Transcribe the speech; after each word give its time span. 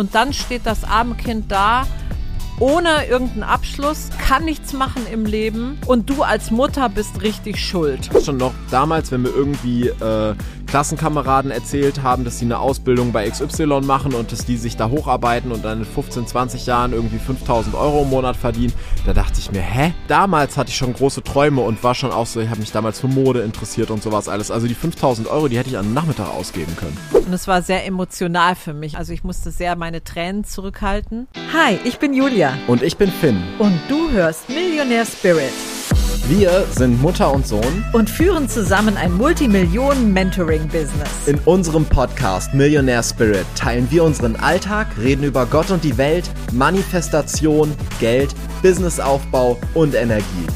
und 0.00 0.14
dann 0.14 0.32
steht 0.32 0.62
das 0.64 0.82
arme 0.82 1.14
Kind 1.14 1.52
da 1.52 1.86
ohne 2.58 3.06
irgendeinen 3.06 3.42
Abschluss, 3.42 4.08
kann 4.18 4.44
nichts 4.44 4.72
machen 4.72 5.02
im 5.10 5.24
Leben 5.26 5.78
und 5.86 6.08
du 6.10 6.22
als 6.22 6.50
Mutter 6.50 6.88
bist 6.88 7.22
richtig 7.22 7.58
schuld. 7.58 8.10
Schon 8.22 8.38
noch 8.38 8.52
damals, 8.70 9.10
wenn 9.12 9.24
wir 9.24 9.34
irgendwie 9.34 9.88
äh, 9.88 10.34
Klassenkameraden 10.70 11.50
erzählt 11.50 12.04
haben, 12.04 12.24
dass 12.24 12.38
sie 12.38 12.44
eine 12.44 12.60
Ausbildung 12.60 13.10
bei 13.10 13.28
XY 13.28 13.80
machen 13.82 14.14
und 14.14 14.30
dass 14.30 14.44
die 14.44 14.56
sich 14.56 14.76
da 14.76 14.88
hocharbeiten 14.88 15.50
und 15.50 15.64
dann 15.64 15.80
in 15.80 15.84
15, 15.84 16.28
20 16.28 16.64
Jahren 16.66 16.92
irgendwie 16.92 17.18
5000 17.18 17.74
Euro 17.74 18.02
im 18.02 18.10
Monat 18.10 18.36
verdienen, 18.36 18.72
da 19.04 19.12
dachte 19.12 19.40
ich 19.40 19.50
mir, 19.50 19.62
hä? 19.62 19.92
Damals 20.06 20.56
hatte 20.56 20.70
ich 20.70 20.76
schon 20.76 20.92
große 20.92 21.24
Träume 21.24 21.62
und 21.62 21.82
war 21.82 21.96
schon 21.96 22.12
auch 22.12 22.26
so, 22.26 22.40
ich 22.40 22.48
habe 22.50 22.60
mich 22.60 22.70
damals 22.70 23.00
für 23.00 23.08
Mode 23.08 23.40
interessiert 23.40 23.90
und 23.90 24.00
sowas 24.00 24.28
alles. 24.28 24.52
Also 24.52 24.68
die 24.68 24.76
5000 24.76 25.26
Euro, 25.26 25.48
die 25.48 25.58
hätte 25.58 25.70
ich 25.70 25.76
am 25.76 25.92
Nachmittag 25.92 26.28
ausgeben 26.28 26.76
können. 26.76 26.96
Und 27.12 27.32
es 27.32 27.48
war 27.48 27.62
sehr 27.62 27.84
emotional 27.84 28.54
für 28.54 28.72
mich. 28.72 28.96
Also 28.96 29.12
ich 29.12 29.24
musste 29.24 29.50
sehr 29.50 29.74
meine 29.74 30.04
Tränen 30.04 30.44
zurückhalten. 30.44 31.26
Hi, 31.52 31.80
ich 31.82 31.98
bin 31.98 32.14
Julia. 32.14 32.52
Und 32.68 32.84
ich 32.84 32.96
bin 32.96 33.10
Finn. 33.10 33.42
Und 33.58 33.76
du 33.88 34.08
hörst 34.12 34.48
Millionaire 34.48 35.04
Spirit. 35.04 35.52
Wir 36.30 36.64
sind 36.76 37.02
Mutter 37.02 37.30
und 37.32 37.44
Sohn 37.44 37.84
und 37.92 38.08
führen 38.08 38.48
zusammen 38.48 38.96
ein 38.96 39.12
Multimillionen-Mentoring-Business. 39.14 41.26
In 41.26 41.40
unserem 41.40 41.84
Podcast 41.84 42.54
Millionaire 42.54 43.02
Spirit 43.02 43.44
teilen 43.56 43.90
wir 43.90 44.04
unseren 44.04 44.36
Alltag, 44.36 44.86
reden 44.96 45.24
über 45.24 45.44
Gott 45.44 45.72
und 45.72 45.82
die 45.82 45.98
Welt, 45.98 46.30
Manifestation, 46.52 47.74
Geld, 47.98 48.32
Businessaufbau 48.62 49.58
und 49.74 49.96
Energie. 49.96 50.46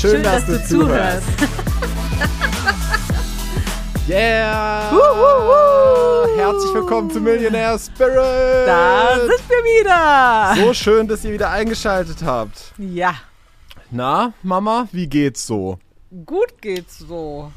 Schön, 0.00 0.12
Schön 0.12 0.22
dass, 0.22 0.46
dass, 0.46 0.66
du, 0.70 0.78
zuhörst. 0.78 1.28
yeah! 4.08 4.90
Woo, 4.90 6.34
Herzlich 6.34 6.72
willkommen 6.72 7.10
zu 7.10 7.20
Millionaire 7.20 7.78
Spirit! 7.78 8.66
Da 8.66 9.18
sind 9.18 9.42
wir 9.50 9.64
wieder! 9.82 10.54
So 10.64 10.72
schön, 10.72 11.06
dass 11.06 11.22
ihr 11.26 11.34
wieder 11.34 11.50
eingeschaltet 11.50 12.22
habt. 12.24 12.72
Ja. 12.78 13.16
Na, 13.92 14.34
Mama, 14.44 14.88
wie 14.92 15.08
geht's 15.08 15.48
so? 15.48 15.80
Gut 16.24 16.62
geht's 16.62 16.98
so. 16.98 17.50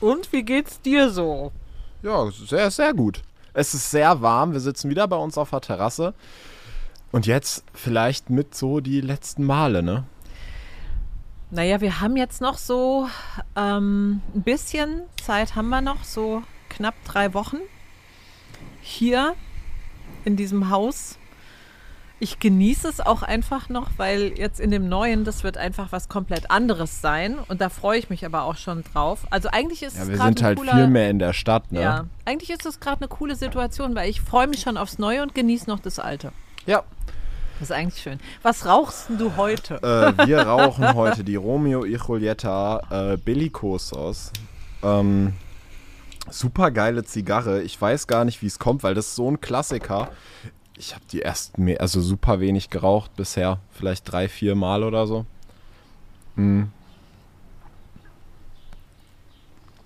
Und 0.00 0.30
wie 0.32 0.42
geht's 0.42 0.82
dir 0.82 1.08
so? 1.08 1.50
Ja, 2.02 2.30
sehr, 2.30 2.70
sehr 2.70 2.92
gut. 2.92 3.22
Es 3.54 3.72
ist 3.72 3.90
sehr 3.90 4.20
warm. 4.20 4.52
Wir 4.52 4.60
sitzen 4.60 4.90
wieder 4.90 5.08
bei 5.08 5.16
uns 5.16 5.38
auf 5.38 5.48
der 5.48 5.62
Terrasse. 5.62 6.12
Und 7.10 7.26
jetzt 7.26 7.64
vielleicht 7.72 8.28
mit 8.28 8.54
so 8.54 8.80
die 8.80 9.00
letzten 9.00 9.44
Male, 9.44 9.82
ne? 9.82 10.04
Naja, 11.50 11.80
wir 11.80 12.00
haben 12.02 12.18
jetzt 12.18 12.42
noch 12.42 12.58
so 12.58 13.08
ähm, 13.56 14.20
ein 14.34 14.42
bisschen 14.42 15.04
Zeit 15.22 15.56
haben 15.56 15.70
wir 15.70 15.80
noch, 15.80 16.04
so 16.04 16.42
knapp 16.68 16.94
drei 17.04 17.32
Wochen 17.32 17.60
hier 18.82 19.34
in 20.26 20.36
diesem 20.36 20.68
Haus 20.68 21.17
ich 22.20 22.40
genieße 22.40 22.88
es 22.88 23.00
auch 23.00 23.22
einfach 23.22 23.68
noch, 23.68 23.90
weil 23.96 24.36
jetzt 24.36 24.58
in 24.58 24.70
dem 24.70 24.88
neuen, 24.88 25.24
das 25.24 25.44
wird 25.44 25.56
einfach 25.56 25.92
was 25.92 26.08
komplett 26.08 26.50
anderes 26.50 27.00
sein. 27.00 27.38
Und 27.48 27.60
da 27.60 27.68
freue 27.68 27.98
ich 27.98 28.10
mich 28.10 28.26
aber 28.26 28.42
auch 28.42 28.56
schon 28.56 28.82
drauf. 28.82 29.26
Also 29.30 29.48
eigentlich 29.50 29.82
ist 29.82 29.96
ja, 29.96 30.02
es 30.02 30.08
wir 30.08 30.18
sind 30.18 30.42
halt 30.42 30.58
cooler, 30.58 30.72
viel 30.72 30.88
mehr 30.88 31.10
in 31.10 31.20
der 31.20 31.32
Stadt, 31.32 31.70
ne? 31.70 31.80
Ja, 31.80 32.04
eigentlich 32.24 32.50
ist 32.50 32.66
es 32.66 32.80
gerade 32.80 33.02
eine 33.02 33.08
coole 33.08 33.36
Situation, 33.36 33.94
weil 33.94 34.10
ich 34.10 34.20
freue 34.20 34.48
mich 34.48 34.60
schon 34.60 34.76
aufs 34.76 34.98
Neue 34.98 35.22
und 35.22 35.34
genieße 35.34 35.70
noch 35.70 35.78
das 35.78 35.98
Alte. 35.98 36.32
Ja. 36.66 36.82
Das 37.60 37.70
ist 37.70 37.76
eigentlich 37.76 38.02
schön. 38.02 38.20
Was 38.42 38.66
rauchst 38.66 39.08
du 39.18 39.36
heute? 39.36 39.82
Äh, 39.82 40.26
wir 40.28 40.42
rauchen 40.42 40.94
heute 40.94 41.24
die 41.24 41.34
Romeo 41.34 41.84
y 41.84 42.00
Julieta 42.06 43.12
äh, 43.12 43.16
Bellicosos. 43.16 44.32
Ähm, 44.82 45.34
super 46.30 46.70
geile 46.70 47.02
Zigarre. 47.02 47.62
Ich 47.62 47.80
weiß 47.80 48.06
gar 48.06 48.24
nicht, 48.24 48.42
wie 48.42 48.46
es 48.46 48.60
kommt, 48.60 48.84
weil 48.84 48.94
das 48.94 49.06
ist 49.06 49.16
so 49.16 49.28
ein 49.28 49.40
Klassiker 49.40 50.10
ich 50.78 50.94
habe 50.94 51.04
die 51.10 51.22
ersten, 51.22 51.76
also 51.78 52.00
super 52.00 52.40
wenig 52.40 52.70
geraucht 52.70 53.14
bisher. 53.16 53.58
Vielleicht 53.70 54.10
drei, 54.10 54.28
vier 54.28 54.54
Mal 54.54 54.84
oder 54.84 55.06
so. 55.06 55.26
Hm. 56.36 56.70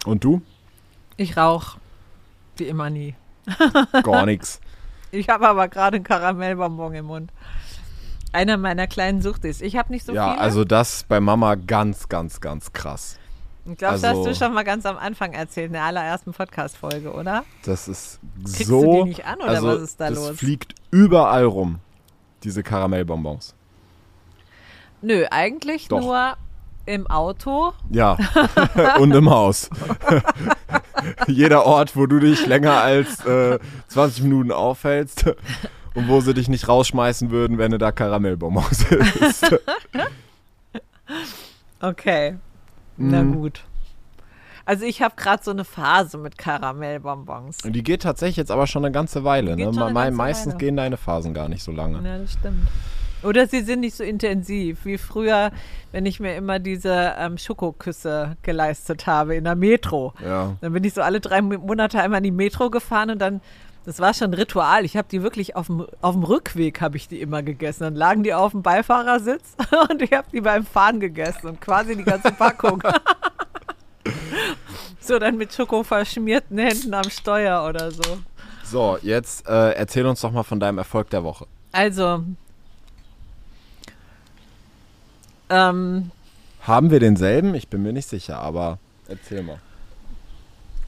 Und 0.05 0.23
du? 0.25 0.43
Ich 1.17 1.37
rauche 1.37 1.79
wie 2.57 2.65
immer 2.65 2.91
nie. 2.91 3.15
Gar 4.03 4.27
nichts. 4.27 4.61
Ich 5.11 5.29
habe 5.29 5.49
aber 5.49 5.69
gerade 5.69 5.97
einen 5.97 6.05
Karamellbonbon 6.05 6.95
im 6.95 7.07
Mund. 7.07 7.33
Einer 8.33 8.57
meiner 8.57 8.87
kleinen 8.87 9.21
Sucht 9.21 9.45
ist. 9.45 9.63
Ich 9.63 9.77
habe 9.77 9.93
nicht 9.93 10.07
so 10.07 10.13
ja, 10.13 10.25
viele. 10.25 10.37
Ja, 10.37 10.43
also 10.43 10.65
das 10.65 11.05
bei 11.05 11.21
Mama 11.21 11.55
ganz, 11.55 12.09
ganz, 12.09 12.41
ganz 12.41 12.73
krass. 12.73 13.19
Ich 13.65 13.79
glaube, 13.79 13.93
also, 13.93 14.07
das 14.07 14.17
hast 14.17 14.27
du 14.27 14.35
schon 14.35 14.55
mal 14.55 14.65
ganz 14.65 14.85
am 14.87 14.97
Anfang 14.97 15.33
erzählt, 15.33 15.69
in 15.69 15.75
der 15.75 15.85
allerersten 15.85 16.33
Podcast-Folge, 16.33 17.13
oder? 17.13 17.45
Das 17.65 17.87
ist 17.87 18.19
Kriegst 18.45 18.67
so. 18.67 18.83
Du 18.83 19.05
die 19.05 19.11
nicht 19.11 19.25
an 19.25 19.37
oder 19.37 19.49
also, 19.49 19.69
was 19.69 19.83
ist 19.83 20.01
da 20.01 20.09
das 20.09 20.19
los? 20.19 20.29
Das 20.29 20.39
fliegt 20.39 20.75
überall 20.91 21.45
rum, 21.45 21.79
diese 22.43 22.65
Karamellbonbons. 22.65 23.55
Nö, 25.01 25.27
eigentlich 25.31 25.89
Doch. 25.89 26.01
nur 26.01 26.37
im 26.87 27.07
Auto. 27.07 27.73
Ja, 27.91 28.19
und 28.99 29.13
im 29.13 29.31
Haus. 29.31 29.71
Jeder 31.29 31.65
Ort, 31.65 31.97
wo 31.97 32.07
du 32.07 32.19
dich 32.19 32.47
länger 32.47 32.81
als 32.81 33.25
äh, 33.25 33.61
20 33.89 34.25
Minuten 34.25 34.51
aufhältst 34.51 35.27
und 35.95 36.09
wo 36.09 36.21
sie 36.21 36.35
dich 36.35 36.49
nicht 36.49 36.67
rausschmeißen 36.67 37.31
würden, 37.31 37.59
wenn 37.59 37.71
du 37.71 37.79
da 37.79 37.93
Karamellbonbons 37.93 38.87
isst. 38.91 39.57
okay. 41.81 42.37
Na 42.97 43.23
mhm. 43.23 43.35
gut. 43.35 43.65
Also 44.65 44.85
ich 44.85 45.03
habe 45.03 45.15
gerade 45.17 45.43
so 45.43 45.51
eine 45.51 45.65
Phase 45.65 46.19
mit 46.19 46.39
Karamellbonbons. 46.39 47.65
Und 47.65 47.73
die 47.73 47.83
geht 47.83 48.03
tatsächlich 48.03 48.37
jetzt 48.37 48.51
aber 48.51 48.67
schon 48.67 48.85
eine 48.85 48.93
ganze 48.93 49.25
Weile. 49.25 49.57
Ne? 49.57 49.67
Eine 49.69 49.77
ganze 49.77 50.13
Meistens 50.13 50.55
Weile. 50.55 50.59
gehen 50.59 50.77
deine 50.77 50.97
Phasen 50.97 51.35
gar 51.35 51.49
nicht 51.49 51.63
so 51.63 51.73
lange. 51.73 52.07
Ja, 52.07 52.19
das 52.19 52.33
stimmt. 52.35 52.69
Oder 53.23 53.47
sie 53.47 53.61
sind 53.61 53.81
nicht 53.81 53.97
so 53.97 54.05
intensiv 54.05 54.85
wie 54.85 54.99
früher, 54.99 55.53
wenn 55.93 56.07
ich 56.07 56.19
mir 56.19 56.35
immer 56.35 56.59
diese 56.59 57.15
ähm, 57.19 57.39
Schokoküsse 57.39 58.37
geleistet 58.43 59.07
habe 59.07 59.37
in 59.37 59.45
der 59.45 59.55
Metro. 59.55 60.13
Ja. 60.25 60.57
Dann 60.61 60.73
bin 60.73 60.83
ich 60.85 60.95
so 60.95 61.03
alle 61.03 61.21
drei 61.21 61.41
Monate 61.41 62.01
einmal 62.01 62.19
in 62.19 62.25
die 62.25 62.31
Metro 62.33 62.71
gefahren 62.71 63.11
und 63.11 63.19
dann 63.21 63.41
das 63.85 63.99
war 63.99 64.15
schon 64.15 64.31
ein 64.31 64.35
Ritual. 64.35 64.85
Ich 64.85 64.97
habe 64.97 65.09
die 65.11 65.23
wirklich 65.23 65.57
auf 65.57 65.67
dem, 65.67 65.87
auf 66.01 66.15
dem 66.15 66.25
Rückweg 66.25 66.81
habe 66.81 66.97
ich 66.97 67.09
die 67.09 67.21
immer 67.21 67.43
gegessen. 67.43 67.83
Dann 67.85 67.97
lagen 67.97 68.23
die 68.23 68.35
auf 68.35 68.53
dem 68.53 68.63
Beifahrersitz 68.63 69.57
und 69.91 70.03
ich 70.03 70.13
habe 70.13 70.29
die 70.33 70.41
beim 70.41 70.65
Fahren 70.65 71.01
gegessen 71.01 71.49
und 71.49 71.61
quasi 71.61 71.97
die 71.97 72.05
ganze 72.05 72.33
Packung. 72.33 72.83
so 75.01 75.19
dann 75.19 75.37
mit 75.37 75.53
Schoko 75.53 75.83
verschmierten 75.83 76.59
Händen 76.59 76.95
am 76.95 77.11
Steuer 77.11 77.67
oder 77.69 77.91
so. 77.91 78.19
So, 78.65 78.99
jetzt 79.03 79.49
äh, 79.49 79.73
erzähl 79.73 80.07
uns 80.07 80.21
doch 80.21 80.33
mal 80.33 80.45
von 80.45 80.61
deinem 80.61 80.79
Erfolg 80.79 81.11
der 81.11 81.25
Woche. 81.25 81.47
Also, 81.73 82.25
ähm, 85.51 86.11
haben 86.63 86.91
wir 86.91 87.01
denselben? 87.01 87.55
Ich 87.55 87.69
bin 87.69 87.83
mir 87.83 87.93
nicht 87.93 88.09
sicher, 88.09 88.39
aber 88.39 88.79
erzähl 89.09 89.43
mal. 89.43 89.59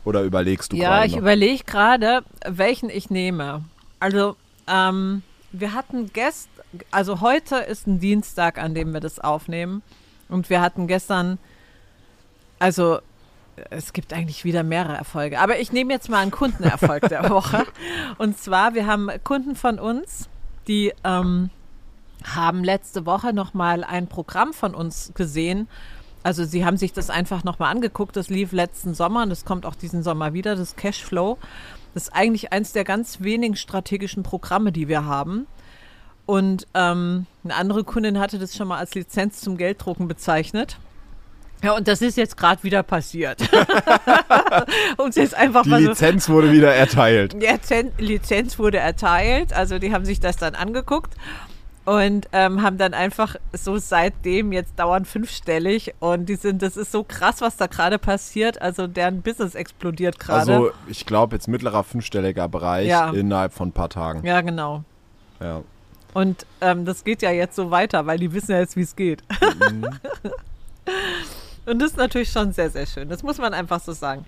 Oder 0.05 0.23
überlegst 0.23 0.73
du 0.73 0.77
ja, 0.77 0.89
gerade? 0.89 1.01
Ja, 1.01 1.07
ich 1.07 1.17
überlege 1.17 1.65
gerade, 1.65 2.23
welchen 2.47 2.91
ich 2.91 3.11
nehme. 3.11 3.65
Also, 4.01 4.37
ähm, 4.67 5.23
wir 5.53 5.73
hatten 5.73 6.13
gestern, 6.13 6.51
also 6.91 7.21
heute 7.21 7.57
ist 7.57 7.87
ein 7.87 8.01
Dienstag, 8.01 8.59
an 8.59 8.75
dem 8.75 8.93
wir 8.93 9.01
das 9.01 9.19
aufnehmen. 9.21 9.83
Und 10.29 10.51
wir 10.51 10.61
hatten 10.61 10.87
gestern, 10.87 11.39
also 12.59 12.99
es 13.71 13.93
gibt 13.93 14.13
eigentlich 14.13 14.45
wieder 14.45 14.63
mehrere 14.63 14.97
Erfolge. 14.97 15.39
Aber 15.41 15.59
ich 15.61 15.73
nehme 15.73 15.93
jetzt 15.93 16.09
mal 16.09 16.19
einen 16.19 16.31
Kundenerfolg 16.31 17.09
der 17.09 17.29
Woche. 17.31 17.65
Und 18.19 18.39
zwar, 18.39 18.75
wir 18.75 18.87
haben 18.87 19.11
Kunden 19.23 19.55
von 19.55 19.79
uns, 19.79 20.29
die 20.67 20.93
ähm, 21.05 21.51
haben 22.25 22.65
letzte 22.65 23.07
Woche 23.07 23.33
nochmal 23.33 23.85
ein 23.85 24.09
Programm 24.09 24.53
von 24.53 24.75
uns 24.75 25.13
gesehen, 25.15 25.69
also 26.25 26.45
sie 26.45 26.65
haben 26.65 26.79
sich 26.79 26.93
das 26.93 27.11
einfach 27.11 27.45
nochmal 27.45 27.71
angeguckt. 27.71 28.17
Das 28.17 28.31
lief 28.31 28.51
letzten 28.51 28.95
Sommer 28.95 29.23
und 29.23 29.31
das 29.31 29.45
kommt 29.45 29.67
auch 29.67 29.75
diesen 29.75 30.03
Sommer 30.03 30.33
wieder, 30.33 30.57
das 30.57 30.75
Cashflow. 30.75 31.39
Das 31.93 32.05
ist 32.05 32.15
eigentlich 32.15 32.53
eins 32.53 32.73
der 32.73 32.83
ganz 32.83 33.21
wenigen 33.21 33.57
strategischen 33.57 34.23
Programme, 34.23 34.73
die 34.73 34.89
wir 34.89 35.05
haben. 35.05 35.47
Und 36.25 36.67
ähm, 36.73 37.27
eine 37.45 37.55
andere 37.55 37.85
Kundin 37.85 38.19
hatte 38.19 38.39
das 38.39 38.57
schon 38.57 38.69
mal 38.69 38.79
als 38.79 38.95
Lizenz 38.95 39.43
zum 39.43 39.59
Gelddrucken 39.59 40.09
bezeichnet. 40.09 40.79
Ja, 41.63 41.77
und 41.77 41.89
das 41.89 42.01
ist 42.01 42.17
jetzt 42.17 42.39
gerade 42.39 42.63
wieder 42.63 42.83
passiert. 42.83 43.43
und 44.97 45.15
jetzt 45.17 45.35
einfach 45.35 45.65
die 45.65 45.71
Lizenz 45.75 46.25
so, 46.25 46.33
wurde 46.33 46.53
wieder 46.53 46.75
erteilt. 46.75 47.35
Die 47.39 48.03
Lizenz 48.03 48.59
wurde 48.59 48.79
erteilt, 48.79 49.53
also 49.53 49.79
die 49.79 49.93
haben 49.93 50.05
sich 50.05 50.21
das 50.21 50.37
dann 50.37 50.55
angeguckt 50.55 51.15
und 51.85 52.29
ähm, 52.33 52.63
haben 52.63 52.79
dann 52.79 52.95
einfach 52.95 53.37
so 53.53 53.77
seitdem 53.77 54.53
jetzt 54.53 54.79
dauernd 54.79 55.07
fünfstellig 55.07 55.95
und 56.01 56.27
die 56.27 56.37
sind, 56.37 56.63
das 56.63 56.77
ist 56.77 56.93
so 56.93 57.05
krass, 57.05 57.41
was 57.41 57.57
da 57.57 57.67
gerade 57.67 57.99
passiert. 57.99 58.61
Also 58.63 58.87
deren 58.87 59.23
Business 59.23 59.55
explodiert 59.55 60.19
gerade. 60.19 60.53
Also 60.53 60.71
ich 60.89 61.05
glaube 61.05 61.37
jetzt 61.37 61.47
mittlerer 61.47 61.85
fünfstelliger 61.85 62.49
Bereich 62.49 62.89
ja. 62.89 63.11
innerhalb 63.11 63.53
von 63.53 63.69
ein 63.69 63.73
paar 63.73 63.91
Tagen. 63.91 64.25
Ja, 64.27 64.41
genau. 64.41 64.83
Ja. 65.41 65.63
Und 66.15 66.47
ähm, 66.61 66.85
das 66.85 67.05
geht 67.05 67.23
ja 67.23 67.33
jetzt 67.33 67.57
so 67.57 67.71
weiter, 67.71 68.07
weil 68.07 68.19
die 68.19 68.33
wissen 68.33 68.53
ja 68.53 68.61
jetzt, 68.61 68.77
wie 68.77 68.83
es 68.83 68.97
geht. 68.97 69.23
Mhm. 69.71 69.89
und 71.67 71.83
das 71.83 71.91
ist 71.91 71.97
natürlich 71.97 72.31
schon 72.31 72.53
sehr, 72.53 72.71
sehr 72.71 72.87
schön. 72.87 73.09
Das 73.09 73.23
muss 73.23 73.39
man 73.39 73.53
einfach 73.53 73.81
so 73.81 73.93
sagen. 73.93 74.25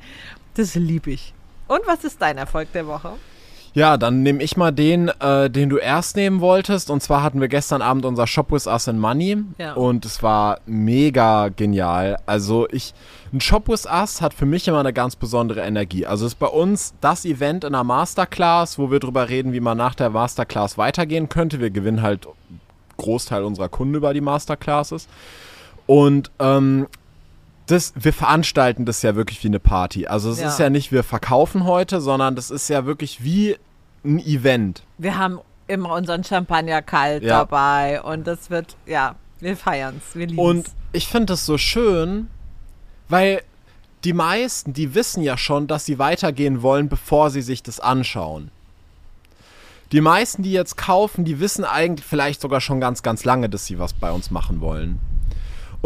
Das 0.55 0.75
liebe 0.75 1.13
ich. 1.13 1.33
Und 1.69 1.81
was 1.87 2.05
ist 2.05 2.21
dein 2.21 2.39
Erfolg 2.39 2.73
der 2.73 2.87
Woche? 2.87 3.13
Ja, 3.77 3.99
dann 3.99 4.23
nehme 4.23 4.43
ich 4.43 4.57
mal 4.57 4.71
den, 4.71 5.09
äh, 5.21 5.51
den 5.51 5.69
du 5.69 5.77
erst 5.77 6.17
nehmen 6.17 6.41
wolltest. 6.41 6.89
Und 6.89 7.03
zwar 7.03 7.23
hatten 7.23 7.43
wir 7.43 7.49
gestern 7.49 7.83
Abend 7.83 8.07
unser 8.07 8.27
Shop 8.27 8.51
with 8.51 8.67
Us 8.67 8.87
in 8.87 8.99
Money. 8.99 9.37
Ja. 9.59 9.75
Und 9.75 10.07
es 10.07 10.23
war 10.23 10.61
mega 10.65 11.51
genial. 11.51 12.17
Also 12.25 12.67
ich, 12.71 12.95
ein 13.35 13.41
Shop 13.43 13.69
with 13.69 13.85
Us 13.85 14.23
hat 14.23 14.33
für 14.33 14.47
mich 14.47 14.67
immer 14.67 14.81
eine 14.81 14.95
ganz 14.95 15.15
besondere 15.15 15.61
Energie. 15.61 16.07
Also 16.07 16.25
es 16.25 16.33
ist 16.33 16.39
bei 16.39 16.47
uns 16.47 16.95
das 17.03 17.27
Event 17.27 17.65
in 17.65 17.75
einer 17.75 17.85
Masterclass, 17.85 18.79
wo 18.79 18.91
wir 18.91 18.99
drüber 18.99 19.29
reden, 19.29 19.53
wie 19.53 19.61
man 19.61 19.77
nach 19.77 19.95
der 19.95 20.09
Masterclass 20.09 20.79
weitergehen 20.79 21.29
könnte. 21.29 21.61
Wir 21.61 21.69
gewinnen 21.69 22.01
halt 22.01 22.27
Großteil 22.97 23.45
unserer 23.45 23.69
Kunden 23.69 23.95
über 23.95 24.15
die 24.15 24.23
Masterclasses. 24.23 25.07
Und 25.85 26.31
ähm, 26.39 26.87
das, 27.67 27.93
wir 27.95 28.15
veranstalten 28.15 28.87
das 28.87 29.03
ja 29.03 29.17
wirklich 29.17 29.45
wie 29.45 29.49
eine 29.49 29.61
Party. 29.61 30.07
Also 30.07 30.31
es 30.31 30.41
Ja. 30.41 30.49
ist 30.49 30.59
ja 30.61 30.71
nicht, 30.71 30.93
wir 30.93 31.03
verkaufen 31.03 31.65
heute, 31.65 32.01
sondern 32.01 32.37
das 32.37 32.51
ist 32.51 32.69
ja 32.71 32.87
wirklich 32.87 33.23
wie 33.23 33.57
ein 34.07 34.19
Event. 34.21 34.83
Wir 34.99 35.19
haben 35.19 35.41
immer 35.67 35.93
unseren 35.95 36.25
Champagner 36.25 36.83
kalt 36.83 37.23
Ja. 37.23 37.39
dabei 37.39 38.03
und 38.03 38.27
das 38.27 38.51
wird, 38.51 38.77
ja, 38.87 39.17
wir 39.41 39.57
feiern 39.57 40.01
es, 40.05 40.15
wir 40.15 40.39
Und 40.39 40.67
ich 40.93 41.09
finde 41.09 41.27
das 41.27 41.45
so 41.45 41.59
schön, 41.59 42.29
weil 43.09 43.43
die 44.05 44.13
meisten, 44.13 44.73
die 44.73 44.95
wissen 44.95 45.23
ja 45.23 45.37
schon, 45.37 45.67
dass 45.67 45.85
sie 45.85 45.99
weitergehen 45.99 46.63
wollen, 46.63 46.89
bevor 46.89 47.31
sie 47.31 47.43
sich 47.43 47.63
das 47.63 47.81
anschauen. 47.81 48.51
Die 49.93 50.01
meisten, 50.01 50.43
die 50.43 50.53
jetzt 50.53 50.77
kaufen, 50.77 51.25
die 51.25 51.39
wissen 51.39 51.65
eigentlich 51.65 52.07
vielleicht 52.07 52.41
sogar 52.41 52.61
schon 52.61 52.81
ganz, 52.81 53.03
ganz 53.03 53.25
lange, 53.25 53.49
dass 53.49 53.67
sie 53.67 53.79
was 53.79 53.93
bei 53.93 54.11
uns 54.11 54.31
machen 54.31 54.61
wollen. 54.61 54.99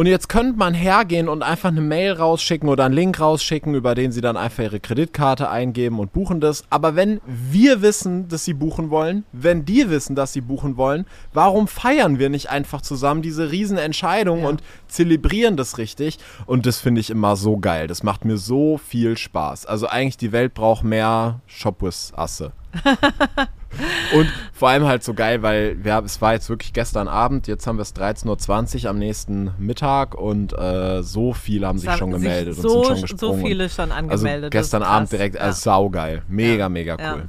Und 0.00 0.06
jetzt 0.06 0.30
könnte 0.30 0.58
man 0.58 0.72
hergehen 0.72 1.28
und 1.28 1.42
einfach 1.42 1.68
eine 1.68 1.82
Mail 1.82 2.12
rausschicken 2.12 2.70
oder 2.70 2.86
einen 2.86 2.94
Link 2.94 3.20
rausschicken, 3.20 3.74
über 3.74 3.94
den 3.94 4.12
sie 4.12 4.22
dann 4.22 4.38
einfach 4.38 4.62
ihre 4.62 4.80
Kreditkarte 4.80 5.50
eingeben 5.50 5.98
und 5.98 6.14
buchen 6.14 6.40
das. 6.40 6.64
Aber 6.70 6.96
wenn 6.96 7.20
wir 7.26 7.82
wissen, 7.82 8.26
dass 8.26 8.46
sie 8.46 8.54
buchen 8.54 8.88
wollen, 8.88 9.24
wenn 9.32 9.66
die 9.66 9.90
wissen, 9.90 10.16
dass 10.16 10.32
sie 10.32 10.40
buchen 10.40 10.78
wollen, 10.78 11.04
warum 11.34 11.68
feiern 11.68 12.18
wir 12.18 12.30
nicht 12.30 12.48
einfach 12.48 12.80
zusammen 12.80 13.20
diese 13.20 13.50
Riesenentscheidung 13.50 14.40
Ja. 14.40 14.48
und 14.48 14.62
zelebrieren 14.88 15.58
das 15.58 15.76
richtig? 15.76 16.18
Und 16.46 16.64
das 16.64 16.80
finde 16.80 17.02
ich 17.02 17.10
immer 17.10 17.36
so 17.36 17.58
geil. 17.58 17.86
Das 17.86 18.02
macht 18.02 18.24
mir 18.24 18.38
so 18.38 18.78
viel 18.78 19.18
Spaß. 19.18 19.66
Also 19.66 19.86
eigentlich 19.86 20.16
die 20.16 20.32
Welt 20.32 20.54
braucht 20.54 20.82
mehr 20.82 21.40
Shop 21.46 21.82
with 21.82 22.14
Asse. 22.16 22.52
Und 24.14 24.28
vor 24.52 24.68
allem 24.68 24.84
halt 24.86 25.04
so 25.04 25.14
geil, 25.14 25.42
weil 25.42 25.82
wir, 25.82 26.02
es 26.04 26.20
war 26.20 26.32
jetzt 26.32 26.48
wirklich 26.48 26.72
gestern 26.72 27.08
Abend, 27.08 27.46
jetzt 27.46 27.66
haben 27.66 27.78
wir 27.78 27.82
es 27.82 27.94
13.20 27.94 28.84
Uhr 28.84 28.90
am 28.90 28.98
nächsten 28.98 29.52
Mittag 29.58 30.14
und 30.14 30.52
äh, 30.58 31.02
so 31.02 31.32
viele 31.32 31.66
haben 31.66 31.78
sich 31.78 31.90
schon 31.92 32.10
gemeldet 32.10 32.56
sich 32.56 32.64
und 32.64 32.70
so, 32.70 32.84
sind 32.84 33.08
schon 33.08 33.18
so 33.18 33.32
gesprungen. 33.32 33.46
viele 33.46 33.68
schon 33.70 33.92
also 33.92 34.12
angemeldet. 34.12 34.44
ist 34.46 34.50
gestern 34.50 34.82
Abend 34.82 35.12
direkt, 35.12 35.36
ja. 35.36 35.42
also 35.42 35.60
saugeil. 35.60 36.22
Mega, 36.28 36.64
Ja. 36.64 36.68
mega 36.68 36.96
Ja. 36.98 37.14
cool. 37.14 37.28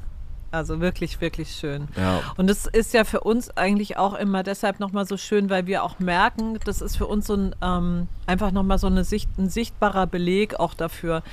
Also 0.53 0.81
wirklich, 0.81 1.21
wirklich 1.21 1.51
schön. 1.51 1.87
Ja. 1.95 2.19
Und 2.35 2.49
es 2.49 2.65
ist 2.65 2.93
ja 2.93 3.05
für 3.05 3.21
uns 3.21 3.55
eigentlich 3.55 3.97
auch 3.97 4.13
immer 4.13 4.43
deshalb 4.43 4.81
nochmal 4.81 5.05
so 5.05 5.15
schön, 5.15 5.49
weil 5.49 5.65
wir 5.65 5.81
auch 5.83 5.99
merken, 5.99 6.59
das 6.65 6.81
ist 6.81 6.97
für 6.97 7.07
uns 7.07 7.27
so 7.27 7.35
ein, 7.35 7.55
ähm, 7.61 8.07
einfach 8.25 8.51
nochmal 8.51 8.77
so 8.77 8.87
eine 8.87 9.05
Sicht, 9.05 9.29
ein 9.37 9.47
sichtbarer 9.49 10.07
Beleg 10.07 10.59
auch 10.59 10.73
dafür, 10.73 11.23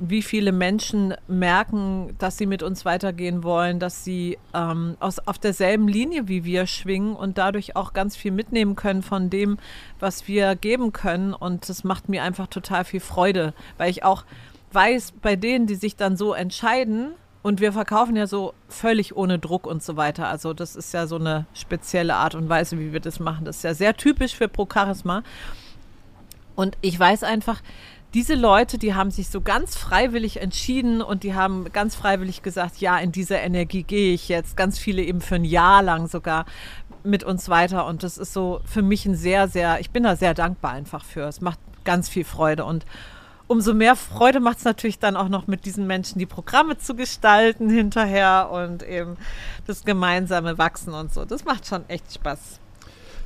wie 0.00 0.22
viele 0.22 0.52
Menschen 0.52 1.14
merken, 1.26 2.14
dass 2.18 2.38
sie 2.38 2.46
mit 2.46 2.62
uns 2.62 2.84
weitergehen 2.84 3.42
wollen, 3.42 3.78
dass 3.78 4.04
sie 4.04 4.38
ähm, 4.54 4.96
aus, 5.00 5.18
auf 5.20 5.38
derselben 5.38 5.88
Linie 5.88 6.28
wie 6.28 6.44
wir 6.44 6.66
schwingen 6.66 7.14
und 7.16 7.38
dadurch 7.38 7.76
auch 7.76 7.92
ganz 7.92 8.16
viel 8.16 8.32
mitnehmen 8.32 8.76
können 8.76 9.02
von 9.02 9.30
dem, 9.30 9.58
was 10.00 10.28
wir 10.28 10.56
geben 10.56 10.92
können. 10.92 11.34
Und 11.34 11.68
das 11.68 11.84
macht 11.84 12.08
mir 12.08 12.22
einfach 12.22 12.46
total 12.46 12.84
viel 12.84 13.00
Freude, 13.00 13.54
weil 13.76 13.90
ich 13.90 14.04
auch 14.04 14.24
weiß, 14.72 15.14
bei 15.22 15.36
denen, 15.36 15.66
die 15.66 15.74
sich 15.74 15.96
dann 15.96 16.16
so 16.16 16.32
entscheiden, 16.32 17.12
und 17.40 17.60
wir 17.60 17.72
verkaufen 17.72 18.16
ja 18.16 18.26
so 18.26 18.52
völlig 18.68 19.16
ohne 19.16 19.38
Druck 19.38 19.66
und 19.66 19.82
so 19.82 19.96
weiter. 19.96 20.28
Also 20.28 20.52
das 20.52 20.76
ist 20.76 20.92
ja 20.92 21.06
so 21.06 21.16
eine 21.16 21.46
spezielle 21.54 22.16
Art 22.16 22.34
und 22.34 22.48
Weise, 22.48 22.78
wie 22.78 22.92
wir 22.92 23.00
das 23.00 23.20
machen. 23.20 23.44
Das 23.44 23.58
ist 23.58 23.62
ja 23.62 23.74
sehr 23.74 23.96
typisch 23.96 24.34
für 24.34 24.48
Pro 24.48 24.66
Charisma. 24.70 25.22
Und 26.56 26.76
ich 26.80 26.98
weiß 26.98 27.22
einfach, 27.22 27.62
diese 28.14 28.34
Leute, 28.34 28.78
die 28.78 28.94
haben 28.94 29.10
sich 29.10 29.28
so 29.28 29.40
ganz 29.40 29.76
freiwillig 29.76 30.40
entschieden 30.40 31.02
und 31.02 31.22
die 31.22 31.34
haben 31.34 31.70
ganz 31.72 31.94
freiwillig 31.94 32.42
gesagt, 32.42 32.78
ja, 32.78 32.98
in 32.98 33.12
diese 33.12 33.34
Energie 33.34 33.82
gehe 33.82 34.14
ich 34.14 34.28
jetzt. 34.28 34.56
Ganz 34.56 34.78
viele 34.78 35.02
eben 35.02 35.20
für 35.20 35.34
ein 35.34 35.44
Jahr 35.44 35.82
lang 35.82 36.08
sogar 36.08 36.46
mit 37.04 37.22
uns 37.22 37.48
weiter. 37.48 37.86
Und 37.86 38.02
das 38.02 38.16
ist 38.16 38.32
so 38.32 38.60
für 38.64 38.82
mich 38.82 39.04
ein 39.06 39.14
sehr, 39.14 39.48
sehr, 39.48 39.80
ich 39.80 39.90
bin 39.90 40.04
da 40.04 40.16
sehr 40.16 40.34
dankbar 40.34 40.72
einfach 40.72 41.04
für. 41.04 41.22
Es 41.22 41.40
macht 41.40 41.58
ganz 41.84 42.08
viel 42.08 42.24
Freude 42.24 42.64
und 42.64 42.86
umso 43.46 43.74
mehr 43.74 43.96
Freude 43.96 44.40
macht 44.40 44.58
es 44.58 44.64
natürlich 44.64 44.98
dann 44.98 45.16
auch 45.16 45.28
noch 45.28 45.46
mit 45.46 45.64
diesen 45.64 45.86
Menschen 45.86 46.18
die 46.18 46.26
Programme 46.26 46.78
zu 46.78 46.94
gestalten 46.94 47.70
hinterher 47.70 48.50
und 48.52 48.82
eben 48.82 49.16
das 49.66 49.84
gemeinsame 49.84 50.58
Wachsen 50.58 50.92
und 50.94 51.12
so. 51.12 51.24
Das 51.24 51.44
macht 51.44 51.66
schon 51.66 51.88
echt 51.88 52.12
Spaß. 52.12 52.60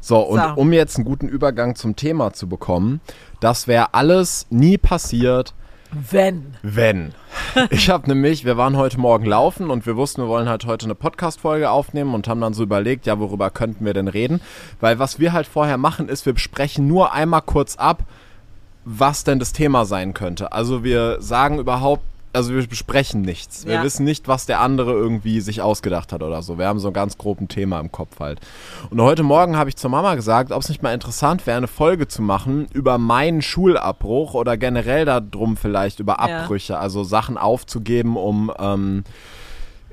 So, 0.05 0.19
und 0.19 0.41
So. 0.41 0.53
um 0.57 0.73
jetzt 0.73 0.97
einen 0.97 1.05
guten 1.05 1.29
Übergang 1.29 1.77
zum 1.77 1.95
Thema 1.95 2.33
zu 2.33 2.49
bekommen, 2.49 3.01
das 3.39 3.69
wäre 3.69 3.95
alles 3.95 4.47
nie 4.51 4.77
passiert, 4.77 5.55
Wenn. 5.93 6.55
wenn. 6.63 7.13
Ich 7.71 7.89
habe 7.89 8.09
nämlich, 8.09 8.45
wir 8.45 8.57
waren 8.57 8.77
heute 8.77 8.99
Morgen 8.99 9.27
laufen 9.27 9.71
und 9.71 9.87
wir 9.87 9.97
wussten, 9.97 10.23
wir 10.23 10.29
wollen 10.29 10.49
halt 10.49 10.67
heute 10.67 10.87
eine 10.87 10.97
Podcast-Folge 10.97 11.71
aufnehmen 11.71 12.15
und 12.15 12.27
haben 12.27 12.41
dann 12.41 12.53
so 12.53 12.63
überlegt, 12.65 13.07
ja, 13.07 13.21
worüber 13.21 13.51
könnten 13.51 13.85
wir 13.85 13.95
denn 13.95 14.09
reden? 14.09 14.41
Weil 14.81 14.99
was 14.99 15.21
wir 15.21 15.33
halt 15.33 15.47
vorher 15.47 15.77
machen, 15.79 16.09
ist, 16.09 16.27
wir 16.27 16.33
besprechen 16.33 16.89
nur 16.89 17.13
einmal 17.13 17.43
kurz 17.43 17.77
ab, 17.77 18.03
was 18.85 19.23
denn 19.23 19.39
das 19.39 19.53
Thema 19.53 19.85
sein 19.85 20.15
könnte. 20.15 20.51
Also 20.53 20.83
wir 20.83 21.21
sagen 21.23 21.59
überhaupt, 21.61 22.03
also 22.33 22.55
wir 22.55 22.67
besprechen 22.67 23.21
nichts. 23.23 23.67
Wir 23.67 23.75
Ja. 23.75 23.83
wissen 23.83 24.05
nicht, 24.05 24.27
was 24.29 24.47
der 24.47 24.61
andere 24.61 24.93
irgendwie 24.93 25.41
sich 25.41 25.61
ausgedacht 25.61 26.13
hat 26.13 26.23
oder 26.23 26.43
so. 26.43 26.59
Wir 26.59 26.67
haben 26.67 26.79
so 26.79 26.89
ein 26.89 26.95
ganz 26.95 27.19
groben 27.19 27.49
Thema 27.49 27.79
im 27.81 27.93
Kopf 27.93 28.21
halt. 28.21 28.41
Und 28.91 29.01
heute 29.01 29.23
Morgen 29.23 29.57
habe 29.57 29.69
ich 29.69 29.77
zur 29.77 29.91
Mama 29.91 30.15
gesagt, 30.15 30.51
ob 30.53 30.63
es 30.63 30.69
nicht 30.69 30.83
mal 30.83 30.95
interessant 30.95 31.47
wäre, 31.47 31.57
eine 31.59 31.69
Folge 31.69 32.09
zu 32.09 32.23
machen 32.23 32.67
über 32.73 32.97
meinen 32.99 33.43
Schulabbruch 33.43 34.35
oder 34.35 34.57
generell 34.57 35.05
darum 35.05 35.57
vielleicht 35.57 36.01
über 36.01 36.17
Ja. 36.27 36.41
Abbrüche, 36.43 36.79
also 36.79 37.05
Sachen 37.05 37.37
aufzugeben, 37.37 38.17
um 38.17 38.51
ähm, 38.59 39.05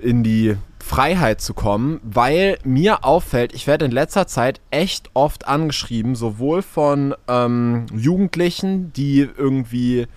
in 0.02 0.24
die 0.24 0.56
Freiheit 0.82 1.42
zu 1.42 1.54
kommen, 1.54 2.00
weil 2.04 2.58
mir 2.64 3.04
auffällt, 3.04 3.54
ich 3.54 3.68
werde 3.68 3.84
in 3.86 3.92
letzter 3.92 4.28
Zeit 4.28 4.62
echt 4.72 5.10
oft 5.14 5.46
angeschrieben, 5.46 6.16
sowohl 6.16 6.62
von 6.62 7.14
ähm, 7.28 7.86
Jugendlichen, 7.94 8.94
die 8.94 9.28
irgendwie 9.38 10.08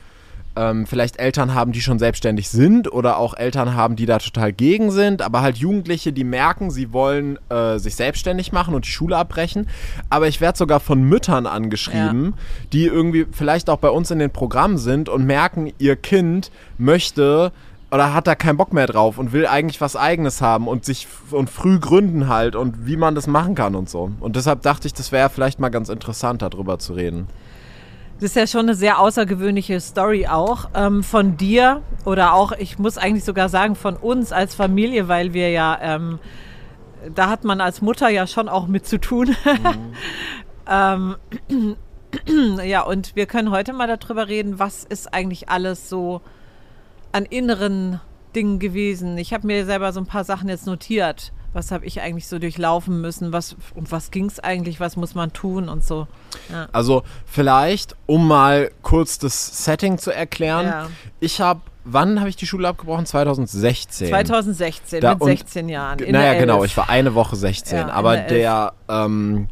ähm, 0.56 0.86
vielleicht 0.86 1.18
Eltern 1.18 1.54
haben, 1.54 1.72
die 1.72 1.80
schon 1.80 1.98
selbstständig 1.98 2.48
sind 2.48 2.92
oder 2.92 3.16
auch 3.18 3.34
Eltern 3.34 3.74
haben, 3.74 3.96
die 3.96 4.06
da 4.06 4.18
total 4.18 4.52
gegen 4.52 4.90
sind, 4.90 5.22
aber 5.22 5.40
halt 5.40 5.56
Jugendliche, 5.56 6.12
die 6.12 6.24
merken, 6.24 6.70
sie 6.70 6.92
wollen 6.92 7.38
äh, 7.48 7.78
sich 7.78 7.94
selbstständig 7.94 8.52
machen 8.52 8.74
und 8.74 8.86
die 8.86 8.90
Schule 8.90 9.16
abbrechen. 9.16 9.68
Aber 10.10 10.28
ich 10.28 10.40
werde 10.40 10.58
sogar 10.58 10.80
von 10.80 11.02
Müttern 11.02 11.46
angeschrieben, 11.46 12.34
die 12.72 12.86
irgendwie 12.86 13.26
vielleicht 13.30 13.70
auch 13.70 13.78
bei 13.78 13.88
uns 13.88 14.10
in 14.10 14.18
den 14.18 14.30
Programmen 14.30 14.78
sind 14.78 15.08
und 15.08 15.24
merken, 15.24 15.72
ihr 15.78 15.96
Kind 15.96 16.50
möchte 16.78 17.52
oder 17.90 18.14
hat 18.14 18.26
da 18.26 18.34
keinen 18.34 18.56
Bock 18.56 18.72
mehr 18.72 18.86
drauf 18.86 19.18
und 19.18 19.32
will 19.32 19.46
eigentlich 19.46 19.80
was 19.82 19.96
eigenes 19.96 20.40
haben 20.40 20.66
und 20.66 20.84
sich 20.84 21.06
und 21.30 21.50
früh 21.50 21.78
gründen 21.78 22.26
halt 22.26 22.56
und 22.56 22.86
wie 22.86 22.96
man 22.96 23.14
das 23.14 23.26
machen 23.26 23.54
kann 23.54 23.74
und 23.74 23.90
so. 23.90 24.10
Und 24.20 24.36
deshalb 24.36 24.62
dachte 24.62 24.86
ich, 24.86 24.94
das 24.94 25.12
wäre 25.12 25.28
vielleicht 25.28 25.60
mal 25.60 25.68
ganz 25.68 25.90
interessant, 25.90 26.40
darüber 26.40 26.78
zu 26.78 26.94
reden. 26.94 27.26
Das 28.22 28.30
ist 28.30 28.36
ja 28.36 28.46
schon 28.46 28.66
eine 28.66 28.76
sehr 28.76 29.00
außergewöhnliche 29.00 29.80
Story 29.80 30.28
auch 30.28 30.70
ähm, 30.76 31.02
von 31.02 31.36
dir 31.36 31.82
oder 32.04 32.34
auch, 32.34 32.52
ich 32.52 32.78
muss 32.78 32.96
eigentlich 32.96 33.24
sogar 33.24 33.48
sagen, 33.48 33.74
von 33.74 33.96
uns 33.96 34.30
als 34.30 34.54
Familie, 34.54 35.08
weil 35.08 35.34
wir 35.34 35.50
ja, 35.50 35.76
ähm, 35.82 36.20
da 37.12 37.28
hat 37.28 37.42
man 37.42 37.60
als 37.60 37.82
Mutter 37.82 38.08
ja 38.10 38.28
schon 38.28 38.48
auch 38.48 38.68
mit 38.68 38.86
zu 38.86 39.00
tun. 39.00 39.34
ähm, 40.70 41.16
ja, 42.64 42.82
und 42.82 43.16
wir 43.16 43.26
können 43.26 43.50
heute 43.50 43.72
mal 43.72 43.88
darüber 43.88 44.28
reden, 44.28 44.60
was 44.60 44.84
ist 44.84 45.12
eigentlich 45.12 45.48
alles 45.48 45.88
so 45.88 46.20
an 47.10 47.24
inneren 47.24 48.00
Dingen 48.36 48.60
gewesen. 48.60 49.18
Ich 49.18 49.34
habe 49.34 49.48
mir 49.48 49.66
selber 49.66 49.92
so 49.92 49.98
ein 49.98 50.06
paar 50.06 50.22
Sachen 50.22 50.48
jetzt 50.48 50.68
notiert. 50.68 51.32
Was 51.52 51.70
habe 51.70 51.84
ich 51.84 52.00
eigentlich 52.00 52.26
so 52.28 52.38
durchlaufen 52.38 53.00
müssen? 53.00 53.32
Was, 53.32 53.56
um 53.74 53.90
was 53.90 54.10
ging 54.10 54.26
es 54.26 54.40
eigentlich? 54.40 54.80
Was 54.80 54.96
muss 54.96 55.14
man 55.14 55.32
tun 55.32 55.68
und 55.68 55.84
so? 55.84 56.06
Ja. 56.50 56.68
Also 56.72 57.02
vielleicht, 57.26 57.94
um 58.06 58.26
mal 58.26 58.70
kurz 58.82 59.18
das 59.18 59.64
Setting 59.64 59.98
zu 59.98 60.10
erklären. 60.10 60.66
Ja. 60.66 60.88
Ich 61.20 61.40
habe, 61.40 61.60
wann 61.84 62.20
habe 62.20 62.30
ich 62.30 62.36
die 62.36 62.46
Schule 62.46 62.68
abgebrochen? 62.68 63.04
2016. 63.04 64.08
2016, 64.08 65.00
Da- 65.00 65.12
mit 65.14 65.20
und- 65.22 65.28
16 65.28 65.68
Jahren. 65.68 65.98
naja, 66.10 66.38
genau, 66.40 66.64
ich 66.64 66.76
war 66.76 66.88
eine 66.88 67.14
Woche 67.14 67.36
16. 67.36 67.78
Ja, 67.78 67.88
aber 67.90 68.16
der, 68.16 68.72
ähm, 68.88 69.48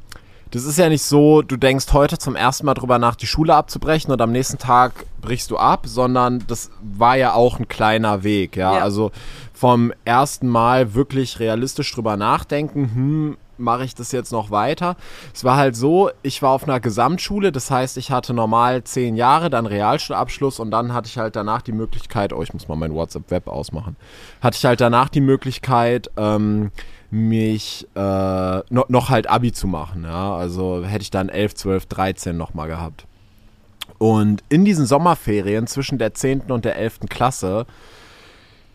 das 0.50 0.64
ist 0.64 0.78
ja 0.78 0.88
nicht 0.88 1.02
so, 1.02 1.42
du 1.42 1.56
denkst 1.56 1.86
heute 1.92 2.18
zum 2.18 2.34
ersten 2.34 2.66
Mal 2.66 2.74
drüber 2.74 2.98
nach, 2.98 3.14
die 3.14 3.26
Schule 3.26 3.54
abzubrechen 3.54 4.12
und 4.12 4.20
am 4.20 4.32
nächsten 4.32 4.58
Tag 4.58 5.06
brichst 5.20 5.50
du 5.50 5.56
ab, 5.56 5.86
sondern 5.86 6.44
das 6.48 6.70
war 6.82 7.16
ja 7.16 7.34
auch 7.34 7.58
ein 7.58 7.68
kleiner 7.68 8.24
Weg, 8.24 8.56
ja. 8.56 8.76
Ja. 8.76 8.82
Also 8.82 9.12
vom 9.52 9.92
ersten 10.04 10.48
Mal 10.48 10.94
wirklich 10.94 11.38
realistisch 11.38 11.92
drüber 11.92 12.16
nachdenken, 12.16 12.90
hm, 12.94 13.36
mache 13.60 13.84
ich 13.84 13.94
das 13.94 14.10
jetzt 14.10 14.32
noch 14.32 14.50
weiter? 14.50 14.96
Es 15.34 15.44
war 15.44 15.56
halt 15.56 15.76
so, 15.76 16.10
ich 16.22 16.42
war 16.42 16.50
auf 16.50 16.64
einer 16.64 16.80
Gesamtschule, 16.80 17.52
das 17.52 17.70
heißt, 17.70 17.96
ich 17.98 18.10
hatte 18.10 18.32
normal 18.32 18.82
zehn 18.84 19.16
Jahre, 19.16 19.50
dann 19.50 19.66
Realschulabschluss 19.66 20.58
und 20.58 20.70
dann 20.70 20.92
hatte 20.92 21.08
ich 21.08 21.18
halt 21.18 21.36
danach 21.36 21.62
die 21.62 21.72
Möglichkeit, 21.72 22.32
oh, 22.32 22.42
ich 22.42 22.52
muss 22.52 22.68
mal 22.68 22.76
mein 22.76 22.94
WhatsApp-Web 22.94 23.46
ausmachen, 23.46 23.96
hatte 24.40 24.56
ich 24.56 24.64
halt 24.64 24.80
danach 24.80 25.10
die 25.10 25.20
Möglichkeit, 25.20 26.10
ähm, 26.16 26.72
mich 27.10 27.86
äh, 27.94 28.00
no, 28.70 28.84
noch 28.88 29.08
halt 29.08 29.28
Abi 29.28 29.52
zu 29.52 29.66
machen. 29.66 30.04
Ja? 30.04 30.34
Also 30.36 30.84
hätte 30.84 31.02
ich 31.02 31.10
dann 31.10 31.28
11, 31.28 31.54
12, 31.54 31.86
13 31.86 32.36
nochmal 32.36 32.68
gehabt. 32.68 33.06
Und 33.98 34.42
in 34.48 34.64
diesen 34.64 34.86
Sommerferien 34.86 35.66
zwischen 35.66 35.98
der 35.98 36.14
10. 36.14 36.42
und 36.50 36.64
der 36.64 36.76
11. 36.76 37.00
Klasse 37.08 37.66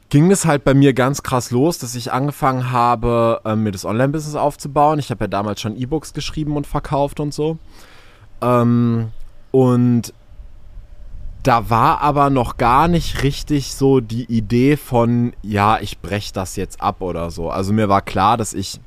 ging 0.09 0.29
es 0.31 0.45
halt 0.45 0.63
bei 0.63 0.73
mir 0.73 0.93
ganz 0.93 1.23
krass 1.23 1.51
los, 1.51 1.79
dass 1.79 1.95
ich 1.95 2.13
angefangen 2.13 2.71
habe, 2.71 3.41
äh, 3.43 3.55
mir 3.55 3.71
das 3.71 3.85
Online-Business 3.85 4.35
aufzubauen. 4.35 4.99
Ich 4.99 5.09
habe 5.09 5.23
ja 5.23 5.27
damals 5.27 5.61
schon 5.61 5.75
E-Books 5.75 6.13
geschrieben 6.13 6.55
und 6.57 6.67
verkauft 6.67 7.19
und 7.19 7.33
so. 7.33 7.57
Ähm, 8.41 9.09
und 9.51 10.13
da 11.45 11.69
war 11.69 12.01
aber 12.01 12.31
noch 12.31 12.57
gar 12.57 12.87
nicht 12.87 13.21
richtig 13.21 13.75
so 13.75 13.99
die 13.99 14.25
Idee 14.25 14.77
von, 14.77 15.33
ja, 15.43 15.79
ich 15.79 15.99
breche 15.99 16.33
das 16.33 16.55
jetzt 16.55 16.81
ab 16.81 17.01
oder 17.01 17.29
so. 17.29 17.51
Also 17.51 17.71
mir 17.71 17.87
war 17.87 18.01
klar, 18.01 18.35
dass 18.35 18.53
ich 18.53 18.79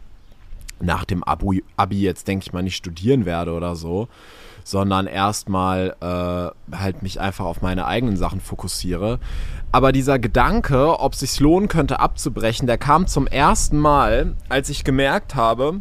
nach 0.80 1.04
dem 1.04 1.22
Abi, 1.22 1.62
Abi 1.76 2.00
jetzt, 2.00 2.26
denke 2.26 2.44
ich 2.44 2.52
mal, 2.52 2.64
nicht 2.64 2.74
studieren 2.74 3.26
werde 3.26 3.52
oder 3.52 3.76
so, 3.76 4.08
sondern 4.64 5.06
erstmal 5.06 5.94
äh, 6.00 6.76
halt 6.76 7.02
mich 7.02 7.20
einfach 7.20 7.44
auf 7.44 7.62
meine 7.62 7.86
eigenen 7.86 8.16
Sachen 8.16 8.40
fokussiere. 8.40 9.20
Aber 9.70 9.92
dieser 9.92 10.18
Gedanke, 10.18 10.98
ob 10.98 11.12
es 11.12 11.20
sich 11.20 11.38
lohnen 11.38 11.68
könnte, 11.68 12.00
abzubrechen, 12.00 12.66
der 12.66 12.78
kam 12.78 13.06
zum 13.06 13.28
ersten 13.28 13.78
Mal, 13.78 14.34
als 14.48 14.68
ich 14.68 14.82
gemerkt 14.82 15.36
habe, 15.36 15.80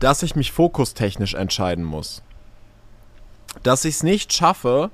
dass 0.00 0.24
ich 0.24 0.34
mich 0.34 0.50
fokustechnisch 0.50 1.34
entscheiden 1.34 1.84
muss. 1.84 2.22
Dass 3.62 3.84
ich 3.84 3.96
es 3.96 4.02
nicht 4.02 4.32
schaffe, 4.32 4.90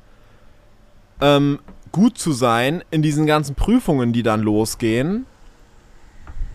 ähm, 1.20 1.60
gut 1.92 2.18
zu 2.18 2.32
sein 2.32 2.84
in 2.90 3.02
diesen 3.02 3.26
ganzen 3.26 3.54
Prüfungen, 3.54 4.12
die 4.12 4.22
dann 4.22 4.42
losgehen 4.42 5.26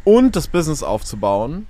und 0.03 0.35
das 0.35 0.47
Business 0.47 0.83
aufzubauen. 0.83 1.67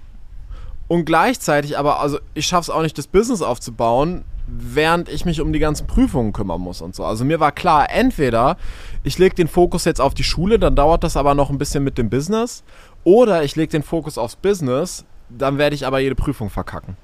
Und 0.88 1.06
gleichzeitig 1.06 1.78
aber, 1.78 2.02
also 2.02 2.20
ich 2.34 2.48
schaffe 2.48 2.64
es 2.64 2.70
auch 2.70 2.82
nicht, 2.82 2.98
das 2.98 3.08
Business 3.08 3.42
aufzubauen, 3.42 4.26
während 4.46 5.08
ich 5.08 5.24
mich 5.24 5.40
um 5.40 5.54
die 5.54 5.60
ganzen 5.60 5.88
Prüfungen 5.88 6.34
kümmern 6.34 6.60
muss 6.60 6.82
und 6.82 6.96
so. 6.96 7.06
Also 7.06 7.24
mir 7.24 7.40
war 7.40 7.54
klar, 7.54 7.90
entweder 7.90 8.58
ich 9.04 9.18
lege 9.18 9.36
den 9.36 9.48
Fokus 9.48 9.86
jetzt 9.86 10.02
auf 10.02 10.14
die 10.14 10.26
Schule, 10.26 10.60
dann 10.60 10.76
dauert 10.76 11.06
das 11.06 11.16
aber 11.16 11.34
noch 11.34 11.50
ein 11.50 11.58
bisschen 11.58 11.84
mit 11.84 11.98
dem 11.98 12.10
Business, 12.10 12.64
oder 13.04 13.44
ich 13.44 13.56
lege 13.56 13.72
den 13.72 13.84
Fokus 13.84 14.18
aufs 14.18 14.36
Business, 14.36 15.06
dann 15.30 15.58
werde 15.58 15.76
ich 15.76 15.88
aber 15.88 16.00
jede 16.00 16.16
Prüfung 16.16 16.50
verkacken. 16.50 16.98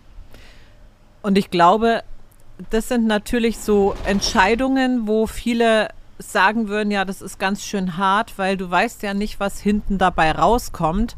Und 1.22 1.38
ich 1.38 1.50
glaube, 1.50 2.03
das 2.69 2.87
sind 2.87 3.05
natürlich 3.05 3.59
so 3.59 3.95
Entscheidungen, 4.05 5.07
wo 5.07 5.27
viele 5.27 5.89
sagen 6.19 6.67
würden, 6.67 6.91
ja, 6.91 7.05
das 7.05 7.21
ist 7.21 7.39
ganz 7.39 7.63
schön 7.63 7.97
hart, 7.97 8.37
weil 8.37 8.57
du 8.57 8.69
weißt 8.69 9.03
ja 9.03 9.13
nicht, 9.13 9.39
was 9.39 9.59
hinten 9.59 9.97
dabei 9.97 10.31
rauskommt, 10.31 11.15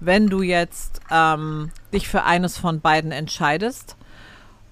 wenn 0.00 0.28
du 0.28 0.42
jetzt 0.42 1.00
ähm, 1.10 1.70
dich 1.92 2.08
für 2.08 2.24
eines 2.24 2.58
von 2.58 2.80
beiden 2.80 3.12
entscheidest. 3.12 3.96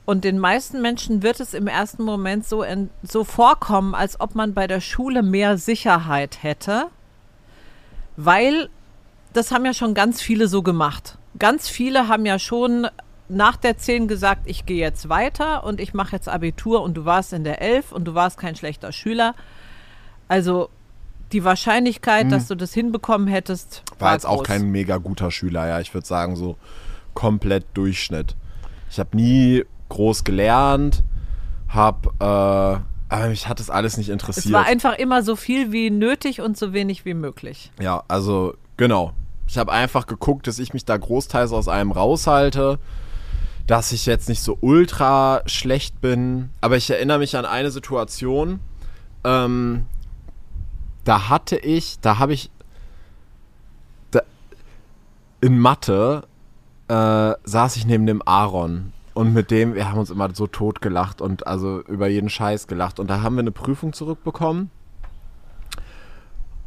Und 0.05 0.25
den 0.25 0.39
meisten 0.39 0.83
Menschen 0.83 1.23
wird 1.23 1.41
es 1.41 1.55
im 1.55 1.67
ersten 1.67 2.03
Moment 2.03 2.47
so, 2.47 2.63
in, 2.63 2.91
so 3.03 3.25
vorkommen, 3.25 3.95
als 3.95 4.21
ob 4.21 4.35
man 4.35 4.55
bei 4.55 4.67
der 4.67 4.81
Schule 4.81 5.23
mehr 5.23 5.57
Sicherheit 5.57 6.43
hätte, 6.43 6.87
weil 8.17 8.69
das 9.33 9.53
haben 9.53 9.65
ja 9.65 9.73
schon 9.73 9.95
ganz 9.95 10.21
viele 10.21 10.49
so 10.49 10.63
gemacht. 10.63 11.17
Ganz 11.39 11.69
viele 11.69 12.09
haben 12.09 12.27
ja 12.27 12.39
schon 12.39 12.89
nach 13.31 13.57
der 13.57 13.79
10 13.79 14.09
gesagt, 14.09 14.43
ich 14.47 14.67
gehe 14.67 14.79
jetzt 14.79 15.09
weiter 15.09 15.65
und 15.65 15.81
ich 15.81 15.95
mache 15.95 16.17
jetzt 16.17 16.29
Abitur 16.29 16.83
und 16.83 16.95
du 16.95 17.05
warst 17.05 17.33
in 17.33 17.45
der 17.45 17.63
11 17.63 17.93
und 17.93 18.05
du 18.05 18.15
warst 18.15 18.39
kein 18.39 18.57
schlechter 18.57 18.93
Schüler. 18.93 19.35
Also 20.29 20.69
die 21.33 21.45
Wahrscheinlichkeit, 21.45 22.25
hm. 22.25 22.31
dass 22.31 22.49
du 22.49 22.55
das 22.55 22.75
hinbekommen 22.75 23.29
hättest, 23.29 23.83
war, 23.99 24.09
war 24.09 24.13
jetzt 24.15 24.27
groß. 24.27 24.41
auch 24.41 24.43
kein 24.43 24.71
mega 24.71 24.97
guter 24.99 25.31
Schüler, 25.31 25.67
ja. 25.69 25.81
Ich 25.81 25.95
würde 25.95 26.07
sagen, 26.07 26.37
so 26.37 26.57
komplett 27.15 27.67
Durchschnitt. 27.75 28.37
Ich 28.91 28.99
habe 28.99 29.17
nie 29.17 29.65
groß 29.89 30.25
gelernt, 30.25 31.05
habe, 31.69 32.11
äh, 32.19 33.15
aber 33.15 33.29
mich 33.29 33.49
hat 33.49 33.61
das 33.61 33.71
alles 33.71 33.97
nicht 33.97 34.09
interessiert. 34.09 34.47
Es 34.47 34.53
war 34.53 34.67
einfach 34.67 34.99
immer 34.99 35.23
so 35.23 35.37
viel 35.37 35.73
wie 35.73 35.91
nötig 35.91 36.41
und 36.41 36.57
so 36.57 36.73
wenig 36.73 37.05
wie 37.05 37.15
möglich. 37.15 37.71
Ja, 37.81 38.03
also 38.09 38.55
genau. 38.77 39.13
Ich 39.47 39.59
habe 39.59 39.73
einfach 39.73 40.07
geguckt, 40.07 40.47
dass 40.47 40.61
ich 40.61 40.73
mich 40.75 40.85
da 40.85 40.97
großteils 40.97 41.53
aus 41.53 41.67
einem 41.67 41.91
raushalte 41.91 42.79
dass 43.71 43.93
ich 43.93 44.05
jetzt 44.05 44.29
nicht 44.29 44.43
so 44.43 44.59
ultra 44.63 45.43
schlecht 45.47 46.01
bin. 46.01 46.51
Aber 46.61 46.77
ich 46.77 46.91
erinnere 46.91 47.21
mich 47.21 47.37
an 47.37 47.45
eine 47.45 47.71
Situation. 47.71 48.59
Ähm, 49.23 49.87
da 51.05 51.29
hatte 51.29 51.57
ich, 51.57 52.01
da 52.01 52.19
habe 52.19 52.33
ich 52.33 52.51
da, 54.11 54.23
in 55.41 55.61
Mathe 55.61 56.27
äh, 56.89 57.35
saß 57.45 57.77
ich 57.77 57.87
neben 57.87 58.07
dem 58.07 58.23
Aaron 58.27 58.93
und 59.15 59.33
mit 59.35 59.53
dem, 59.53 59.75
wir 59.77 59.89
haben 59.89 60.01
uns 60.01 60.11
immer 60.11 60.35
so 60.35 60.49
tot 60.49 60.83
gelacht 60.83 61.21
und 61.21 61.47
also 61.47 61.81
über 61.83 62.09
jeden 62.09 62.29
Scheiß 62.29 62.67
gelacht. 62.67 62.99
Und 62.99 63.09
da 63.09 63.23
haben 63.23 63.37
wir 63.37 63.41
eine 63.41 63.53
Prüfung 63.53 63.93
zurückbekommen. 63.93 64.73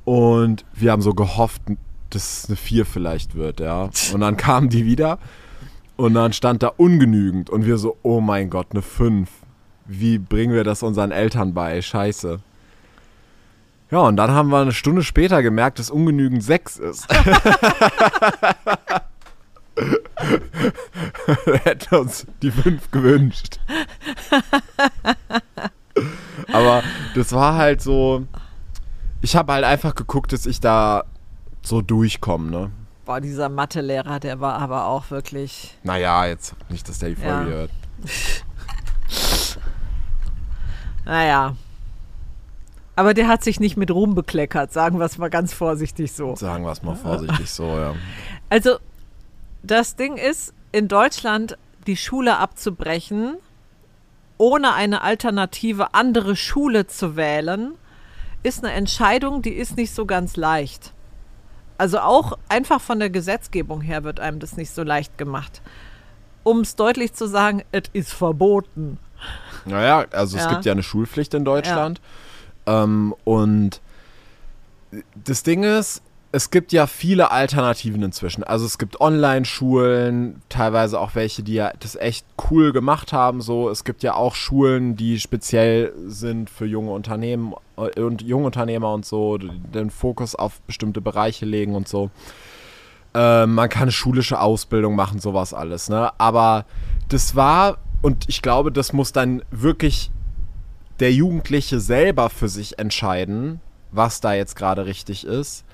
Und 0.05 0.63
wir 0.71 0.93
haben 0.93 1.01
so 1.01 1.13
gehofft, 1.13 1.63
dass 2.11 2.43
es 2.43 2.49
eine 2.49 2.55
4 2.55 2.85
vielleicht 2.85 3.35
wird, 3.35 3.59
ja. 3.59 3.89
Und 4.13 4.21
dann 4.21 4.37
kam 4.37 4.69
die 4.69 4.85
wieder 4.85 5.19
und 6.03 6.13
dann 6.13 6.33
stand 6.33 6.63
da 6.63 6.67
ungenügend 6.67 7.49
und 7.49 7.65
wir 7.65 7.77
so, 7.77 7.97
oh 8.03 8.19
mein 8.21 8.49
Gott, 8.49 8.67
eine 8.71 8.81
5. 8.81 9.29
Wie 9.85 10.17
bringen 10.17 10.53
wir 10.53 10.63
das 10.63 10.83
unseren 10.83 11.11
Eltern 11.11 11.53
bei? 11.53 11.81
Scheiße. 11.81 12.39
Ja, 13.91 13.99
und 13.99 14.17
dann 14.17 14.31
haben 14.31 14.49
wir 14.49 14.59
eine 14.59 14.71
Stunde 14.71 15.03
später 15.03 15.41
gemerkt, 15.43 15.79
dass 15.79 15.89
ungenügend 15.89 16.43
6 16.43 16.77
ist. 16.77 17.07
Wir 21.45 21.59
hätten 21.63 21.95
uns 21.95 22.27
die 22.41 22.51
5 22.51 22.91
gewünscht. 22.91 23.59
Aber 26.51 26.83
das 27.15 27.31
war 27.31 27.55
halt 27.55 27.81
so. 27.81 28.25
Ich 29.21 29.35
habe 29.35 29.53
halt 29.53 29.63
einfach 29.63 29.95
geguckt, 29.95 30.33
dass 30.33 30.45
ich 30.45 30.59
da 30.59 31.05
so 31.61 31.81
durchkomme, 31.81 32.51
ne? 32.51 32.71
Boah, 33.05 33.19
dieser 33.19 33.49
Mathelehrer, 33.49 34.19
der 34.19 34.39
war 34.39 34.59
aber 34.59 34.85
auch 34.85 35.11
wirklich. 35.11 35.77
Naja, 35.83 36.25
jetzt 36.25 36.55
nicht, 36.69 36.87
dass 36.87 36.99
der 36.99 37.09
die 37.09 37.15
Folge 37.15 37.29
ja. 37.29 37.57
hört. 37.57 37.71
naja. 41.05 41.55
Aber 42.95 43.13
der 43.13 43.27
hat 43.27 43.43
sich 43.43 43.59
nicht 43.59 43.75
mit 43.75 43.91
Ruhm 43.91 44.15
bekleckert, 44.15 44.71
sagen 44.71 44.99
wir 44.99 45.05
es 45.05 45.17
mal 45.17 45.29
ganz 45.29 45.53
vorsichtig 45.53 46.13
so. 46.13 46.35
Sagen 46.35 46.63
wir 46.63 46.71
es 46.71 46.83
mal 46.83 46.95
vorsichtig 46.95 47.49
so, 47.49 47.65
ja. 47.65 47.95
Also, 48.49 48.77
das 49.63 49.95
Ding 49.95 50.15
ist, 50.15 50.53
in 50.71 50.87
Deutschland 50.87 51.57
die 51.87 51.97
Schule 51.97 52.37
abzubrechen, 52.37 53.37
ohne 54.37 54.73
eine 54.73 55.01
alternative 55.01 55.93
andere 55.93 56.35
Schule 56.35 56.87
zu 56.87 57.15
wählen, 57.15 57.73
ist 58.43 58.63
eine 58.63 58.73
Entscheidung, 58.73 59.41
die 59.41 59.53
ist 59.53 59.75
nicht 59.75 59.93
so 59.93 60.05
ganz 60.05 60.35
leicht. 60.35 60.93
Also 61.83 61.99
auch 61.99 62.37
einfach 62.47 62.79
von 62.79 62.99
der 62.99 63.09
Gesetzgebung 63.09 63.81
her 63.81 64.05
wird 64.05 64.21
einem 64.21 64.39
das 64.39 64.55
nicht 64.55 64.71
so 64.71 64.83
leicht 64.83 65.17
gemacht. 65.17 65.61
Um 66.43 66.61
es 66.61 66.77
deutlich 66.77 67.11
zu 67.11 67.27
sagen, 67.27 67.61
es 67.73 67.89
ist 67.91 68.13
verboten. 68.13 68.99
Naja, 69.65 70.05
also 70.11 70.37
ja. 70.37 70.43
es 70.43 70.49
gibt 70.49 70.63
ja 70.63 70.71
eine 70.71 70.81
Schulpflicht 70.81 71.33
in 71.33 71.43
Deutschland. 71.43 71.99
Ja. 72.65 72.85
Ähm, 72.85 73.13
und 73.25 73.81
das 75.25 75.43
Ding 75.43 75.63
ist, 75.63 76.01
es 76.31 76.51
gibt 76.51 76.71
ja 76.71 76.87
viele 76.87 77.31
Alternativen 77.31 78.01
inzwischen. 78.01 78.45
Also 78.45 78.65
es 78.65 78.77
gibt 78.77 79.01
Online-Schulen, 79.01 80.41
teilweise 80.47 81.01
auch 81.01 81.15
welche, 81.15 81.43
die 81.43 81.55
ja 81.55 81.73
das 81.81 81.97
echt 81.97 82.25
cool 82.49 82.71
gemacht 82.71 83.11
haben. 83.11 83.41
So, 83.41 83.69
es 83.69 83.83
gibt 83.83 84.03
ja 84.03 84.13
auch 84.13 84.35
Schulen, 84.35 84.95
die 84.95 85.19
speziell 85.19 85.91
sind 86.05 86.49
für 86.49 86.65
junge 86.65 86.91
Unternehmen 86.91 87.53
und 87.75 88.21
Jungunternehmer 88.21 88.93
und 88.93 89.05
so, 89.05 89.37
den 89.37 89.89
Fokus 89.89 90.35
auf 90.35 90.61
bestimmte 90.61 91.01
Bereiche 91.01 91.45
legen 91.45 91.75
und 91.75 91.87
so. 91.87 92.09
Äh, 93.13 93.45
man 93.45 93.69
kann 93.69 93.91
schulische 93.91 94.39
Ausbildung 94.39 94.95
machen, 94.95 95.19
sowas 95.19 95.53
alles. 95.53 95.89
Ne? 95.89 96.11
Aber 96.19 96.65
das 97.09 97.35
war 97.35 97.77
und 98.01 98.27
ich 98.27 98.41
glaube, 98.41 98.71
das 98.71 98.93
muss 98.93 99.13
dann 99.13 99.43
wirklich 99.49 100.11
der 100.99 101.13
Jugendliche 101.13 101.79
selber 101.79 102.29
für 102.29 102.49
sich 102.49 102.79
entscheiden, 102.79 103.61
was 103.91 104.21
da 104.21 104.33
jetzt 104.33 104.55
gerade 104.55 104.85
richtig 104.85 105.25
ist 105.25 105.65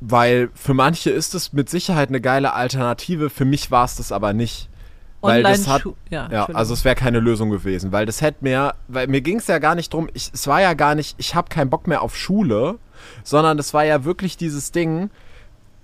weil 0.00 0.50
für 0.54 0.74
manche 0.74 1.10
ist 1.10 1.34
es 1.34 1.52
mit 1.52 1.70
Sicherheit 1.70 2.08
eine 2.08 2.20
geile 2.20 2.52
Alternative, 2.52 3.30
für 3.30 3.44
mich 3.44 3.70
war 3.70 3.84
es 3.84 3.96
das 3.96 4.12
aber 4.12 4.32
nicht. 4.32 4.68
Weil 5.20 5.42
das 5.42 5.66
hat, 5.66 5.82
ja, 6.10 6.28
ja 6.30 6.44
also 6.46 6.74
es 6.74 6.84
wäre 6.84 6.94
keine 6.94 7.20
Lösung 7.20 7.50
gewesen, 7.50 7.90
weil 7.90 8.06
das 8.06 8.20
hätte 8.20 8.38
mir, 8.42 8.74
weil 8.86 9.06
mir 9.08 9.20
ging 9.20 9.38
es 9.38 9.46
ja 9.46 9.58
gar 9.58 9.74
nicht 9.74 9.92
drum, 9.92 10.08
ich, 10.12 10.30
es 10.32 10.46
war 10.46 10.60
ja 10.60 10.74
gar 10.74 10.94
nicht, 10.94 11.16
ich 11.18 11.34
habe 11.34 11.48
keinen 11.48 11.70
Bock 11.70 11.86
mehr 11.86 12.02
auf 12.02 12.16
Schule, 12.16 12.78
sondern 13.24 13.58
es 13.58 13.74
war 13.74 13.84
ja 13.84 14.04
wirklich 14.04 14.36
dieses 14.36 14.72
Ding, 14.72 15.10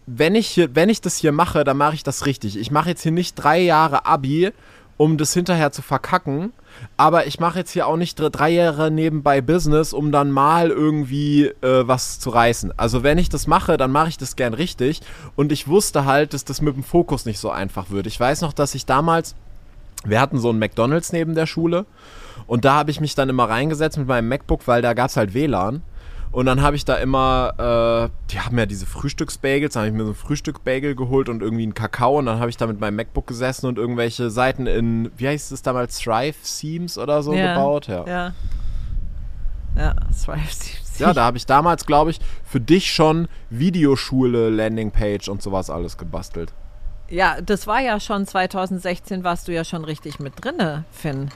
wenn 0.06 0.34
ich, 0.34 0.48
hier, 0.48 0.74
wenn 0.74 0.88
ich 0.88 1.00
das 1.00 1.16
hier 1.16 1.32
mache, 1.32 1.64
dann 1.64 1.76
mache 1.76 1.94
ich 1.94 2.02
das 2.02 2.26
richtig. 2.26 2.58
Ich 2.58 2.70
mache 2.70 2.90
jetzt 2.90 3.02
hier 3.02 3.12
nicht 3.12 3.34
drei 3.34 3.60
Jahre 3.60 4.04
Abi, 4.06 4.52
um 4.96 5.16
das 5.16 5.32
hinterher 5.32 5.72
zu 5.72 5.82
verkacken. 5.82 6.52
Aber 6.96 7.26
ich 7.26 7.40
mache 7.40 7.58
jetzt 7.58 7.72
hier 7.72 7.86
auch 7.86 7.96
nicht 7.96 8.16
drei 8.16 8.50
Jahre 8.50 8.90
nebenbei 8.90 9.40
Business, 9.40 9.92
um 9.92 10.12
dann 10.12 10.30
mal 10.30 10.70
irgendwie 10.70 11.46
äh, 11.46 11.86
was 11.86 12.20
zu 12.20 12.30
reißen. 12.30 12.78
Also 12.78 13.02
wenn 13.02 13.18
ich 13.18 13.28
das 13.28 13.46
mache, 13.46 13.76
dann 13.76 13.90
mache 13.90 14.08
ich 14.08 14.18
das 14.18 14.36
gern 14.36 14.54
richtig. 14.54 15.00
Und 15.36 15.52
ich 15.52 15.68
wusste 15.68 16.04
halt, 16.04 16.34
dass 16.34 16.44
das 16.44 16.60
mit 16.60 16.76
dem 16.76 16.84
Fokus 16.84 17.24
nicht 17.24 17.38
so 17.38 17.50
einfach 17.50 17.90
wird. 17.90 18.06
Ich 18.06 18.18
weiß 18.18 18.40
noch, 18.42 18.52
dass 18.52 18.74
ich 18.74 18.86
damals, 18.86 19.34
wir 20.04 20.20
hatten 20.20 20.38
so 20.38 20.50
einen 20.50 20.58
McDonald's 20.58 21.12
neben 21.12 21.34
der 21.34 21.46
Schule. 21.46 21.86
Und 22.46 22.64
da 22.64 22.74
habe 22.74 22.90
ich 22.90 23.00
mich 23.00 23.14
dann 23.14 23.28
immer 23.28 23.48
reingesetzt 23.48 23.98
mit 23.98 24.08
meinem 24.08 24.28
MacBook, 24.28 24.66
weil 24.66 24.82
da 24.82 24.94
gab 24.94 25.08
es 25.08 25.16
halt 25.16 25.34
WLAN. 25.34 25.82
Und 26.32 26.46
dann 26.46 26.62
habe 26.62 26.76
ich 26.76 26.86
da 26.86 26.96
immer, 26.96 28.08
äh, 28.10 28.30
die 28.32 28.40
haben 28.40 28.58
ja 28.58 28.64
diese 28.64 28.86
Frühstücksbagels, 28.86 29.74
dann 29.74 29.82
habe 29.82 29.88
ich 29.88 29.94
mir 29.94 30.04
so 30.04 30.12
ein 30.12 30.16
Frühstückbagel 30.16 30.94
geholt 30.94 31.28
und 31.28 31.42
irgendwie 31.42 31.64
einen 31.64 31.74
Kakao 31.74 32.18
und 32.18 32.24
dann 32.24 32.40
habe 32.40 32.48
ich 32.48 32.56
da 32.56 32.66
mit 32.66 32.80
meinem 32.80 32.96
MacBook 32.96 33.26
gesessen 33.26 33.66
und 33.66 33.76
irgendwelche 33.76 34.30
Seiten 34.30 34.66
in, 34.66 35.12
wie 35.18 35.28
heißt 35.28 35.52
es 35.52 35.60
damals, 35.60 35.98
Thrive 35.98 36.36
Themes 36.58 36.96
oder 36.96 37.22
so 37.22 37.34
ja, 37.34 37.52
gebaut. 37.52 37.86
Ja. 37.86 38.06
Ja, 38.06 38.32
ja 39.76 39.94
Thrive 40.24 40.58
Themes. 40.58 40.98
Ja, 40.98 41.12
da 41.12 41.24
habe 41.24 41.36
ich 41.36 41.44
damals, 41.44 41.84
glaube 41.84 42.10
ich, 42.10 42.20
für 42.44 42.60
dich 42.60 42.92
schon 42.92 43.28
Videoschule, 43.50 44.48
Landingpage 44.48 45.28
und 45.28 45.42
sowas 45.42 45.68
alles 45.68 45.98
gebastelt. 45.98 46.54
Ja, 47.10 47.42
das 47.42 47.66
war 47.66 47.80
ja 47.80 48.00
schon 48.00 48.26
2016, 48.26 49.22
warst 49.22 49.48
du 49.48 49.52
ja 49.52 49.64
schon 49.64 49.84
richtig 49.84 50.18
mit 50.18 50.42
drinne, 50.42 50.84
Finn. 50.90 51.30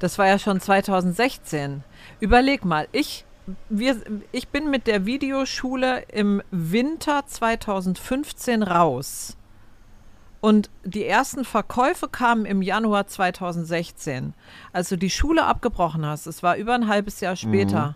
Das 0.00 0.18
war 0.18 0.26
ja 0.26 0.38
schon 0.38 0.60
2016. 0.60 1.82
Überleg 2.20 2.66
mal, 2.66 2.86
ich 2.92 3.24
wir, 3.68 3.96
ich 4.32 4.48
bin 4.48 4.70
mit 4.70 4.86
der 4.86 5.06
Videoschule 5.06 6.04
im 6.08 6.42
Winter 6.50 7.24
2015 7.26 8.62
raus. 8.62 9.36
Und 10.40 10.70
die 10.84 11.04
ersten 11.04 11.44
Verkäufe 11.44 12.08
kamen 12.08 12.46
im 12.46 12.62
Januar 12.62 13.06
2016. 13.06 14.32
Als 14.72 14.88
du 14.88 14.96
die 14.96 15.10
Schule 15.10 15.44
abgebrochen 15.44 16.06
hast, 16.06 16.26
es 16.26 16.42
war 16.42 16.56
über 16.56 16.74
ein 16.74 16.88
halbes 16.88 17.20
Jahr 17.20 17.36
später. 17.36 17.88
Mhm. 17.88 17.94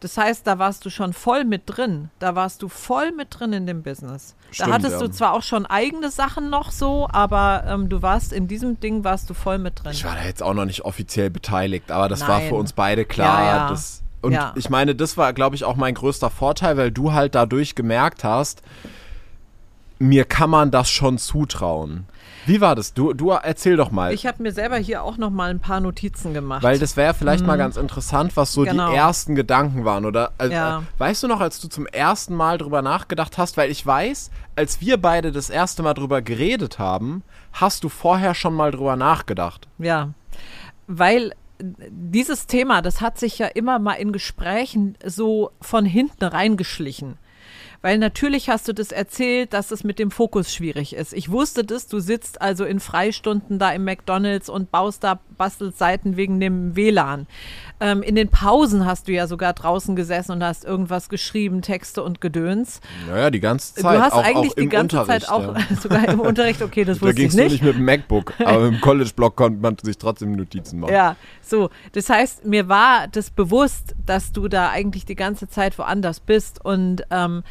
Das 0.00 0.16
heißt, 0.16 0.46
da 0.46 0.58
warst 0.58 0.84
du 0.86 0.90
schon 0.90 1.12
voll 1.12 1.44
mit 1.44 1.62
drin. 1.66 2.08
Da 2.18 2.34
warst 2.34 2.62
du 2.62 2.68
voll 2.68 3.12
mit 3.12 3.28
drin 3.30 3.52
in 3.52 3.66
dem 3.66 3.82
Business. 3.82 4.34
Stimmt, 4.50 4.68
da 4.68 4.74
hattest 4.74 5.00
ja. 5.00 5.06
du 5.06 5.10
zwar 5.10 5.34
auch 5.34 5.42
schon 5.42 5.66
eigene 5.66 6.10
Sachen 6.10 6.48
noch 6.48 6.70
so, 6.70 7.06
aber 7.12 7.64
ähm, 7.66 7.90
du 7.90 8.00
warst 8.00 8.32
in 8.32 8.48
diesem 8.48 8.80
Ding 8.80 9.04
warst 9.04 9.28
du 9.28 9.34
voll 9.34 9.58
mit 9.58 9.84
drin. 9.84 9.92
Ich 9.92 10.04
war 10.04 10.14
da 10.16 10.24
jetzt 10.24 10.42
auch 10.42 10.54
noch 10.54 10.64
nicht 10.64 10.86
offiziell 10.86 11.28
beteiligt, 11.28 11.90
aber 11.90 12.08
das 12.08 12.20
Nein. 12.20 12.28
war 12.28 12.40
für 12.40 12.54
uns 12.54 12.72
beide 12.72 13.04
klar. 13.04 13.40
Ja, 13.40 13.56
ja. 13.56 13.68
Das, 13.68 14.02
und 14.22 14.32
ja. 14.32 14.52
ich 14.56 14.70
meine, 14.70 14.94
das 14.94 15.16
war, 15.16 15.32
glaube 15.32 15.56
ich, 15.56 15.64
auch 15.64 15.76
mein 15.76 15.94
größter 15.94 16.30
Vorteil, 16.30 16.76
weil 16.76 16.90
du 16.90 17.12
halt 17.12 17.34
dadurch 17.34 17.74
gemerkt 17.74 18.24
hast, 18.24 18.62
mir 19.98 20.24
kann 20.24 20.50
man 20.50 20.70
das 20.70 20.90
schon 20.90 21.18
zutrauen. 21.18 22.06
Wie 22.46 22.60
war 22.60 22.74
das? 22.74 22.94
Du, 22.94 23.12
du 23.12 23.30
erzähl 23.30 23.76
doch 23.76 23.90
mal. 23.90 24.14
Ich 24.14 24.26
habe 24.26 24.42
mir 24.42 24.52
selber 24.52 24.76
hier 24.76 25.02
auch 25.02 25.18
noch 25.18 25.30
mal 25.30 25.50
ein 25.50 25.60
paar 25.60 25.80
Notizen 25.80 26.32
gemacht. 26.32 26.62
Weil 26.62 26.78
das 26.78 26.96
wäre 26.96 27.12
vielleicht 27.12 27.42
mhm. 27.42 27.48
mal 27.48 27.58
ganz 27.58 27.76
interessant, 27.76 28.36
was 28.36 28.52
so 28.52 28.62
genau. 28.62 28.90
die 28.90 28.96
ersten 28.96 29.34
Gedanken 29.34 29.84
waren. 29.84 30.06
Oder 30.06 30.32
also, 30.38 30.54
ja. 30.54 30.78
äh, 30.78 30.82
weißt 30.98 31.22
du 31.22 31.28
noch, 31.28 31.40
als 31.40 31.60
du 31.60 31.68
zum 31.68 31.86
ersten 31.86 32.34
Mal 32.34 32.56
drüber 32.56 32.80
nachgedacht 32.80 33.36
hast? 33.36 33.58
Weil 33.58 33.70
ich 33.70 33.84
weiß, 33.84 34.30
als 34.56 34.80
wir 34.80 34.96
beide 34.96 35.32
das 35.32 35.50
erste 35.50 35.82
Mal 35.82 35.94
drüber 35.94 36.22
geredet 36.22 36.78
haben, 36.78 37.22
hast 37.52 37.84
du 37.84 37.90
vorher 37.90 38.34
schon 38.34 38.54
mal 38.54 38.70
drüber 38.70 38.96
nachgedacht. 38.96 39.68
Ja, 39.78 40.08
weil 40.86 41.32
dieses 41.62 42.46
Thema, 42.46 42.82
das 42.82 43.00
hat 43.00 43.18
sich 43.18 43.38
ja 43.38 43.46
immer 43.46 43.78
mal 43.78 43.94
in 43.94 44.12
Gesprächen 44.12 44.96
so 45.04 45.50
von 45.60 45.84
hinten 45.84 46.24
reingeschlichen. 46.24 47.18
Weil 47.82 47.96
natürlich 47.96 48.50
hast 48.50 48.68
du 48.68 48.74
das 48.74 48.92
erzählt, 48.92 49.54
dass 49.54 49.70
es 49.70 49.84
mit 49.84 49.98
dem 49.98 50.10
Fokus 50.10 50.52
schwierig 50.52 50.94
ist. 50.94 51.14
Ich 51.14 51.30
wusste 51.30 51.64
das, 51.64 51.86
du 51.86 51.98
sitzt 51.98 52.42
also 52.42 52.66
in 52.66 52.78
Freistunden 52.78 53.58
da 53.58 53.72
im 53.72 53.84
McDonalds 53.84 54.50
und 54.50 54.70
baust 54.70 55.02
da 55.02 55.20
Bastelseiten 55.38 56.16
wegen 56.16 56.40
dem 56.40 56.76
WLAN. 56.76 57.26
Ähm, 57.80 58.02
in 58.02 58.14
den 58.14 58.28
Pausen 58.28 58.84
hast 58.84 59.08
du 59.08 59.12
ja 59.12 59.26
sogar 59.26 59.52
draußen 59.54 59.96
gesessen 59.96 60.32
und 60.32 60.44
hast 60.44 60.64
irgendwas 60.64 61.08
geschrieben, 61.08 61.62
Texte 61.62 62.02
und 62.02 62.20
Gedöns. 62.20 62.80
Naja, 63.08 63.30
die 63.30 63.40
ganze 63.40 63.74
Zeit. 63.74 63.84
Du 63.84 64.02
hast 64.02 64.12
auch, 64.12 64.22
eigentlich 64.22 64.52
auch 64.52 64.56
die 64.56 64.68
ganze 64.68 65.04
Zeit 65.06 65.28
auch 65.28 65.54
ja. 65.54 65.76
sogar 65.80 66.08
im 66.08 66.20
Unterricht, 66.20 66.62
okay, 66.62 66.84
das 66.84 67.00
wusste 67.00 67.14
da 67.14 67.22
ich 67.22 67.34
nicht. 67.34 67.38
Da 67.38 67.42
gingst 67.42 67.62
du 67.62 67.64
nicht 67.64 67.64
mit 67.64 67.76
dem 67.76 67.84
MacBook, 67.84 68.34
aber 68.44 68.66
im 68.66 68.80
College-Blog 68.80 69.36
konnte 69.36 69.60
man 69.60 69.76
sich 69.82 69.98
trotzdem 69.98 70.32
Notizen 70.32 70.80
machen. 70.80 70.92
Ja, 70.92 71.16
so. 71.40 71.70
Das 71.92 72.08
heißt, 72.08 72.44
mir 72.44 72.68
war 72.68 73.08
das 73.08 73.30
bewusst, 73.30 73.94
dass 74.04 74.32
du 74.32 74.48
da 74.48 74.70
eigentlich 74.70 75.06
die 75.06 75.16
ganze 75.16 75.48
Zeit 75.48 75.78
woanders 75.78 76.20
bist 76.20 76.64
und 76.64 77.04
ähm, 77.10 77.42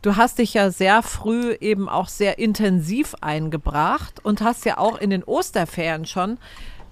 Du 0.00 0.14
hast 0.14 0.38
dich 0.38 0.54
ja 0.54 0.70
sehr 0.70 1.02
früh 1.02 1.56
eben 1.60 1.88
auch 1.88 2.06
sehr 2.06 2.38
intensiv 2.38 3.16
eingebracht 3.20 4.24
und 4.24 4.40
hast 4.42 4.64
ja 4.64 4.78
auch 4.78 4.96
in 5.00 5.10
den 5.10 5.24
Osterferien 5.24 6.06
schon 6.06 6.38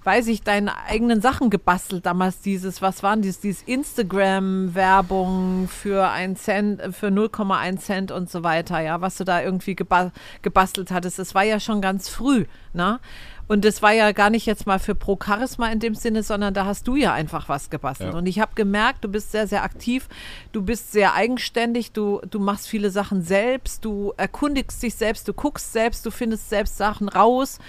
weiß 0.07 0.27
ich, 0.27 0.41
deine 0.41 0.77
eigenen 0.85 1.19
Sachen 1.19 1.49
gebastelt. 1.49 2.05
Damals 2.05 2.39
dieses, 2.39 2.81
was 2.81 3.03
waren 3.03 3.21
dieses, 3.21 3.41
dieses 3.41 3.63
Instagram-Werbung 3.63 5.67
für 5.67 6.07
ein 6.07 6.37
Cent, 6.37 6.95
für 6.95 7.07
0,1 7.07 7.79
Cent 7.79 8.13
und 8.13 8.29
so 8.29 8.41
weiter, 8.41 8.79
ja, 8.79 9.01
was 9.01 9.17
du 9.17 9.25
da 9.25 9.41
irgendwie 9.41 9.75
geba 9.75 10.13
gebastelt 10.43 10.91
hattest. 10.91 11.19
Das 11.19 11.35
war 11.35 11.43
ja 11.43 11.59
schon 11.59 11.81
ganz 11.81 12.07
früh, 12.07 12.45
ne? 12.71 13.01
Und 13.49 13.65
das 13.65 13.81
war 13.81 13.91
ja 13.91 14.13
gar 14.13 14.29
nicht 14.29 14.45
jetzt 14.45 14.65
mal 14.65 14.79
für 14.79 14.95
Pro 14.95 15.19
Charisma 15.21 15.69
in 15.69 15.79
dem 15.79 15.95
Sinne, 15.95 16.23
sondern 16.23 16.53
da 16.53 16.63
hast 16.65 16.87
du 16.87 16.95
ja 16.95 17.11
einfach 17.13 17.49
was 17.49 17.69
gebastelt. 17.69 18.13
Ja. 18.13 18.17
Und 18.17 18.27
ich 18.27 18.39
habe 18.39 18.55
gemerkt, 18.55 19.03
du 19.03 19.09
bist 19.09 19.33
sehr, 19.33 19.47
sehr 19.47 19.63
aktiv, 19.63 20.07
du 20.53 20.61
bist 20.61 20.93
sehr 20.93 21.15
eigenständig, 21.15 21.91
du, 21.91 22.21
du 22.29 22.39
machst 22.39 22.69
viele 22.69 22.91
Sachen 22.91 23.21
selbst, 23.21 23.83
du 23.83 24.13
erkundigst 24.15 24.81
dich 24.81 24.95
selbst, 24.95 25.27
du 25.27 25.33
guckst 25.33 25.73
selbst, 25.73 26.05
du 26.05 26.11
findest 26.11 26.49
selbst 26.49 26.77
Sachen 26.77 27.09
raus 27.09 27.59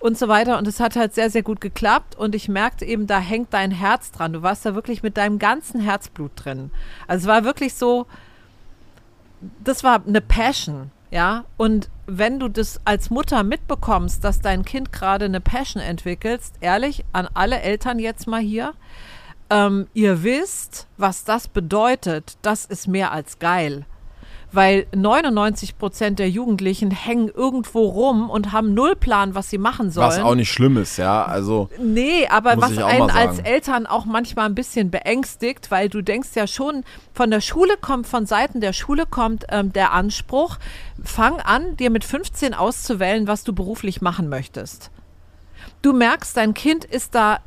und 0.00 0.18
so 0.18 0.28
weiter. 0.28 0.58
Und 0.58 0.66
es 0.66 0.80
hat 0.80 0.96
halt 0.96 1.14
sehr, 1.14 1.30
sehr 1.30 1.42
gut 1.42 1.60
geklappt. 1.60 2.16
Und 2.16 2.34
ich 2.34 2.48
merkte 2.48 2.84
eben, 2.84 3.06
da 3.06 3.18
hängt 3.18 3.52
dein 3.52 3.70
Herz 3.70 4.12
dran. 4.12 4.32
Du 4.32 4.42
warst 4.42 4.64
da 4.64 4.74
wirklich 4.74 5.02
mit 5.02 5.16
deinem 5.16 5.38
ganzen 5.38 5.80
Herzblut 5.80 6.32
drin. 6.34 6.70
Also 7.06 7.24
es 7.24 7.28
war 7.28 7.44
wirklich 7.44 7.74
so, 7.74 8.06
das 9.62 9.84
war 9.84 10.02
eine 10.06 10.20
Passion, 10.20 10.90
ja. 11.10 11.44
Und 11.56 11.90
wenn 12.06 12.40
du 12.40 12.48
das 12.48 12.80
als 12.84 13.10
Mutter 13.10 13.42
mitbekommst, 13.42 14.24
dass 14.24 14.40
dein 14.40 14.64
Kind 14.64 14.92
gerade 14.92 15.26
eine 15.26 15.40
Passion 15.40 15.82
entwickelst, 15.82 16.56
ehrlich, 16.60 17.04
an 17.12 17.28
alle 17.34 17.60
Eltern 17.60 17.98
jetzt 17.98 18.26
mal 18.26 18.40
hier, 18.40 18.74
ähm, 19.50 19.86
ihr 19.94 20.22
wisst, 20.22 20.86
was 20.96 21.24
das 21.24 21.48
bedeutet. 21.48 22.36
Das 22.42 22.64
ist 22.64 22.88
mehr 22.88 23.12
als 23.12 23.38
geil 23.38 23.86
weil 24.50 24.86
99 24.94 25.76
Prozent 25.78 26.18
der 26.18 26.30
Jugendlichen 26.30 26.90
hängen 26.90 27.28
irgendwo 27.28 27.86
rum 27.86 28.30
und 28.30 28.52
haben 28.52 28.72
null 28.74 28.96
Plan, 28.96 29.34
was 29.34 29.50
sie 29.50 29.58
machen 29.58 29.90
sollen. 29.90 30.08
Was 30.08 30.18
auch 30.18 30.34
nicht 30.34 30.50
schlimm 30.50 30.76
ist, 30.76 30.96
ja, 30.96 31.24
also. 31.24 31.68
Nee, 31.78 32.26
aber 32.28 32.56
was 32.56 32.78
einen 32.78 33.10
als 33.10 33.40
Eltern 33.40 33.86
auch 33.86 34.06
manchmal 34.06 34.46
ein 34.46 34.54
bisschen 34.54 34.90
beängstigt, 34.90 35.70
weil 35.70 35.88
du 35.88 36.02
denkst 36.02 36.30
ja 36.34 36.46
schon, 36.46 36.84
von 37.12 37.30
der 37.30 37.40
Schule 37.40 37.76
kommt, 37.80 38.06
von 38.06 38.26
Seiten 38.26 38.60
der 38.60 38.72
Schule 38.72 39.04
kommt 39.06 39.44
ähm, 39.50 39.72
der 39.72 39.92
Anspruch, 39.92 40.56
fang 41.02 41.40
an, 41.40 41.76
dir 41.76 41.90
mit 41.90 42.04
15 42.04 42.54
auszuwählen, 42.54 43.26
was 43.26 43.44
du 43.44 43.52
beruflich 43.52 44.00
machen 44.00 44.28
möchtest. 44.28 44.90
Du 45.82 45.92
merkst, 45.92 46.36
dein 46.36 46.54
Kind 46.54 46.84
ist 46.84 47.14
da 47.14 47.38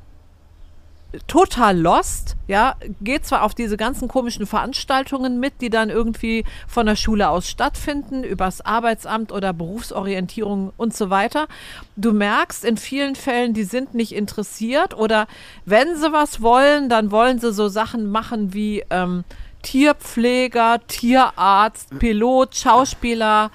total 1.28 1.78
lost, 1.78 2.36
ja, 2.48 2.76
geht 3.02 3.26
zwar 3.26 3.44
auf 3.44 3.54
diese 3.54 3.76
ganzen 3.78 4.08
komischen 4.08 4.46
Veranstaltungen 4.46 5.40
mit, 5.40 5.62
die 5.62 5.70
dann 5.70 5.90
irgendwie 5.90 6.46
von 6.68 6.86
der 6.86 6.96
Schule 6.96 7.30
aus 7.30 7.50
stattfinden, 7.50 8.24
übers 8.24 8.62
Arbeitsamt 8.62 9.32
oder 9.32 9.52
Berufsorientierung 9.54 10.72
und 10.78 10.96
so 10.96 11.10
weiter. 11.10 11.48
Du 11.96 12.14
merkst 12.14 12.64
in 12.64 12.78
vielen 12.78 13.16
Fällen, 13.16 13.54
die 13.54 13.64
sind 13.64 13.94
nicht 13.94 14.14
interessiert 14.14 14.94
oder 14.94 15.28
wenn 15.66 15.96
sie 15.98 16.14
was 16.14 16.42
wollen, 16.42 16.88
dann 16.88 17.12
wollen 17.12 17.40
sie 17.40 17.52
so 17.52 17.68
Sachen 17.68 18.10
machen 18.10 18.54
wie 18.54 18.84
ähm, 18.90 19.24
Tierpfleger, 19.62 20.80
Tierarzt, 20.88 21.98
Pilot, 22.00 22.56
Schauspieler. 22.56 23.52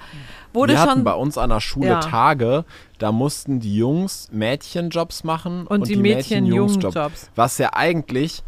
Wurde 0.53 0.73
Wir 0.73 0.79
schon, 0.79 0.89
hatten 0.89 1.03
bei 1.03 1.13
uns 1.13 1.37
an 1.37 1.49
der 1.49 1.59
Schule 1.59 1.87
ja. 1.87 1.99
Tage, 1.99 2.65
da 2.97 3.11
mussten 3.11 3.59
die 3.59 3.75
Jungs 3.75 4.29
Mädchenjobs 4.31 5.23
machen 5.23 5.67
und, 5.67 5.81
und 5.81 5.87
die, 5.87 5.95
die 5.95 6.01
Mädchen, 6.01 6.43
Mädchen 6.43 6.55
Jungsjobs. 6.55 7.29
Was 7.35 7.57
ja 7.57 7.73
eigentlich 7.73 8.43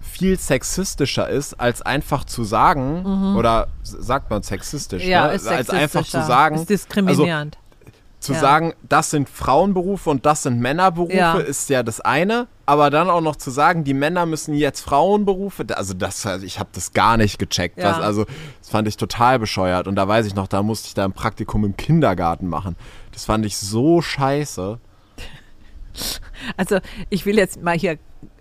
viel 0.00 0.38
sexistischer 0.38 1.28
ist, 1.28 1.54
als 1.60 1.82
einfach 1.82 2.24
zu 2.24 2.44
sagen, 2.44 3.02
mhm. 3.02 3.36
oder 3.36 3.68
sagt 3.82 4.30
man 4.30 4.42
sexistisch, 4.42 5.04
ja, 5.04 5.28
ne? 5.28 5.34
ist 5.34 5.46
als 5.46 5.70
einfach 5.70 6.04
zu 6.04 6.22
sagen, 6.24 6.56
ist 6.56 6.70
diskriminierend. 6.70 7.56
Also, 7.56 7.67
zu 8.20 8.32
ja. 8.32 8.40
sagen, 8.40 8.74
das 8.88 9.10
sind 9.10 9.28
Frauenberufe 9.28 10.10
und 10.10 10.26
das 10.26 10.42
sind 10.42 10.58
Männerberufe, 10.58 11.16
ja. 11.16 11.38
ist 11.38 11.70
ja 11.70 11.82
das 11.82 12.00
eine. 12.00 12.48
Aber 12.66 12.90
dann 12.90 13.08
auch 13.08 13.20
noch 13.20 13.36
zu 13.36 13.50
sagen, 13.50 13.84
die 13.84 13.94
Männer 13.94 14.26
müssen 14.26 14.54
jetzt 14.54 14.80
Frauenberufe, 14.80 15.64
also 15.74 15.94
das, 15.94 16.24
ich 16.42 16.58
habe 16.58 16.68
das 16.72 16.92
gar 16.92 17.16
nicht 17.16 17.38
gecheckt. 17.38 17.78
Ja. 17.78 17.92
Was, 17.92 17.98
also 18.00 18.26
das 18.60 18.70
fand 18.70 18.88
ich 18.88 18.96
total 18.96 19.38
bescheuert. 19.38 19.86
Und 19.86 19.96
da 19.96 20.06
weiß 20.06 20.26
ich 20.26 20.34
noch, 20.34 20.48
da 20.48 20.62
musste 20.62 20.88
ich 20.88 20.94
da 20.94 21.04
ein 21.04 21.12
Praktikum 21.12 21.64
im 21.64 21.76
Kindergarten 21.76 22.48
machen. 22.48 22.76
Das 23.12 23.24
fand 23.24 23.46
ich 23.46 23.56
so 23.56 24.02
scheiße. 24.02 24.78
Also 26.56 26.78
ich 27.10 27.26
will 27.26 27.36
jetzt 27.36 27.60
mal 27.60 27.76
hier 27.76 27.98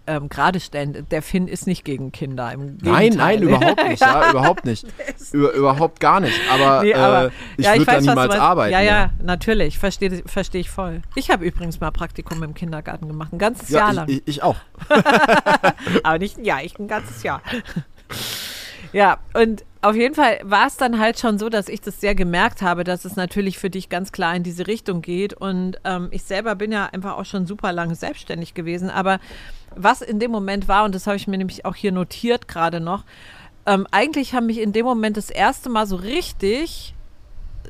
ähm, 0.08 0.30
gerade 0.30 0.60
stellen. 0.60 1.06
Der 1.12 1.22
Finn 1.22 1.48
ist 1.48 1.68
nicht 1.68 1.84
gegen 1.86 2.12
Kinder. 2.12 2.52
Im 2.52 2.78
nein, 2.82 3.14
nein, 3.16 3.42
überhaupt 3.42 3.84
nicht. 3.88 4.02
ja, 4.02 4.24
ja 4.24 4.30
überhaupt 4.32 4.66
nicht. 4.66 4.86
Über, 5.32 5.52
überhaupt 5.52 6.00
gar 6.00 6.20
nicht. 6.20 6.40
Aber, 6.50 6.84
nee, 6.84 6.94
aber 6.94 7.26
äh, 7.26 7.32
ich 7.58 7.66
ja, 7.66 7.74
würde 7.74 7.86
da 7.86 8.02
niemals 8.02 8.36
arbeiten. 8.36 8.74
Ja, 8.74 8.82
ja, 8.82 9.12
natürlich. 9.22 9.78
Verstehe 9.78 10.24
versteh 10.26 10.60
ich 10.60 10.70
voll. 10.70 11.02
Ich 11.16 11.30
habe 11.30 11.46
übrigens 11.46 11.80
mal 11.80 11.92
Praktikum 11.92 12.42
im 12.44 12.54
Kindergarten 12.54 13.08
gemacht. 13.08 13.34
Ein 13.34 13.40
ganzes 13.40 13.70
Jahr 13.70 13.94
lang. 13.94 14.10
Ich, 14.10 14.24
ich 14.26 14.44
auch. 14.44 14.58
aber 16.04 16.20
nicht 16.20 16.38
ein 16.38 16.46
Jahr, 16.46 16.64
ich 16.64 16.80
ein 16.80 16.88
ganzes 16.88 17.24
Jahr. 17.24 17.42
Ja, 18.94 19.18
und 19.34 19.64
auf 19.82 19.96
jeden 19.96 20.16
Fall 20.16 20.40
war 20.44 20.68
es 20.68 20.78
dann 20.78 21.00
halt 21.00 21.20
schon 21.20 21.38
so, 21.38 21.50
dass 21.50 21.70
ich 21.70 21.82
das 21.82 22.02
sehr 22.02 22.16
gemerkt 22.16 22.62
habe, 22.62 22.84
dass 22.84 23.06
es 23.06 23.16
natürlich 23.16 23.58
für 23.58 23.70
dich 23.70 23.90
ganz 23.90 24.12
klar 24.12 24.36
in 24.36 24.44
diese 24.44 24.68
Richtung 24.68 25.02
geht. 25.02 25.34
Und 25.34 25.78
ähm, 25.84 26.08
ich 26.12 26.24
selber 26.24 26.56
bin 26.56 26.72
ja 26.72 26.88
einfach 26.88 27.18
auch 27.18 27.26
schon 27.26 27.46
super 27.46 27.72
lange 27.72 27.96
selbstständig 27.96 28.54
gewesen. 28.54 28.90
Aber 28.90 29.20
was 29.78 30.02
in 30.02 30.20
dem 30.20 30.32
Moment 30.32 30.68
war, 30.68 30.86
und 30.86 30.96
das 30.96 31.08
habe 31.08 31.18
ich 31.18 31.28
mir 31.28 31.38
nämlich 31.38 31.66
auch 31.66 31.76
hier 31.76 31.92
notiert 31.92 32.48
gerade 32.48 32.80
noch, 32.80 33.04
ähm, 33.66 33.86
eigentlich 33.92 34.34
haben 34.34 34.46
mich 34.46 34.60
in 34.60 34.74
dem 34.74 34.86
Moment 34.86 35.18
das 35.18 35.30
erste 35.30 35.70
Mal 35.70 35.88
so 35.88 35.98
richtig 35.98 36.94
äh, 37.66 37.70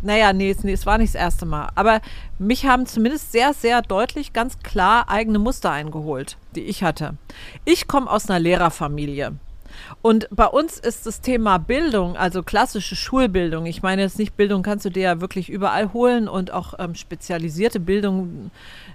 naja, 0.00 0.32
nee, 0.32 0.54
nee, 0.62 0.72
es 0.72 0.86
war 0.86 0.98
nicht 0.98 1.14
das 1.14 1.20
erste 1.20 1.46
Mal. 1.46 1.68
Aber 1.74 2.00
mich 2.38 2.66
haben 2.66 2.86
zumindest 2.86 3.32
sehr, 3.32 3.52
sehr 3.54 3.82
deutlich, 3.82 4.32
ganz 4.32 4.58
klar 4.60 5.08
eigene 5.08 5.38
Muster 5.38 5.70
eingeholt, 5.70 6.36
die 6.56 6.62
ich 6.62 6.82
hatte. 6.82 7.14
Ich 7.64 7.86
komme 7.86 8.10
aus 8.10 8.28
einer 8.28 8.40
Lehrerfamilie. 8.40 9.34
Und 10.02 10.28
bei 10.30 10.46
uns 10.46 10.78
ist 10.78 11.06
das 11.06 11.20
Thema 11.20 11.58
Bildung, 11.58 12.16
also 12.16 12.42
klassische 12.42 12.96
Schulbildung, 12.96 13.66
ich 13.66 13.82
meine 13.82 14.02
jetzt 14.02 14.18
nicht 14.18 14.36
Bildung 14.36 14.62
kannst 14.62 14.84
du 14.84 14.90
dir 14.90 15.02
ja 15.02 15.20
wirklich 15.20 15.48
überall 15.48 15.92
holen 15.92 16.28
und 16.28 16.50
auch 16.50 16.74
ähm, 16.78 16.94
spezialisierte 16.94 17.80
Bildung, 17.80 18.50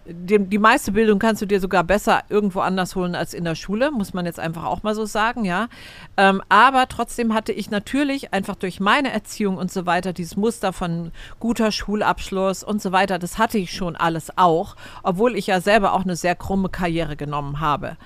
die, 0.10 0.40
die 0.40 0.58
meiste 0.58 0.92
Bildung 0.94 1.20
kannst 1.20 1.42
du 1.42 1.46
dir 1.46 1.60
sogar 1.60 1.84
besser 1.84 2.24
irgendwo 2.30 2.62
anders 2.62 2.96
holen 2.96 3.16
als 3.16 3.34
in 3.34 3.44
der 3.44 3.56
Schule, 3.56 3.92
muss 3.92 4.14
man 4.14 4.26
jetzt 4.26 4.40
einfach 4.40 4.64
auch 4.64 4.84
mal 4.84 4.96
so 4.96 5.06
sagen, 5.06 5.46
ja. 5.46 5.68
Ähm, 6.16 6.42
aber 6.50 6.88
trotzdem 6.88 7.34
hatte 7.34 7.52
ich 7.52 7.70
natürlich 7.70 8.34
einfach 8.34 8.56
durch 8.56 8.80
meine 8.80 9.12
Erziehung 9.12 9.58
und 9.58 9.72
so 9.72 9.86
weiter 9.86 10.14
dieses 10.14 10.38
Muster 10.38 10.74
von 10.74 11.12
guter 11.40 11.72
Schulabschluss 11.72 12.64
und 12.64 12.82
so 12.82 12.92
weiter, 12.92 13.20
das 13.20 13.38
hatte 13.38 13.58
ich 13.58 13.74
schon 13.74 13.96
alles 13.96 14.38
auch, 14.38 14.76
obwohl 15.04 15.36
ich 15.36 15.48
ja 15.48 15.62
selber 15.62 15.94
auch 15.94 16.04
eine 16.04 16.16
sehr 16.16 16.36
krumme 16.36 16.70
Karriere 16.70 17.16
genommen 17.16 17.60
habe. 17.60 17.98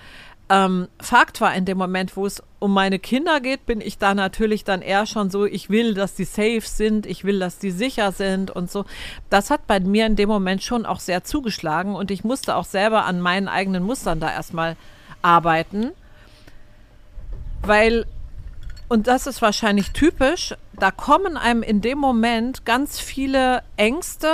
Ähm, 0.49 0.87
Fakt 0.99 1.39
war 1.39 1.53
in 1.55 1.65
dem 1.65 1.77
Moment, 1.77 2.17
wo 2.17 2.25
es 2.25 2.43
um 2.61 2.75
meine 2.75 2.99
Kinder 2.99 3.41
geht, 3.41 3.65
bin 3.65 3.81
ich 3.81 3.97
da 3.97 4.13
natürlich 4.13 4.63
dann 4.63 4.83
eher 4.83 5.07
schon 5.07 5.31
so, 5.31 5.45
ich 5.45 5.71
will, 5.71 5.95
dass 5.95 6.13
die 6.13 6.25
safe 6.25 6.61
sind, 6.61 7.07
ich 7.07 7.23
will, 7.23 7.39
dass 7.39 7.57
die 7.57 7.71
sicher 7.71 8.11
sind 8.11 8.51
und 8.51 8.69
so. 8.69 8.85
Das 9.31 9.49
hat 9.49 9.65
bei 9.65 9.79
mir 9.79 10.05
in 10.05 10.15
dem 10.15 10.29
Moment 10.29 10.61
schon 10.61 10.85
auch 10.85 10.99
sehr 10.99 11.23
zugeschlagen 11.23 11.95
und 11.95 12.11
ich 12.11 12.23
musste 12.23 12.55
auch 12.55 12.65
selber 12.65 13.05
an 13.05 13.19
meinen 13.19 13.47
eigenen 13.47 13.81
Mustern 13.81 14.19
da 14.19 14.31
erstmal 14.31 14.77
arbeiten, 15.23 15.89
weil, 17.63 18.05
und 18.89 19.07
das 19.07 19.25
ist 19.25 19.41
wahrscheinlich 19.41 19.89
typisch, 19.89 20.53
da 20.73 20.91
kommen 20.91 21.37
einem 21.37 21.63
in 21.63 21.81
dem 21.81 21.97
Moment 21.97 22.63
ganz 22.63 22.99
viele 22.99 23.63
Ängste, 23.75 24.29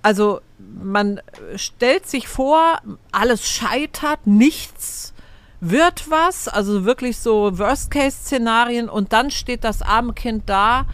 also 0.00 0.40
man 0.58 1.20
stellt 1.56 2.06
sich 2.06 2.26
vor, 2.26 2.80
alles 3.12 3.46
scheitert, 3.46 4.26
nichts 4.26 5.09
wird 5.60 6.10
was, 6.10 6.48
also 6.48 6.84
wirklich 6.84 7.18
so 7.18 7.58
Worst-Case-Szenarien 7.58 8.88
und 8.88 9.12
dann 9.12 9.30
steht 9.30 9.64
das 9.64 9.82
arme 9.82 10.14
Kind 10.14 10.44
da, 10.48 10.86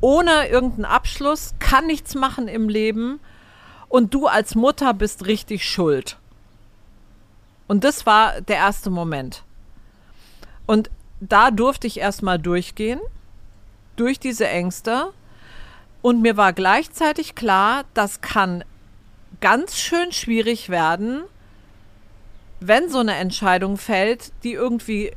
ohne 0.00 0.48
irgendeinen 0.48 0.84
Abschluss, 0.84 1.54
kann 1.58 1.86
nichts 1.86 2.14
machen 2.14 2.46
im 2.46 2.68
Leben 2.68 3.20
und 3.88 4.12
du 4.12 4.26
als 4.26 4.54
Mutter 4.54 4.92
bist 4.92 5.26
richtig 5.26 5.68
schuld. 5.68 6.18
Und 7.66 7.84
das 7.84 8.04
war 8.04 8.42
der 8.42 8.56
erste 8.56 8.90
Moment. 8.90 9.42
Und 10.66 10.90
da 11.20 11.50
durfte 11.50 11.86
ich 11.86 11.98
erstmal 11.98 12.38
durchgehen, 12.38 13.00
durch 13.96 14.18
diese 14.18 14.48
Ängste. 14.48 15.12
Und 16.02 16.20
mir 16.20 16.36
war 16.36 16.52
gleichzeitig 16.52 17.34
klar, 17.34 17.84
das 17.94 18.20
kann 18.20 18.64
ganz 19.40 19.76
schön 19.78 20.12
schwierig 20.12 20.68
werden, 20.68 21.22
wenn 22.60 22.88
so 22.88 22.98
eine 22.98 23.14
Entscheidung 23.16 23.76
fällt, 23.76 24.32
die 24.42 24.52
irgendwie 24.52 25.12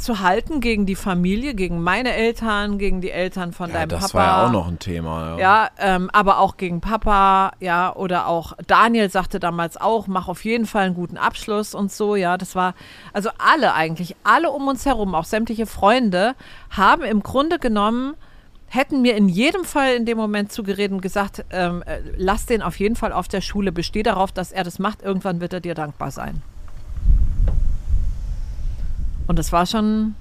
zu 0.00 0.20
halten 0.20 0.60
gegen 0.60 0.86
die 0.86 0.94
Familie, 0.94 1.54
gegen 1.54 1.82
meine 1.82 2.14
Eltern, 2.14 2.78
gegen 2.78 3.00
die 3.00 3.10
Eltern 3.10 3.52
von 3.52 3.68
ja, 3.68 3.74
deinem 3.74 3.90
das 3.90 4.00
Papa. 4.00 4.06
Das 4.06 4.14
war 4.14 4.26
ja 4.26 4.46
auch 4.46 4.52
noch 4.52 4.68
ein 4.68 4.78
Thema. 4.78 5.36
Ja, 5.36 5.38
ja 5.38 5.70
ähm, 5.78 6.10
aber 6.12 6.38
auch 6.38 6.56
gegen 6.56 6.80
Papa, 6.80 7.52
ja, 7.60 7.94
oder 7.94 8.26
auch 8.26 8.54
Daniel 8.66 9.10
sagte 9.10 9.38
damals 9.38 9.76
auch, 9.76 10.06
mach 10.06 10.28
auf 10.28 10.44
jeden 10.44 10.66
Fall 10.66 10.86
einen 10.86 10.94
guten 10.94 11.18
Abschluss 11.18 11.74
und 11.74 11.92
so, 11.92 12.16
ja, 12.16 12.38
das 12.38 12.54
war, 12.54 12.74
also 13.12 13.30
alle 13.38 13.74
eigentlich, 13.74 14.16
alle 14.24 14.50
um 14.50 14.66
uns 14.68 14.86
herum, 14.86 15.14
auch 15.14 15.24
sämtliche 15.24 15.66
Freunde, 15.66 16.34
haben 16.70 17.02
im 17.02 17.22
Grunde 17.22 17.58
genommen 17.58 18.14
hätten 18.70 19.02
mir 19.02 19.16
in 19.16 19.28
jedem 19.28 19.64
Fall 19.64 19.94
in 19.96 20.06
dem 20.06 20.16
Moment 20.16 20.52
zugeredet 20.52 20.92
und 20.92 21.02
gesagt, 21.02 21.44
ähm, 21.50 21.82
äh, 21.82 21.98
lass 22.16 22.46
den 22.46 22.62
auf 22.62 22.78
jeden 22.78 22.94
Fall 22.94 23.12
auf 23.12 23.26
der 23.26 23.40
Schule, 23.40 23.72
besteh 23.72 24.04
darauf, 24.04 24.30
dass 24.30 24.52
er 24.52 24.62
das 24.62 24.78
macht, 24.78 25.02
irgendwann 25.02 25.40
wird 25.40 25.52
er 25.52 25.60
dir 25.60 25.74
dankbar 25.74 26.12
sein. 26.12 26.40
Und 29.26 29.40
das 29.40 29.50
war 29.50 29.66
schon 29.66 30.14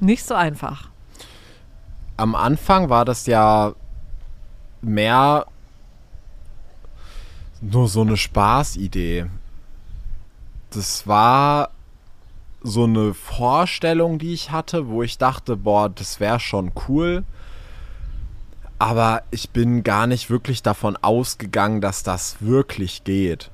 nicht 0.00 0.24
so 0.24 0.34
einfach. 0.34 0.88
Am 2.16 2.34
Anfang 2.34 2.88
war 2.88 3.04
das 3.04 3.26
ja 3.26 3.74
mehr 4.80 5.46
nur 7.60 7.86
so 7.86 8.00
eine 8.00 8.16
Spaßidee. 8.16 9.26
Das 10.70 11.06
war 11.06 11.68
so 12.62 12.84
eine 12.84 13.12
Vorstellung, 13.12 14.18
die 14.18 14.32
ich 14.32 14.50
hatte, 14.50 14.88
wo 14.88 15.02
ich 15.02 15.18
dachte, 15.18 15.56
boah, 15.56 15.90
das 15.90 16.18
wäre 16.18 16.40
schon 16.40 16.72
cool 16.88 17.24
aber 18.80 19.24
ich 19.30 19.50
bin 19.50 19.82
gar 19.82 20.06
nicht 20.06 20.30
wirklich 20.30 20.62
davon 20.62 20.96
ausgegangen, 20.96 21.82
dass 21.82 22.02
das 22.02 22.36
wirklich 22.40 23.04
geht. 23.04 23.50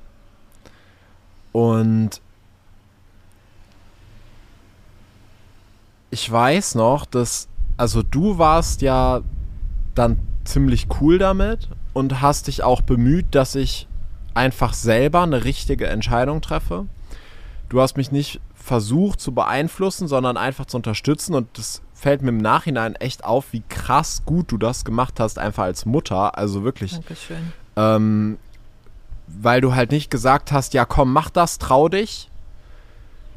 Und 1.51 2.21
ich 6.11 6.31
weiß 6.31 6.75
noch, 6.75 7.05
dass, 7.05 7.49
also 7.75 8.03
du 8.03 8.37
warst 8.37 8.81
ja 8.81 9.19
dann 9.95 10.17
ziemlich 10.45 10.87
cool 11.01 11.17
damit 11.17 11.67
und 11.91 12.21
hast 12.21 12.47
dich 12.47 12.63
auch 12.63 12.79
bemüht, 12.79 13.25
dass 13.31 13.55
ich 13.55 13.89
einfach 14.33 14.73
selber 14.73 15.23
eine 15.23 15.43
richtige 15.43 15.87
Entscheidung 15.87 16.39
treffe. 16.39 16.85
Du 17.67 17.81
hast 17.81 17.97
mich 17.97 18.13
nicht 18.13 18.39
versucht 18.55 19.19
zu 19.19 19.33
beeinflussen, 19.33 20.07
sondern 20.07 20.37
einfach 20.37 20.67
zu 20.67 20.77
unterstützen 20.77 21.35
und 21.35 21.49
das 21.57 21.81
fällt 21.97 22.21
mir 22.21 22.29
im 22.29 22.37
Nachhinein 22.37 22.95
echt 22.95 23.23
auf, 23.23 23.53
wie 23.53 23.63
krass 23.67 24.21
gut 24.25 24.51
du 24.51 24.57
das 24.57 24.85
gemacht 24.85 25.19
hast, 25.19 25.39
einfach 25.39 25.63
als 25.63 25.85
Mutter. 25.85 26.37
Also 26.37 26.63
wirklich. 26.63 26.91
Dankeschön. 26.93 27.53
Ähm, 27.75 28.37
weil 29.27 29.61
du 29.61 29.73
halt 29.73 29.91
nicht 29.91 30.11
gesagt 30.11 30.51
hast, 30.51 30.73
ja 30.73 30.85
komm, 30.85 31.11
mach 31.11 31.29
das, 31.29 31.57
trau 31.57 31.89
dich. 31.89 32.29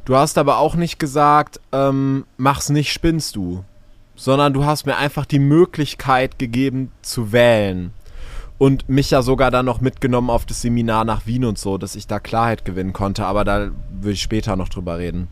Du 0.04 0.16
hast 0.16 0.38
aber 0.38 0.58
auch 0.58 0.74
nicht 0.74 0.98
gesagt, 0.98 1.60
ähm, 1.72 2.26
mach's 2.36 2.68
nicht, 2.68 2.92
spinnst 2.92 3.36
du. 3.36 3.64
Sondern 4.14 4.52
du 4.52 4.64
hast 4.66 4.84
mir 4.84 4.96
einfach 4.96 5.24
die 5.24 5.38
Möglichkeit 5.38 6.38
gegeben 6.38 6.92
zu 7.00 7.32
wählen. 7.32 7.92
Und 8.58 8.90
mich 8.90 9.10
ja 9.10 9.22
sogar 9.22 9.50
dann 9.50 9.64
noch 9.64 9.80
mitgenommen 9.80 10.28
auf 10.28 10.44
das 10.44 10.60
Seminar 10.60 11.06
nach 11.06 11.24
Wien 11.24 11.46
und 11.46 11.58
so, 11.58 11.78
dass 11.78 11.96
ich 11.96 12.06
da 12.06 12.20
Klarheit 12.20 12.66
gewinnen 12.66 12.92
konnte. 12.92 13.24
Aber 13.24 13.44
da 13.44 13.70
will 13.90 14.12
ich 14.12 14.20
später 14.20 14.54
noch 14.56 14.68
drüber 14.68 14.98
reden. 14.98 15.28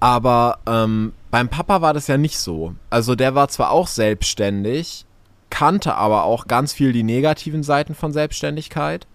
Aber 0.00 0.58
ähm, 0.66 1.12
beim 1.30 1.48
Papa 1.48 1.80
war 1.80 1.94
das 1.94 2.06
ja 2.06 2.16
nicht 2.16 2.38
so. 2.38 2.74
Also 2.90 3.14
der 3.14 3.34
war 3.34 3.48
zwar 3.48 3.70
auch 3.70 3.88
selbstständig, 3.88 5.06
kannte 5.50 5.94
aber 5.94 6.24
auch 6.24 6.46
ganz 6.46 6.72
viel 6.72 6.92
die 6.92 7.02
negativen 7.02 7.62
Seiten 7.62 7.94
von 7.94 8.12
Selbstständigkeit. 8.12 9.06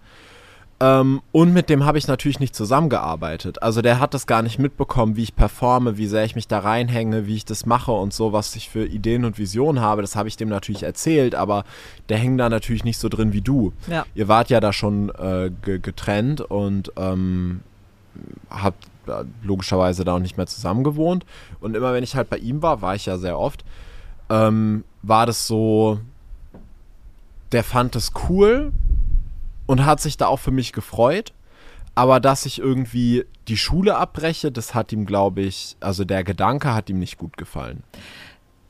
Ähm, 0.82 1.20
und 1.30 1.52
mit 1.52 1.68
dem 1.68 1.84
habe 1.84 1.98
ich 1.98 2.08
natürlich 2.08 2.40
nicht 2.40 2.56
zusammengearbeitet. 2.56 3.62
Also 3.62 3.82
der 3.82 4.00
hat 4.00 4.14
das 4.14 4.26
gar 4.26 4.40
nicht 4.40 4.58
mitbekommen, 4.58 5.14
wie 5.14 5.22
ich 5.22 5.36
performe, 5.36 5.98
wie 5.98 6.06
sehr 6.06 6.24
ich 6.24 6.34
mich 6.34 6.48
da 6.48 6.60
reinhänge, 6.60 7.26
wie 7.26 7.36
ich 7.36 7.44
das 7.44 7.66
mache 7.66 7.92
und 7.92 8.14
so, 8.14 8.32
was 8.32 8.56
ich 8.56 8.70
für 8.70 8.86
Ideen 8.86 9.26
und 9.26 9.38
Visionen 9.38 9.82
habe. 9.82 10.00
Das 10.00 10.16
habe 10.16 10.28
ich 10.28 10.38
dem 10.38 10.48
natürlich 10.48 10.82
erzählt, 10.82 11.34
aber 11.34 11.64
der 12.08 12.16
hängt 12.16 12.40
da 12.40 12.48
natürlich 12.48 12.84
nicht 12.84 12.98
so 12.98 13.10
drin 13.10 13.34
wie 13.34 13.42
du. 13.42 13.74
Ja. 13.88 14.06
Ihr 14.14 14.28
wart 14.28 14.48
ja 14.48 14.60
da 14.60 14.72
schon 14.72 15.10
äh, 15.10 15.50
getrennt 15.62 16.40
und 16.40 16.92
ähm, 16.96 17.60
habt 18.48 18.89
logischerweise 19.42 20.04
da 20.04 20.14
auch 20.14 20.20
nicht 20.20 20.36
mehr 20.36 20.46
zusammen 20.46 20.84
gewohnt. 20.84 21.24
Und 21.60 21.76
immer 21.76 21.92
wenn 21.92 22.04
ich 22.04 22.16
halt 22.16 22.30
bei 22.30 22.38
ihm 22.38 22.62
war, 22.62 22.82
war 22.82 22.94
ich 22.94 23.06
ja 23.06 23.18
sehr 23.18 23.38
oft, 23.38 23.64
ähm, 24.28 24.84
war 25.02 25.26
das 25.26 25.46
so, 25.46 26.00
der 27.52 27.64
fand 27.64 27.96
es 27.96 28.12
cool 28.28 28.72
und 29.66 29.84
hat 29.84 30.00
sich 30.00 30.16
da 30.16 30.26
auch 30.26 30.38
für 30.38 30.50
mich 30.50 30.72
gefreut. 30.72 31.32
Aber 31.94 32.20
dass 32.20 32.46
ich 32.46 32.60
irgendwie 32.60 33.24
die 33.48 33.56
Schule 33.56 33.96
abbreche, 33.96 34.52
das 34.52 34.74
hat 34.74 34.92
ihm, 34.92 35.06
glaube 35.06 35.40
ich, 35.42 35.76
also 35.80 36.04
der 36.04 36.22
Gedanke 36.24 36.72
hat 36.72 36.88
ihm 36.88 36.98
nicht 36.98 37.18
gut 37.18 37.36
gefallen. 37.36 37.82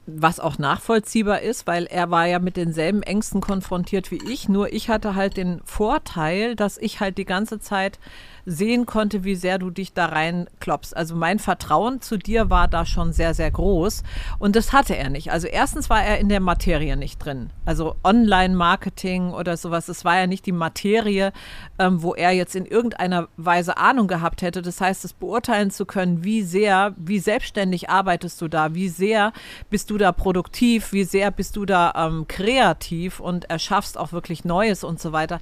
was 0.07 0.41
auch 0.41 0.59
nachvollziehbar 0.59 1.41
ist, 1.41 1.67
weil 1.67 1.87
er 1.87 2.11
war 2.11 2.27
ja 2.27 2.39
mit 2.39 2.57
denselben 2.57 3.03
Ängsten 3.03 3.41
konfrontiert 3.41 4.11
wie 4.11 4.21
ich. 4.29 4.49
Nur 4.49 4.73
ich 4.73 4.89
hatte 4.89 5.15
halt 5.15 5.37
den 5.37 5.61
Vorteil, 5.65 6.57
dass 6.57 6.79
ich 6.79 7.01
halt 7.01 7.19
die 7.19 7.25
ganze 7.25 7.61
Zeit 7.61 7.99
sehen 8.47 8.87
konnte, 8.87 9.25
wie 9.25 9.35
sehr 9.35 9.59
du 9.59 9.71
dich 9.71 9.93
da 9.93 10.07
reinklopfst. 10.07 10.97
Also 10.97 11.15
mein 11.15 11.39
Vertrauen 11.39 12.01
zu 12.01 12.17
dir 12.17 12.51
war 12.51 12.69
da 12.69 12.85
schon 12.85 13.13
sehr, 13.13 13.35
sehr 13.35 13.51
groß 13.51 14.03
und 14.39 14.57
das 14.57 14.73
hatte 14.73 14.97
er 14.97 15.11
nicht. 15.11 15.31
Also 15.33 15.47
erstens 15.47 15.91
war 15.91 16.03
er 16.03 16.19
in 16.19 16.29
der 16.29 16.41
Materie 16.41 16.97
nicht 16.97 17.19
drin. 17.19 17.51
Also 17.65 17.97
Online-Marketing 18.05 19.33
oder 19.33 19.57
sowas, 19.57 19.89
es 19.89 20.05
war 20.05 20.19
ja 20.19 20.27
nicht 20.27 20.47
die 20.47 20.53
Materie, 20.53 21.33
ähm, 21.79 22.03
wo 22.03 22.15
er 22.15 22.33
jetzt 22.33 22.57
in 22.57 22.67
irgendeiner 22.67 23.29
Weise 23.37 23.77
Ahnung 23.77 24.09
gehabt 24.09 24.43
hätte. 24.43 24.63
Das 24.63 24.81
heißt, 24.81 25.05
es 25.05 25.13
beurteilen 25.13 25.71
zu 25.71 25.87
können, 25.87 26.25
wie 26.25 26.43
sehr, 26.43 26.95
wie 26.97 27.19
selbstständig 27.19 27.91
arbeitest 27.91 28.41
du 28.41 28.49
da, 28.49 28.75
wie 28.75 28.89
sehr 28.89 29.33
bist 29.69 29.91
du 29.91 29.99
da 29.99 30.13
produktiv, 30.13 30.93
wie 30.93 31.05
sehr 31.05 31.31
bist 31.31 31.57
du 31.57 31.65
da 31.65 31.93
ähm, 31.97 32.27
kreativ 32.29 33.21
und 33.21 33.51
erschaffst 33.51 33.99
auch 33.99 34.13
wirklich 34.13 34.45
Neues 34.45 34.85
und 34.85 35.01
so 35.01 35.13
weiter. 35.13 35.41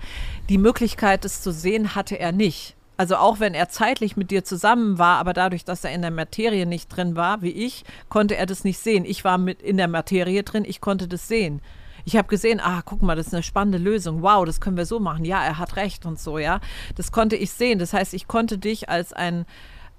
Die 0.48 0.58
Möglichkeit, 0.58 1.24
es 1.24 1.42
zu 1.42 1.52
sehen, 1.52 1.94
hatte 1.94 2.18
er 2.18 2.32
nicht. 2.32 2.76
Also 2.98 3.16
auch 3.16 3.38
wenn 3.38 3.54
er 3.54 3.68
zeitlich 3.68 4.16
mit 4.16 4.32
dir 4.32 4.44
zusammen 4.44 4.98
war, 4.98 5.18
aber 5.18 5.32
dadurch, 5.32 5.64
dass 5.64 5.84
er 5.84 5.92
in 5.92 6.02
der 6.02 6.10
Materie 6.10 6.66
nicht 6.66 6.88
drin 6.88 7.14
war, 7.14 7.42
wie 7.42 7.52
ich, 7.52 7.84
konnte 8.08 8.36
er 8.36 8.44
das 8.44 8.64
nicht 8.64 8.80
sehen. 8.80 9.04
Ich 9.04 9.24
war 9.24 9.38
mit 9.38 9.62
in 9.62 9.76
der 9.76 9.86
Materie 9.86 10.42
drin, 10.42 10.64
ich 10.66 10.80
konnte 10.80 11.06
das 11.06 11.28
sehen. 11.28 11.62
Ich 12.04 12.16
habe 12.16 12.26
gesehen, 12.26 12.58
ah, 12.60 12.82
guck 12.84 13.00
mal, 13.02 13.14
das 13.14 13.28
ist 13.28 13.34
eine 13.34 13.44
spannende 13.44 13.78
Lösung. 13.78 14.22
Wow, 14.22 14.44
das 14.44 14.60
können 14.60 14.76
wir 14.76 14.84
so 14.84 14.98
machen. 14.98 15.24
Ja, 15.24 15.44
er 15.44 15.58
hat 15.58 15.76
recht 15.76 16.06
und 16.06 16.18
so, 16.18 16.38
ja. 16.38 16.60
Das 16.96 17.12
konnte 17.12 17.36
ich 17.36 17.52
sehen. 17.52 17.78
Das 17.78 17.92
heißt, 17.92 18.14
ich 18.14 18.26
konnte 18.26 18.58
dich 18.58 18.88
als 18.88 19.12
ein 19.12 19.46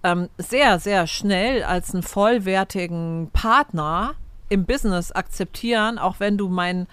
ähm, 0.04 0.28
sehr, 0.38 0.80
sehr 0.80 1.08
schnell 1.08 1.64
als 1.64 1.94
einen 1.94 2.04
vollwertigen 2.04 3.30
Partner 3.32 4.16
im 4.50 4.66
Business 4.66 5.14
akzeptieren, 5.14 5.98
auch 5.98 6.20
wenn 6.20 6.38
du 6.38 6.50
mein 6.50 6.88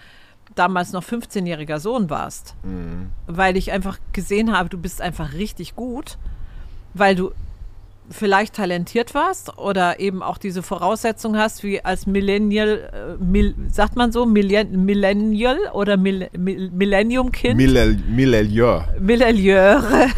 damals 0.58 0.92
noch 0.92 1.04
15-jähriger 1.04 1.78
Sohn 1.78 2.10
warst. 2.10 2.54
Mhm. 2.64 3.10
Weil 3.26 3.56
ich 3.56 3.72
einfach 3.72 3.98
gesehen 4.12 4.56
habe, 4.56 4.68
du 4.68 4.78
bist 4.78 5.00
einfach 5.00 5.32
richtig 5.34 5.76
gut, 5.76 6.18
weil 6.94 7.14
du 7.14 7.32
vielleicht 8.10 8.54
talentiert 8.54 9.14
warst 9.14 9.58
oder 9.58 10.00
eben 10.00 10.22
auch 10.22 10.38
diese 10.38 10.62
Voraussetzung 10.62 11.36
hast, 11.36 11.62
wie 11.62 11.84
als 11.84 12.06
Millennial, 12.06 13.16
äh, 13.18 13.22
mil, 13.22 13.54
sagt 13.70 13.96
man 13.96 14.12
so, 14.12 14.26
Millen, 14.26 14.84
Millennial 14.84 15.58
oder 15.72 15.96
Mil, 15.96 16.28
Mil, 16.36 16.70
Millennium-Kind? 16.70 17.56
Millennial. 17.56 18.94
Millennial. 18.98 19.82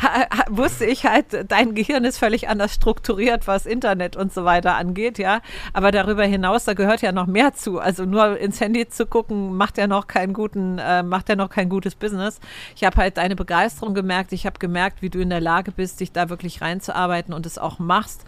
wusste 0.50 0.86
ich 0.86 1.04
halt, 1.04 1.50
dein 1.50 1.74
Gehirn 1.74 2.04
ist 2.04 2.18
völlig 2.18 2.48
anders 2.48 2.74
strukturiert, 2.74 3.46
was 3.46 3.66
Internet 3.66 4.16
und 4.16 4.32
so 4.32 4.44
weiter 4.44 4.76
angeht, 4.76 5.18
ja. 5.18 5.40
Aber 5.72 5.90
darüber 5.90 6.24
hinaus, 6.24 6.64
da 6.64 6.74
gehört 6.74 7.02
ja 7.02 7.12
noch 7.12 7.26
mehr 7.26 7.54
zu. 7.54 7.78
Also 7.78 8.04
nur 8.04 8.38
ins 8.38 8.60
Handy 8.60 8.88
zu 8.88 9.06
gucken, 9.06 9.56
macht 9.56 9.78
ja 9.78 9.86
noch 9.86 10.06
keinen 10.06 10.32
guten, 10.32 10.78
äh, 10.78 11.02
macht 11.02 11.28
ja 11.28 11.36
noch 11.36 11.50
kein 11.50 11.68
gutes 11.68 11.94
Business. 11.94 12.40
Ich 12.76 12.84
habe 12.84 12.96
halt 12.96 13.16
deine 13.16 13.36
Begeisterung 13.36 13.94
gemerkt. 13.94 14.32
Ich 14.32 14.46
habe 14.46 14.58
gemerkt, 14.58 15.02
wie 15.02 15.10
du 15.10 15.20
in 15.20 15.30
der 15.30 15.40
Lage 15.40 15.72
bist, 15.72 16.00
dich 16.00 16.12
da 16.12 16.28
wirklich 16.30 16.60
rein 16.60 16.69
einzuarbeiten 16.70 17.34
und 17.34 17.46
es 17.46 17.58
auch 17.58 17.78
machst, 17.78 18.24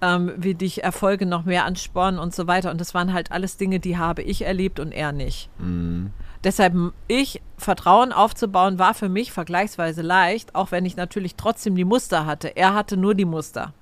ähm, 0.00 0.32
wie 0.36 0.54
dich 0.54 0.84
Erfolge 0.84 1.26
noch 1.26 1.44
mehr 1.44 1.64
anspornen 1.64 2.20
und 2.20 2.34
so 2.34 2.46
weiter. 2.46 2.70
Und 2.70 2.80
das 2.80 2.94
waren 2.94 3.12
halt 3.12 3.32
alles 3.32 3.56
Dinge, 3.56 3.80
die 3.80 3.98
habe 3.98 4.22
ich 4.22 4.42
erlebt 4.42 4.80
und 4.80 4.92
er 4.92 5.12
nicht. 5.12 5.48
Mhm. 5.58 6.12
Deshalb, 6.42 6.74
ich, 7.08 7.40
Vertrauen 7.56 8.12
aufzubauen, 8.12 8.78
war 8.78 8.92
für 8.92 9.08
mich 9.08 9.32
vergleichsweise 9.32 10.02
leicht, 10.02 10.54
auch 10.54 10.70
wenn 10.70 10.84
ich 10.84 10.96
natürlich 10.96 11.36
trotzdem 11.36 11.74
die 11.74 11.84
Muster 11.84 12.26
hatte. 12.26 12.48
Er 12.56 12.74
hatte 12.74 12.96
nur 12.96 13.14
die 13.14 13.24
Muster. 13.24 13.72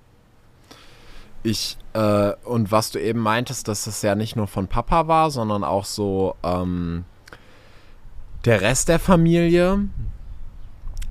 Ich, 1.43 1.77
äh, 1.93 2.33
und 2.45 2.71
was 2.71 2.93
du 2.93 3.01
eben 3.01 3.19
meintest, 3.19 3.67
dass 3.67 3.89
es 3.89 4.03
ja 4.03 4.15
nicht 4.15 4.37
nur 4.37 4.47
von 4.47 4.69
Papa 4.69 5.09
war, 5.09 5.33
sondern 5.33 5.65
auch 5.65 5.85
so 5.85 6.37
ähm, 6.45 7.05
der 8.45 8.61
Rest 8.61 8.89
der 8.89 9.01
Familie, 9.01 9.81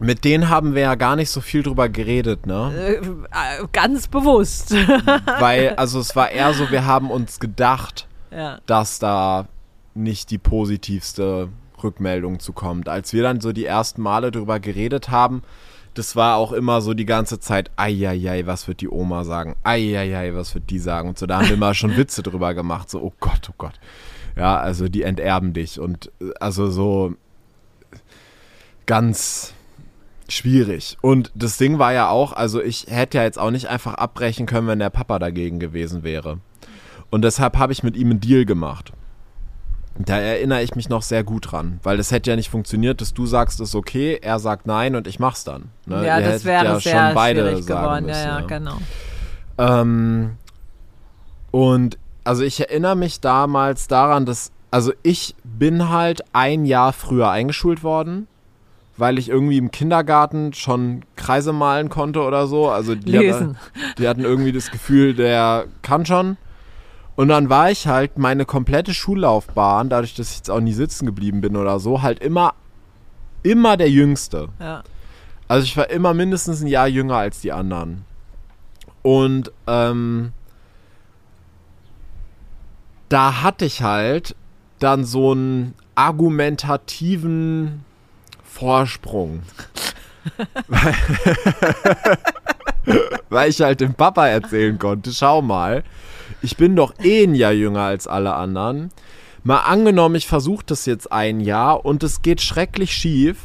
mit 0.02 0.26
denen 0.26 0.50
haben 0.50 0.74
wir 0.74 0.82
ja 0.82 0.96
gar 0.96 1.16
nicht 1.16 1.30
so 1.30 1.42
viel 1.42 1.62
drüber 1.62 1.88
geredet, 1.88 2.48
ne? 2.48 3.00
Äh, 3.32 3.68
ganz 3.72 4.08
bewusst. 4.08 4.72
Weil, 5.40 5.76
also 5.76 6.00
es 6.00 6.16
war 6.16 6.32
eher 6.32 6.54
so, 6.54 6.72
wir 6.72 6.86
haben 6.86 7.12
uns 7.12 7.40
gedacht, 7.40 8.08
ja. 8.32 8.60
dass 8.66 8.98
da 8.98 9.48
nicht 9.94 10.32
die 10.32 10.40
positivste 10.40 11.50
Rückmeldung 11.84 12.40
zu 12.40 12.52
kommt. 12.52 12.90
Als 12.90 13.14
wir 13.14 13.22
dann 13.22 13.42
so 13.42 13.52
die 13.52 13.66
ersten 13.66 14.02
Male 14.02 14.32
drüber 14.32 14.60
geredet 14.60 15.10
haben, 15.10 15.44
das 15.94 16.16
war 16.16 16.38
auch 16.38 16.52
immer 16.52 16.82
so 16.82 16.94
die 16.94 17.06
ganze 17.06 17.40
Zeit, 17.40 17.70
eieiei, 17.76 18.48
was 18.48 18.68
wird 18.68 18.82
die 18.82 18.90
Oma 18.90 19.24
sagen? 19.24 19.56
Eieiei, 19.64 20.34
was 20.34 20.56
wird 20.56 20.70
die 20.70 20.80
sagen? 20.80 21.10
Und 21.10 21.20
so, 21.20 21.28
da 21.28 21.40
haben 21.40 21.50
wir 21.50 21.58
mal 21.58 21.74
schon 21.74 21.98
Witze 21.98 22.24
drüber 22.24 22.54
gemacht, 22.54 22.90
so, 22.90 23.02
oh 23.02 23.14
Gott, 23.20 23.50
oh 23.52 23.56
Gott. 23.58 23.80
Ja, 24.36 24.58
also 24.58 24.88
die 24.88 25.04
enterben 25.04 25.54
dich 25.54 25.80
und 25.80 26.12
äh, 26.22 26.32
also 26.40 26.72
so 26.72 27.14
ganz 28.86 29.54
schwierig. 30.32 30.98
Und 31.02 31.32
das 31.36 31.58
Ding 31.58 31.80
war 31.80 31.94
ja 31.94 32.10
auch, 32.10 32.34
also 32.34 32.62
ich 32.62 32.88
hätte 32.90 33.18
ja 33.18 33.24
jetzt 33.24 33.40
auch 33.40 33.52
nicht 33.52 33.68
einfach 33.68 33.96
abbrechen 33.96 34.46
können, 34.46 34.68
wenn 34.68 34.80
der 34.80 34.90
Papa 34.90 35.20
dagegen 35.20 35.60
gewesen 35.60 36.04
wäre. 36.04 36.40
Und 37.10 37.24
deshalb 37.24 37.58
habe 37.58 37.74
ich 37.74 37.84
mit 37.84 37.96
ihm 37.96 38.12
einen 38.12 38.20
Deal 38.22 38.46
gemacht. 38.46 38.94
Da 39.98 40.18
erinnere 40.18 40.64
ich 40.64 40.76
mich 40.76 40.88
noch 40.88 41.02
sehr 41.02 41.24
gut 41.24 41.52
dran, 41.52 41.80
weil 41.84 41.98
das 41.98 42.12
hätte 42.12 42.30
ja 42.30 42.36
nicht 42.36 42.50
funktioniert, 42.50 43.02
dass 43.02 43.14
du 43.14 43.26
sagst, 43.26 43.60
es 43.60 43.70
ist 43.70 43.76
okay, 43.76 44.18
er 44.22 44.40
sagt 44.40 44.66
nein 44.66 44.96
und 44.96 45.06
ich 45.06 45.20
mach's 45.20 45.44
dann. 45.44 45.70
Ne? 45.86 46.06
Ja, 46.06 46.20
Ihr 46.20 46.26
das 46.28 46.46
wäre 46.46 46.66
ja 46.66 46.80
sehr 46.80 47.08
schon 47.08 47.16
beide 47.16 47.42
schwierig 47.42 47.68
geworden. 47.68 48.06
Müssen, 48.06 48.28
ja, 48.28 48.40
ja, 48.40 48.46
genau. 48.46 48.78
Ähm, 49.58 50.32
und 51.52 51.98
also 52.24 52.44
ich 52.44 52.60
erinnere 52.62 52.96
mich 52.96 53.20
damals 53.20 53.88
daran, 53.88 54.26
dass, 54.26 54.52
also 54.72 54.94
ich 55.04 55.36
bin 55.44 55.90
halt 55.90 56.24
ein 56.32 56.66
Jahr 56.66 56.94
früher 56.94 57.30
eingeschult 57.30 57.84
worden 57.84 58.28
weil 59.02 59.18
ich 59.18 59.30
irgendwie 59.30 59.58
im 59.58 59.72
Kindergarten 59.72 60.54
schon 60.54 61.02
Kreise 61.16 61.54
malen 61.54 61.90
konnte 61.90 62.22
oder 62.22 62.46
so. 62.46 62.70
Also 62.70 62.94
die. 62.94 63.18
Hatte, 63.18 63.56
die 63.98 64.08
hatten 64.08 64.24
irgendwie 64.24 64.52
das 64.52 64.70
Gefühl, 64.70 65.16
der 65.16 65.66
kann 65.82 66.06
schon. 66.06 66.38
Und 67.16 67.30
dann 67.30 67.50
war 67.50 67.72
ich 67.72 67.88
halt 67.88 68.20
meine 68.20 68.46
komplette 68.46 68.94
Schullaufbahn, 68.94 69.90
dadurch, 69.90 70.14
dass 70.14 70.30
ich 70.30 70.38
jetzt 70.38 70.52
auch 70.52 70.60
nie 70.60 70.74
sitzen 70.74 71.08
geblieben 71.08 71.42
bin 71.42 71.58
oder 71.58 71.80
so, 71.80 72.04
halt 72.04 72.20
immer, 72.20 72.54
immer 73.42 73.76
der 73.76 73.90
Jüngste. 73.90 74.50
Ja. 74.60 74.84
Also 75.48 75.66
ich 75.66 75.76
war 75.76 75.90
immer 75.90 76.14
mindestens 76.14 76.62
ein 76.62 76.68
Jahr 76.68 76.88
jünger 76.88 77.16
als 77.18 77.42
die 77.42 77.52
anderen. 77.52 78.06
Und 79.02 79.52
ähm, 79.66 80.32
da 83.10 83.42
hatte 83.42 83.66
ich 83.66 83.82
halt 83.82 84.36
dann 84.78 85.06
so 85.06 85.32
einen 85.32 85.74
argumentativen 85.96 87.84
Vorsprung. 88.52 89.44
weil, 90.68 90.96
weil 93.30 93.50
ich 93.50 93.62
halt 93.62 93.82
dem 93.82 93.94
Papa 93.94 94.28
erzählen 94.28 94.78
konnte, 94.78 95.12
schau 95.14 95.42
mal, 95.42 95.84
ich 96.42 96.58
bin 96.58 96.76
doch 96.76 96.94
eh 97.00 97.24
ein 97.24 97.36
Jahr 97.36 97.54
jünger 97.54 97.82
als 97.82 98.08
alle 98.08 98.36
anderen. 98.36 98.92
Mal 99.44 99.60
angenommen, 99.60 100.16
ich 100.16 100.28
versuche 100.28 100.66
das 100.66 100.86
jetzt 100.86 101.12
ein 101.12 101.40
Jahr 101.40 101.86
und 101.86 102.04
es 102.04 102.22
geht 102.22 102.42
schrecklich 102.42 102.94
schief, 102.94 103.38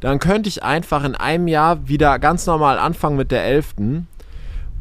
dann 0.00 0.18
könnte 0.18 0.48
ich 0.48 0.62
einfach 0.62 1.04
in 1.04 1.14
einem 1.14 1.48
Jahr 1.48 1.86
wieder 1.88 2.18
ganz 2.18 2.46
normal 2.46 2.78
anfangen 2.78 3.16
mit 3.16 3.30
der 3.30 3.44
Elften 3.44 4.08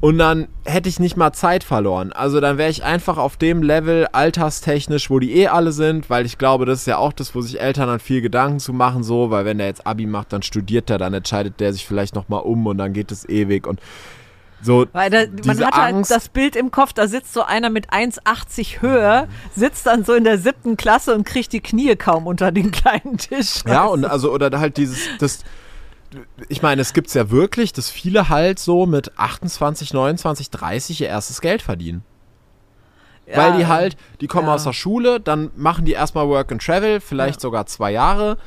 und 0.02 0.18
dann 0.18 0.48
hätte 0.66 0.90
ich 0.90 1.00
nicht 1.00 1.16
mal 1.16 1.32
Zeit 1.32 1.64
verloren. 1.64 2.12
Also 2.12 2.42
dann 2.42 2.58
wäre 2.58 2.72
ich 2.72 2.84
einfach 2.84 3.18
auf 3.18 3.38
dem 3.38 3.62
Level 3.62 4.08
alterstechnisch, 4.12 5.12
wo 5.12 5.20
die 5.20 5.38
eh 5.38 5.48
alle 5.48 5.72
sind, 5.72 6.10
weil 6.10 6.26
ich 6.26 6.40
glaube, 6.40 6.66
das 6.66 6.82
ist 6.82 6.88
ja 6.88 6.98
auch 6.98 7.14
das, 7.14 7.36
wo 7.36 7.42
sich 7.42 7.62
Eltern 7.62 7.88
dann 7.88 8.00
viel 8.00 8.22
Gedanken 8.22 8.60
zu 8.60 8.74
machen, 8.74 9.04
so, 9.04 9.30
weil 9.30 9.46
wenn 9.46 9.60
der 9.60 9.68
jetzt 9.68 9.86
Abi 9.86 10.08
macht, 10.08 10.34
dann 10.34 10.42
studiert 10.42 10.90
er, 10.90 10.98
dann 10.98 11.14
entscheidet 11.14 11.60
der 11.60 11.72
sich 11.72 11.86
vielleicht 11.86 12.16
nochmal 12.16 12.42
um 12.42 12.66
und 12.66 12.80
dann 12.80 12.94
geht 12.94 13.12
es 13.12 13.30
ewig 13.30 13.68
und 13.68 13.80
so. 14.64 14.86
Weil 14.92 15.10
da, 15.12 15.24
man 15.46 15.60
hat 15.60 15.76
halt 15.76 15.96
Angst, 15.96 16.12
halt 16.12 16.22
das 16.22 16.30
Bild 16.30 16.56
im 16.56 16.72
Kopf, 16.72 16.94
da 16.94 17.08
sitzt 17.08 17.34
so 17.34 17.44
einer 17.44 17.70
mit 17.70 17.92
1,80 17.92 18.82
Höhe, 18.82 19.28
sitzt 19.56 19.86
dann 19.86 20.04
so 20.04 20.14
in 20.14 20.24
der 20.24 20.40
siebten 20.40 20.78
Klasse 20.78 21.14
und 21.14 21.26
kriegt 21.26 21.54
die 21.54 21.62
Knie 21.62 21.96
kaum 21.96 22.26
unter 22.26 22.52
den 22.52 22.72
kleinen 22.72 23.18
Tisch. 23.18 23.62
Ja, 23.68 23.86
und 23.86 24.06
also, 24.06 24.32
oder 24.32 24.60
halt 24.60 24.78
dieses, 24.78 25.00
das, 25.20 25.44
ich 26.50 26.62
meine, 26.62 26.82
es 26.82 26.93
gibt 26.93 27.08
es 27.08 27.13
ja 27.13 27.30
wirklich, 27.30 27.74
dass 27.74 27.89
viele 27.89 28.30
halt 28.30 28.60
so 28.60 28.86
mit 28.86 29.17
28, 29.17 29.93
29, 29.93 30.50
30 30.50 31.02
ihr 31.02 31.08
erstes 31.08 31.41
Geld 31.41 31.62
verdienen. 31.62 32.04
Ja, 33.26 33.38
Weil 33.38 33.58
die 33.58 33.67
halt, 33.67 33.95
die 34.19 34.28
kommen 34.28 34.47
ja. 34.47 34.56
aus 34.56 34.63
der 34.63 34.74
Schule, 34.74 35.19
dann 35.19 35.52
machen 35.56 35.86
die 35.86 35.93
erstmal 35.93 36.28
Work 36.28 36.52
and 36.52 36.63
Travel, 36.63 37.00
vielleicht 37.00 37.36
ja. 37.36 37.41
sogar 37.41 37.65
zwei 37.65 37.91
Jahre. 37.91 38.38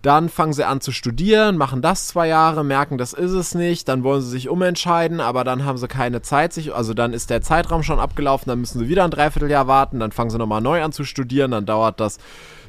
Dann 0.00 0.28
fangen 0.28 0.52
sie 0.52 0.64
an 0.64 0.80
zu 0.80 0.92
studieren, 0.92 1.56
machen 1.56 1.82
das 1.82 2.06
zwei 2.06 2.28
Jahre, 2.28 2.62
merken, 2.62 2.98
das 2.98 3.14
ist 3.14 3.32
es 3.32 3.56
nicht, 3.56 3.88
dann 3.88 4.04
wollen 4.04 4.20
sie 4.20 4.30
sich 4.30 4.48
umentscheiden, 4.48 5.20
aber 5.20 5.42
dann 5.42 5.64
haben 5.64 5.76
sie 5.76 5.88
keine 5.88 6.22
Zeit, 6.22 6.52
sich, 6.52 6.72
also 6.72 6.94
dann 6.94 7.12
ist 7.12 7.30
der 7.30 7.42
Zeitraum 7.42 7.82
schon 7.82 7.98
abgelaufen, 7.98 8.48
dann 8.48 8.60
müssen 8.60 8.78
sie 8.78 8.88
wieder 8.88 9.02
ein 9.02 9.10
Dreivierteljahr 9.10 9.66
warten, 9.66 9.98
dann 9.98 10.12
fangen 10.12 10.30
sie 10.30 10.38
nochmal 10.38 10.60
neu 10.60 10.84
an 10.84 10.92
zu 10.92 11.02
studieren, 11.02 11.50
dann 11.50 11.66
dauert 11.66 11.98
das 11.98 12.18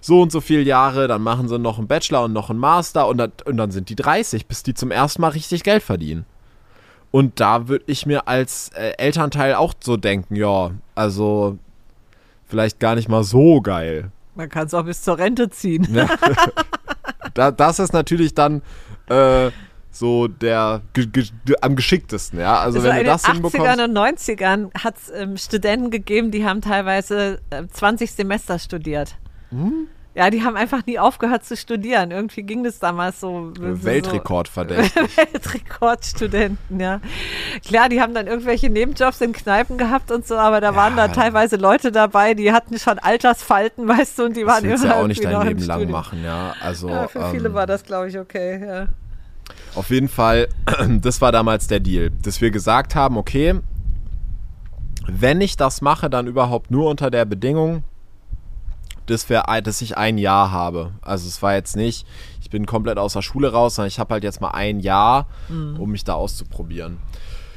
so 0.02 0.22
und 0.22 0.32
so 0.32 0.42
viele 0.42 0.62
Jahre, 0.62 1.08
dann 1.08 1.22
machen 1.22 1.48
sie 1.48 1.60
noch 1.60 1.78
einen 1.78 1.88
Bachelor 1.88 2.24
und 2.26 2.34
noch 2.34 2.50
einen 2.50 2.60
Master 2.60 3.08
und 3.08 3.18
dann, 3.18 3.32
und 3.46 3.58
dann 3.58 3.72
sind 3.72 3.90
die 3.90 3.96
30, 3.96 4.46
bis 4.46 4.64
die 4.64 4.74
zum 4.74 4.92
ersten 4.92 5.22
Mal 5.22 5.30
richtig 5.30 5.64
Geld 5.64 5.84
verdienen. 5.84 6.26
Und 7.12 7.40
da 7.40 7.68
würde 7.68 7.86
ich 7.88 8.06
mir 8.06 8.28
als 8.28 8.70
äh, 8.76 8.92
Elternteil 8.98 9.56
auch 9.56 9.74
so 9.80 9.98
denken, 9.98 10.36
ja, 10.36 10.72
also 10.96 11.58
vielleicht 12.46 12.80
gar 12.80 12.96
nicht 12.96 13.10
mal 13.10 13.24
so 13.24 13.62
geil. 13.62 14.12
Man 14.36 14.50
kann 14.50 14.68
es 14.68 14.74
auch 14.74 14.86
bis 14.86 15.02
zur 15.02 15.18
Rente 15.18 15.50
ziehen. 15.50 15.88
Ja. 15.92 16.08
da, 17.34 17.52
das 17.52 17.80
ist 17.80 17.94
natürlich 17.94 18.36
dann 18.36 18.62
äh, 19.08 19.50
so 19.92 20.28
der 20.28 20.82
ge 20.94 21.08
ge 21.08 21.26
am 21.62 21.76
geschicktesten, 21.76 22.40
ja. 22.40 22.60
Also, 22.60 22.80
Also 22.80 22.90
wenn 22.90 22.98
in 22.98 23.04
du 23.06 23.10
das 23.10 23.24
den 23.24 23.34
hinbekommst. 23.34 23.68
80ern 23.68 23.84
und 23.86 23.98
90ern 23.98 24.84
hat 24.84 24.96
es 24.98 25.10
ähm, 25.10 25.38
Studenten 25.38 25.90
gegeben, 25.90 26.32
die 26.32 26.46
haben 26.46 26.62
teilweise 26.62 27.42
äh, 27.50 27.66
20 27.68 28.12
Semester 28.12 28.60
studiert. 28.60 29.18
Hm? 29.52 29.88
Ja, 30.16 30.30
die 30.32 30.44
haben 30.44 30.58
einfach 30.58 30.86
nie 30.86 30.98
aufgehört 31.00 31.46
zu 31.46 31.56
studieren. 31.56 32.12
Irgendwie 32.12 32.42
ging 32.44 32.64
das 32.64 32.80
damals 32.80 33.20
so. 33.22 33.54
so- 33.56 33.84
Weltrekord 33.86 34.48
verdächtig. 34.48 35.18
Weltrekordstudenten, 35.18 36.80
ja. 36.80 37.00
Klar, 37.66 37.90
die 37.90 38.02
haben 38.02 38.14
dann 38.14 38.28
irgendwelche 38.28 38.70
Nebenjobs 38.70 39.22
in 39.22 39.34
Kneipen 39.34 39.78
gehabt 39.78 40.12
und 40.12 40.28
so, 40.28 40.36
aber 40.36 40.62
da 40.62 40.76
waren 40.76 40.98
Ja. 40.98 41.08
da 41.08 41.14
teilweise 41.14 41.56
Leute 41.56 41.92
dabei, 41.92 42.34
die 42.34 42.52
hatten 42.52 42.78
schon 42.80 43.00
Altersfalten, 43.00 43.88
weißt 43.88 44.20
du, 44.20 44.26
und 44.26 44.36
die 44.36 44.42
Das 44.44 44.50
waren 44.56 44.64
willst 44.66 44.84
du 44.84 44.88
ja 44.88 45.00
auch 45.00 45.08
nicht 45.08 45.24
dein 45.24 45.48
Leben 45.48 45.60
lang 45.64 45.78
Studium. 45.80 45.92
machen, 45.92 46.24
ja. 46.24 46.54
Also 46.60 46.90
Ja, 46.90 47.08
für 47.08 47.30
viele 47.32 47.48
ähm, 47.50 47.54
war 47.54 47.68
das, 47.68 47.84
glaube 47.84 48.10
ich, 48.10 48.18
okay. 48.20 48.66
Ja. 48.66 48.88
Auf 49.76 49.90
jeden 49.92 50.10
Fall, 50.10 50.48
das 51.02 51.22
war 51.22 51.32
damals 51.32 51.68
der 51.68 51.80
Deal, 51.80 52.12
dass 52.24 52.42
wir 52.42 52.52
gesagt 52.52 52.96
haben, 52.96 53.16
okay, 53.16 53.60
wenn 55.08 55.40
ich 55.42 55.56
das 55.58 55.82
mache, 55.82 56.10
dann 56.10 56.28
überhaupt 56.28 56.72
nur 56.72 56.90
unter 56.90 57.10
der 57.10 57.26
Bedingung, 57.26 57.84
dass, 59.10 59.30
wir, 59.30 59.44
dass 59.64 59.82
ich 59.82 59.98
ein 59.98 60.18
Jahr 60.18 60.52
habe. 60.52 60.92
Also 61.02 61.28
es 61.28 61.42
war 61.42 61.54
jetzt 61.54 61.76
nicht, 61.76 62.06
ich 62.42 62.50
bin 62.50 62.66
komplett 62.66 62.98
aus 62.98 63.14
der 63.14 63.22
Schule 63.22 63.52
raus, 63.52 63.76
sondern 63.76 63.90
ich 63.90 64.00
habe 64.00 64.14
halt 64.14 64.24
jetzt 64.24 64.42
mal 64.42 64.52
ein 64.52 64.80
Jahr, 64.80 65.28
um 65.78 65.92
mich 65.92 66.04
da 66.04 66.14
auszuprobieren. 66.14 66.98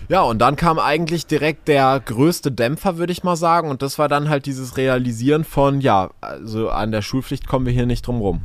Ja, 0.08 0.22
und 0.22 0.40
dann 0.40 0.56
kam 0.56 0.78
eigentlich 0.78 1.26
direkt 1.26 1.68
der 1.68 2.00
größte 2.04 2.52
Dämpfer, 2.52 2.98
würde 2.98 3.12
ich 3.12 3.22
mal 3.22 3.36
sagen. 3.36 3.70
Und 3.70 3.82
das 3.82 3.98
war 3.98 4.08
dann 4.08 4.28
halt 4.28 4.46
dieses 4.46 4.76
Realisieren 4.76 5.44
von, 5.44 5.80
ja, 5.80 6.10
also 6.20 6.68
an 6.68 6.92
der 6.92 7.02
Schulpflicht 7.02 7.46
kommen 7.46 7.66
wir 7.66 7.72
hier 7.72 7.86
nicht 7.86 8.06
drum 8.06 8.20
rum. 8.20 8.42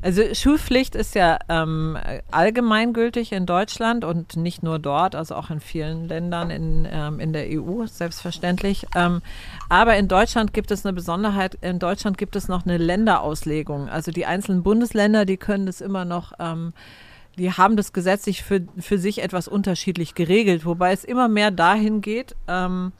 Also 0.00 0.22
Schulpflicht 0.32 0.94
ist 0.94 1.14
ja 1.16 1.38
ähm, 1.48 1.98
allgemeingültig 2.30 3.32
in 3.32 3.46
Deutschland 3.46 4.04
und 4.04 4.36
nicht 4.36 4.62
nur 4.62 4.78
dort, 4.78 5.16
also 5.16 5.34
auch 5.34 5.50
in 5.50 5.58
vielen 5.60 6.06
Ländern 6.06 6.50
in, 6.50 6.86
ähm, 6.90 7.18
in 7.18 7.32
der 7.32 7.46
EU, 7.48 7.84
selbstverständlich. 7.86 8.86
Ähm, 8.94 9.22
aber 9.68 9.96
in 9.96 10.06
Deutschland 10.06 10.52
gibt 10.52 10.70
es 10.70 10.86
eine 10.86 10.92
Besonderheit, 10.92 11.58
in 11.62 11.80
Deutschland 11.80 12.16
gibt 12.16 12.36
es 12.36 12.46
noch 12.46 12.64
eine 12.64 12.78
Länderauslegung. 12.78 13.88
Also 13.88 14.12
die 14.12 14.24
einzelnen 14.24 14.62
Bundesländer, 14.62 15.24
die 15.24 15.36
können 15.36 15.66
das 15.66 15.80
immer 15.80 16.04
noch, 16.04 16.32
ähm, 16.38 16.74
die 17.36 17.52
haben 17.52 17.76
das 17.76 17.92
gesetzlich 17.92 18.44
für, 18.44 18.60
für 18.78 18.98
sich 18.98 19.22
etwas 19.22 19.48
unterschiedlich 19.48 20.14
geregelt, 20.14 20.64
wobei 20.64 20.92
es 20.92 21.02
immer 21.02 21.28
mehr 21.28 21.50
dahin 21.50 22.02
geht, 22.02 22.36
ähm, 22.46 22.92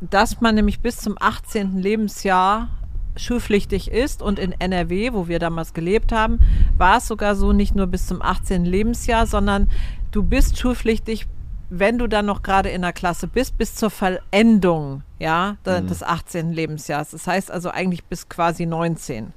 dass 0.00 0.40
man 0.40 0.54
nämlich 0.54 0.80
bis 0.80 0.98
zum 0.98 1.16
18. 1.18 1.78
Lebensjahr 1.78 2.68
schulpflichtig 3.16 3.90
ist 3.90 4.22
und 4.22 4.38
in 4.38 4.52
NRW, 4.58 5.12
wo 5.12 5.28
wir 5.28 5.38
damals 5.38 5.72
gelebt 5.72 6.12
haben, 6.12 6.38
war 6.78 6.98
es 6.98 7.06
sogar 7.06 7.36
so 7.36 7.52
nicht 7.52 7.74
nur 7.74 7.86
bis 7.86 8.06
zum 8.06 8.22
18. 8.22 8.64
Lebensjahr, 8.64 9.26
sondern 9.26 9.68
du 10.10 10.22
bist 10.22 10.58
schulpflichtig, 10.58 11.26
wenn 11.70 11.98
du 11.98 12.06
dann 12.06 12.26
noch 12.26 12.42
gerade 12.42 12.68
in 12.68 12.82
der 12.82 12.92
Klasse 12.92 13.26
bist, 13.26 13.56
bis 13.58 13.74
zur 13.74 13.90
Vollendung 13.90 15.02
ja, 15.18 15.56
de- 15.64 15.80
des 15.82 16.02
18. 16.02 16.52
Lebensjahres. 16.52 17.10
Das 17.10 17.26
heißt 17.26 17.50
also 17.50 17.70
eigentlich 17.70 18.04
bis 18.04 18.28
quasi 18.28 18.66
19. 18.66 19.32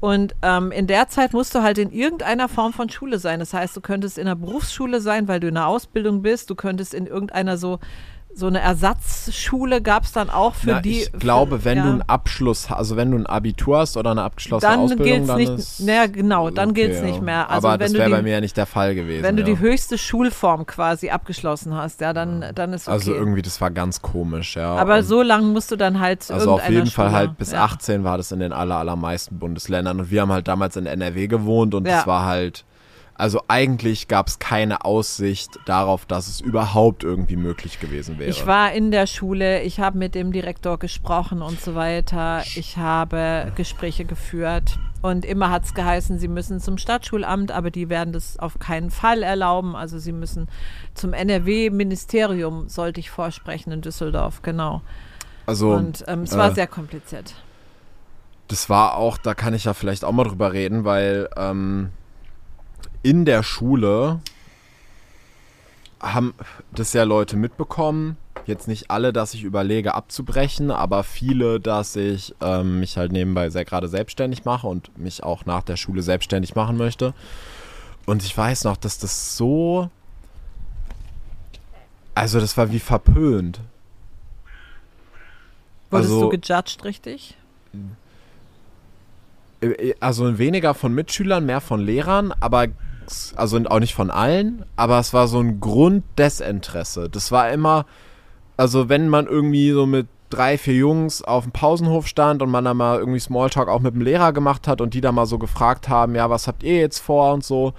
Und 0.00 0.34
ähm, 0.40 0.72
in 0.72 0.86
der 0.86 1.08
Zeit 1.08 1.34
musst 1.34 1.54
du 1.54 1.62
halt 1.62 1.76
in 1.76 1.92
irgendeiner 1.92 2.48
Form 2.48 2.72
von 2.72 2.88
Schule 2.88 3.18
sein. 3.18 3.38
Das 3.38 3.52
heißt, 3.52 3.76
du 3.76 3.82
könntest 3.82 4.16
in 4.16 4.24
der 4.24 4.34
Berufsschule 4.34 5.00
sein, 5.02 5.28
weil 5.28 5.40
du 5.40 5.48
in 5.48 5.54
der 5.54 5.66
Ausbildung 5.66 6.22
bist. 6.22 6.48
Du 6.48 6.54
könntest 6.54 6.94
in 6.94 7.06
irgendeiner 7.06 7.58
so, 7.58 7.80
so 8.34 8.46
eine 8.46 8.60
Ersatzschule 8.60 9.82
gab 9.82 10.04
es 10.04 10.12
dann 10.12 10.30
auch 10.30 10.54
für 10.54 10.70
Na, 10.70 10.80
die. 10.80 11.02
ich 11.02 11.12
glaube, 11.12 11.58
für, 11.58 11.64
wenn 11.64 11.78
ja. 11.78 11.84
du 11.84 11.90
einen 11.90 12.02
Abschluss, 12.02 12.70
also 12.70 12.96
wenn 12.96 13.10
du 13.10 13.18
ein 13.18 13.26
Abitur 13.26 13.78
hast 13.78 13.96
oder 13.96 14.12
eine 14.12 14.22
abgeschlossene 14.22 14.72
dann 14.72 14.80
Ausbildung, 14.80 15.26
dann 15.26 15.36
nicht, 15.36 15.50
ist 15.50 15.80
naja, 15.80 16.06
genau, 16.06 16.50
dann 16.50 16.70
okay, 16.70 16.82
gilt's 16.86 17.00
ja. 17.00 17.06
nicht 17.06 17.22
mehr. 17.22 17.50
Also 17.50 17.68
Aber 17.68 17.80
wenn 17.80 17.92
das 17.92 18.00
wäre 18.00 18.10
bei 18.10 18.22
mir 18.22 18.40
nicht 18.40 18.56
der 18.56 18.66
Fall 18.66 18.94
gewesen. 18.94 19.22
wenn 19.22 19.36
du 19.36 19.42
ja. 19.42 19.48
die 19.48 19.58
höchste 19.58 19.98
Schulform 19.98 20.66
quasi 20.66 21.10
abgeschlossen 21.10 21.74
hast, 21.74 22.00
ja, 22.00 22.12
dann, 22.12 22.44
dann 22.54 22.72
ist 22.72 22.86
okay. 22.88 22.92
Also 22.94 23.14
irgendwie, 23.14 23.42
das 23.42 23.60
war 23.60 23.70
ganz 23.70 24.00
komisch, 24.00 24.56
ja. 24.56 24.74
Aber 24.76 24.98
Und 24.98 25.04
so 25.04 25.22
lange 25.22 25.46
musst 25.46 25.70
du 25.70 25.76
dann 25.76 26.00
halt 26.00 26.30
Also 26.30 26.52
auf 26.52 26.68
jeden 26.68 26.86
Fall 26.86 27.08
Schule, 27.08 27.18
halt 27.18 27.38
bis 27.38 27.52
ja. 27.52 27.64
18 27.64 28.04
war 28.04 28.16
das 28.16 28.32
in 28.32 28.40
den 28.40 28.52
aller, 28.52 28.76
allermeisten 28.76 29.38
Bundesländern. 29.38 30.00
Und 30.00 30.10
wir 30.10 30.22
haben 30.22 30.32
halt 30.32 30.48
damals 30.48 30.76
in 30.76 30.86
NRW 30.86 31.26
gewohnt 31.26 31.74
und 31.74 31.86
Ja. 31.86 32.00
es 32.00 32.06
war 32.06 32.24
halt, 32.24 32.64
also 33.20 33.42
eigentlich 33.48 34.08
gab 34.08 34.28
es 34.28 34.38
keine 34.38 34.84
Aussicht 34.84 35.58
darauf, 35.66 36.06
dass 36.06 36.26
es 36.26 36.40
überhaupt 36.40 37.04
irgendwie 37.04 37.36
möglich 37.36 37.78
gewesen 37.78 38.18
wäre. 38.18 38.30
Ich 38.30 38.46
war 38.46 38.72
in 38.72 38.90
der 38.90 39.06
Schule, 39.06 39.62
ich 39.62 39.78
habe 39.78 39.98
mit 39.98 40.14
dem 40.14 40.32
Direktor 40.32 40.78
gesprochen 40.78 41.42
und 41.42 41.60
so 41.60 41.74
weiter. 41.74 42.42
Ich 42.56 42.78
habe 42.78 43.52
Gespräche 43.56 44.06
geführt 44.06 44.78
und 45.02 45.26
immer 45.26 45.50
hat 45.50 45.64
es 45.64 45.74
geheißen, 45.74 46.18
sie 46.18 46.28
müssen 46.28 46.60
zum 46.60 46.78
Stadtschulamt, 46.78 47.52
aber 47.52 47.70
die 47.70 47.90
werden 47.90 48.14
das 48.14 48.38
auf 48.38 48.58
keinen 48.58 48.90
Fall 48.90 49.22
erlauben. 49.22 49.76
Also 49.76 49.98
sie 49.98 50.12
müssen 50.12 50.48
zum 50.94 51.12
NRW-Ministerium, 51.12 52.70
sollte 52.70 53.00
ich 53.00 53.10
vorsprechen 53.10 53.70
in 53.70 53.82
Düsseldorf, 53.82 54.40
genau. 54.40 54.80
also 55.44 55.72
Und 55.72 56.04
ähm, 56.08 56.22
es 56.22 56.36
war 56.36 56.52
äh, 56.52 56.54
sehr 56.54 56.66
kompliziert. 56.66 57.34
das 58.48 58.70
war 58.70 58.96
auch, 58.96 59.18
da 59.18 59.34
kann 59.34 59.52
ich 59.52 59.64
ja 59.64 59.74
vielleicht 59.74 60.04
auch 60.04 60.12
mal 60.12 60.24
drüber 60.24 60.54
reden, 60.54 60.84
weil 60.84 61.28
ähm, 61.36 61.90
in 63.02 63.24
der 63.24 63.42
Schule 63.42 64.20
haben 66.00 66.34
das 66.72 66.92
ja 66.92 67.04
Leute 67.04 67.36
mitbekommen. 67.36 68.16
Jetzt 68.46 68.68
nicht 68.68 68.90
alle, 68.90 69.12
dass 69.12 69.34
ich 69.34 69.44
überlege 69.44 69.94
abzubrechen, 69.94 70.70
aber 70.70 71.04
viele, 71.04 71.60
dass 71.60 71.94
ich 71.94 72.34
ähm, 72.40 72.80
mich 72.80 72.96
halt 72.96 73.12
nebenbei 73.12 73.50
sehr 73.50 73.64
gerade 73.64 73.86
selbstständig 73.88 74.44
mache 74.44 74.66
und 74.66 74.96
mich 74.98 75.22
auch 75.22 75.44
nach 75.44 75.62
der 75.62 75.76
Schule 75.76 76.02
selbstständig 76.02 76.54
machen 76.54 76.76
möchte. 76.76 77.12
Und 78.06 78.24
ich 78.24 78.36
weiß 78.36 78.64
noch, 78.64 78.76
dass 78.76 78.98
das 78.98 79.36
so. 79.36 79.90
Also, 82.14 82.40
das 82.40 82.56
war 82.56 82.72
wie 82.72 82.80
verpönt. 82.80 83.60
Wurdest 85.90 86.10
also- 86.10 86.30
du 86.30 86.38
gejudged, 86.38 86.84
richtig? 86.84 87.36
Äh, 89.60 89.94
Also 90.00 90.38
weniger 90.38 90.74
von 90.74 90.94
Mitschülern, 90.94 91.44
mehr 91.44 91.60
von 91.60 91.80
Lehrern, 91.80 92.32
aber 92.40 92.68
also 93.36 93.58
auch 93.66 93.80
nicht 93.80 93.94
von 93.94 94.10
allen, 94.10 94.64
aber 94.76 94.98
es 94.98 95.12
war 95.12 95.28
so 95.28 95.40
ein 95.40 95.60
Grunddesinteresse. 95.60 97.08
Das 97.08 97.32
war 97.32 97.50
immer, 97.50 97.86
also 98.56 98.88
wenn 98.88 99.08
man 99.08 99.26
irgendwie 99.26 99.72
so 99.72 99.86
mit 99.86 100.06
drei, 100.30 100.56
vier 100.56 100.74
Jungs 100.74 101.22
auf 101.22 101.44
dem 101.44 101.52
Pausenhof 101.52 102.06
stand 102.06 102.40
und 102.40 102.50
man 102.50 102.64
dann 102.64 102.76
mal 102.76 102.98
irgendwie 102.98 103.18
Smalltalk 103.18 103.68
auch 103.68 103.80
mit 103.80 103.94
dem 103.94 104.00
Lehrer 104.00 104.32
gemacht 104.32 104.68
hat 104.68 104.80
und 104.80 104.94
die 104.94 105.00
dann 105.00 105.14
mal 105.14 105.26
so 105.26 105.38
gefragt 105.38 105.88
haben, 105.88 106.14
ja, 106.14 106.30
was 106.30 106.46
habt 106.46 106.62
ihr 106.62 106.76
jetzt 106.76 107.00
vor 107.00 107.34
und 107.34 107.44
so. 107.44 107.74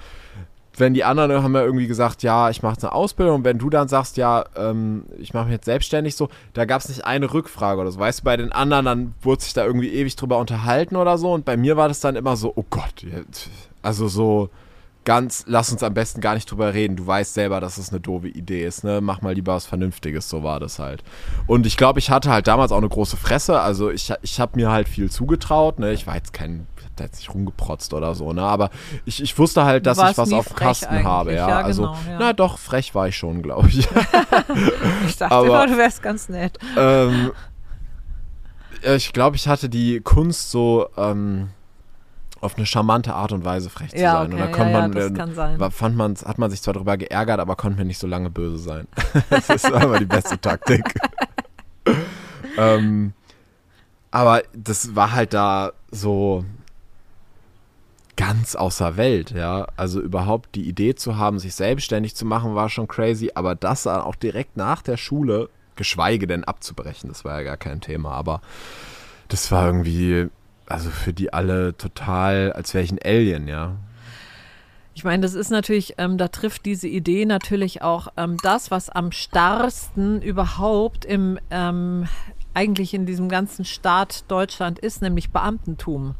Wenn 0.77 0.93
die 0.93 1.03
anderen 1.03 1.43
haben 1.43 1.53
ja 1.53 1.63
irgendwie 1.63 1.87
gesagt, 1.87 2.23
ja, 2.23 2.49
ich 2.49 2.63
mache 2.63 2.81
eine 2.81 2.93
Ausbildung 2.93 3.35
und 3.37 3.43
wenn 3.43 3.57
du 3.57 3.69
dann 3.69 3.87
sagst, 3.87 4.17
ja, 4.17 4.45
ähm, 4.55 5.03
ich 5.17 5.33
mache 5.33 5.45
mich 5.45 5.53
jetzt 5.53 5.65
selbstständig 5.65 6.15
so, 6.15 6.29
da 6.53 6.65
gab 6.65 6.81
es 6.81 6.89
nicht 6.89 7.05
eine 7.05 7.33
Rückfrage 7.33 7.81
oder 7.81 7.91
so. 7.91 7.99
Weißt 7.99 8.19
du, 8.19 8.23
bei 8.23 8.37
den 8.37 8.51
anderen, 8.51 8.85
dann 8.85 9.15
wurde 9.21 9.43
sich 9.43 9.53
da 9.53 9.65
irgendwie 9.65 9.89
ewig 9.89 10.15
drüber 10.15 10.37
unterhalten 10.37 10.95
oder 10.95 11.17
so 11.17 11.33
und 11.33 11.45
bei 11.45 11.57
mir 11.57 11.77
war 11.77 11.87
das 11.87 11.99
dann 11.99 12.15
immer 12.15 12.35
so, 12.35 12.53
oh 12.55 12.65
Gott, 12.69 13.05
also 13.81 14.07
so 14.07 14.49
ganz, 15.03 15.45
lass 15.47 15.71
uns 15.71 15.81
am 15.83 15.93
besten 15.93 16.21
gar 16.21 16.35
nicht 16.35 16.49
drüber 16.49 16.73
reden. 16.73 16.95
Du 16.95 17.07
weißt 17.07 17.33
selber, 17.33 17.59
dass 17.59 17.77
es 17.77 17.89
eine 17.89 17.99
doofe 17.99 18.27
Idee 18.27 18.65
ist, 18.65 18.83
ne? 18.83 19.01
Mach 19.01 19.21
mal 19.21 19.33
lieber 19.33 19.55
was 19.55 19.65
Vernünftiges, 19.65 20.29
so 20.29 20.43
war 20.43 20.59
das 20.59 20.77
halt. 20.79 21.03
Und 21.47 21.65
ich 21.65 21.75
glaube, 21.77 21.99
ich 21.99 22.09
hatte 22.11 22.29
halt 22.29 22.47
damals 22.47 22.71
auch 22.71 22.77
eine 22.77 22.89
große 22.89 23.17
Fresse, 23.17 23.59
also 23.59 23.89
ich, 23.89 24.13
ich 24.21 24.39
habe 24.39 24.51
mir 24.55 24.71
halt 24.71 24.87
viel 24.87 25.09
zugetraut, 25.09 25.79
ne? 25.79 25.91
Ich 25.93 26.05
war 26.05 26.15
jetzt 26.15 26.33
kein, 26.33 26.67
ich 26.77 26.85
hab 26.85 26.95
da 26.97 27.03
jetzt 27.05 27.17
nicht 27.17 27.33
rumgeprotzt 27.33 27.93
oder 27.93 28.13
so, 28.13 28.31
ne? 28.31 28.43
Aber 28.43 28.69
ich, 29.05 29.21
ich 29.23 29.37
wusste 29.39 29.63
halt, 29.65 29.85
dass 29.87 29.97
ich 29.97 30.17
was 30.17 30.31
auf 30.33 30.47
dem 30.49 30.55
Kasten 30.55 31.03
habe, 31.03 31.33
ja. 31.33 31.49
Ja, 31.49 31.61
also, 31.61 31.83
genau, 31.83 31.97
ja. 32.07 32.17
na 32.19 32.33
doch, 32.33 32.57
frech 32.59 32.93
war 32.93 33.07
ich 33.07 33.17
schon, 33.17 33.41
glaube 33.41 33.69
ich. 33.69 33.87
Ich 35.07 35.17
dachte 35.17 35.33
aber- 35.35 35.47
immer, 35.47 35.67
du 35.67 35.77
wärst 35.77 36.01
ganz 36.03 36.29
nett. 36.29 36.57
ähm, 36.77 37.31
ich 38.83 39.13
glaube, 39.13 39.35
ich 39.35 39.47
hatte 39.47 39.69
die 39.69 39.99
Kunst 40.01 40.51
so 40.51 40.87
ähm, 40.97 41.49
auf 42.41 42.57
eine 42.57 42.65
charmante 42.65 43.13
Art 43.13 43.31
und 43.31 43.45
Weise 43.45 43.69
frech 43.69 43.91
zu 43.91 43.97
Ja, 43.97 44.13
sein. 44.13 44.27
und 44.27 44.33
okay, 44.33 44.41
da 44.41 44.47
konnte 44.47 44.71
ja, 44.71 44.71
ja, 44.71 44.81
man, 44.81 44.91
das 44.91 45.11
äh, 45.11 45.13
kann 45.13 45.33
sein. 45.35 45.71
fand 45.71 45.95
man, 45.95 46.15
hat 46.15 46.37
man 46.37 46.51
sich 46.51 46.61
zwar 46.61 46.73
darüber 46.73 46.97
geärgert, 46.97 47.39
aber 47.39 47.55
konnte 47.55 47.79
mir 47.79 47.85
nicht 47.85 47.99
so 47.99 48.07
lange 48.07 48.29
böse 48.29 48.57
sein. 48.57 48.87
das 49.29 49.49
ist 49.49 49.69
immer 49.69 49.99
die 49.99 50.05
beste 50.05 50.39
Taktik. 50.39 50.83
ähm, 52.57 53.13
aber 54.09 54.43
das 54.53 54.95
war 54.95 55.13
halt 55.13 55.33
da 55.33 55.71
so 55.91 56.43
ganz 58.17 58.55
außer 58.55 58.97
Welt, 58.97 59.31
ja. 59.31 59.67
Also 59.77 60.01
überhaupt 60.01 60.55
die 60.55 60.67
Idee 60.67 60.95
zu 60.95 61.17
haben, 61.17 61.39
sich 61.39 61.55
selbstständig 61.55 62.15
zu 62.15 62.25
machen, 62.25 62.55
war 62.55 62.69
schon 62.69 62.87
crazy, 62.87 63.31
aber 63.33 63.55
das 63.55 63.87
auch 63.87 64.15
direkt 64.15 64.57
nach 64.57 64.81
der 64.81 64.97
Schule, 64.97 65.49
geschweige 65.75 66.27
denn 66.27 66.43
abzubrechen, 66.43 67.09
das 67.09 67.25
war 67.25 67.39
ja 67.39 67.43
gar 67.43 67.57
kein 67.57 67.81
Thema, 67.81 68.11
aber 68.11 68.41
das 69.27 69.51
war 69.51 69.65
irgendwie, 69.65 70.27
also 70.71 70.89
für 70.89 71.13
die 71.13 71.33
alle 71.33 71.75
total, 71.77 72.53
als 72.53 72.73
wäre 72.73 72.83
ich 72.83 72.91
ein 72.91 72.99
Alien, 73.03 73.47
ja. 73.47 73.75
Ich 74.93 75.03
meine, 75.03 75.21
das 75.21 75.33
ist 75.33 75.49
natürlich, 75.49 75.95
ähm, 75.97 76.17
da 76.17 76.27
trifft 76.27 76.65
diese 76.65 76.87
Idee 76.87 77.25
natürlich 77.25 77.81
auch 77.81 78.09
ähm, 78.17 78.37
das, 78.43 78.71
was 78.71 78.89
am 78.89 79.11
starrsten 79.11 80.21
überhaupt 80.21 81.05
im, 81.05 81.39
ähm, 81.49 82.07
eigentlich 82.53 82.93
in 82.93 83.05
diesem 83.05 83.29
ganzen 83.29 83.63
Staat 83.63 84.25
Deutschland 84.27 84.79
ist, 84.79 85.01
nämlich 85.01 85.31
Beamtentum. 85.31 86.15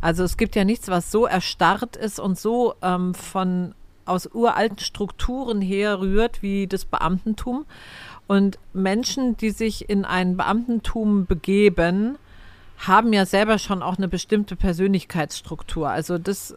Also 0.00 0.22
es 0.22 0.36
gibt 0.36 0.54
ja 0.54 0.64
nichts, 0.64 0.88
was 0.88 1.10
so 1.10 1.26
erstarrt 1.26 1.96
ist 1.96 2.20
und 2.20 2.38
so 2.38 2.74
ähm, 2.82 3.14
von 3.14 3.74
aus 4.04 4.26
uralten 4.26 4.78
Strukturen 4.78 5.60
herrührt 5.62 6.42
wie 6.42 6.66
das 6.66 6.84
Beamtentum. 6.84 7.64
Und 8.26 8.58
Menschen, 8.72 9.36
die 9.36 9.50
sich 9.50 9.88
in 9.88 10.04
ein 10.04 10.36
Beamtentum 10.36 11.26
begeben, 11.26 12.16
haben 12.78 13.12
ja 13.12 13.26
selber 13.26 13.58
schon 13.58 13.82
auch 13.82 13.96
eine 13.96 14.08
bestimmte 14.08 14.56
Persönlichkeitsstruktur. 14.56 15.88
Also 15.88 16.18
das 16.18 16.56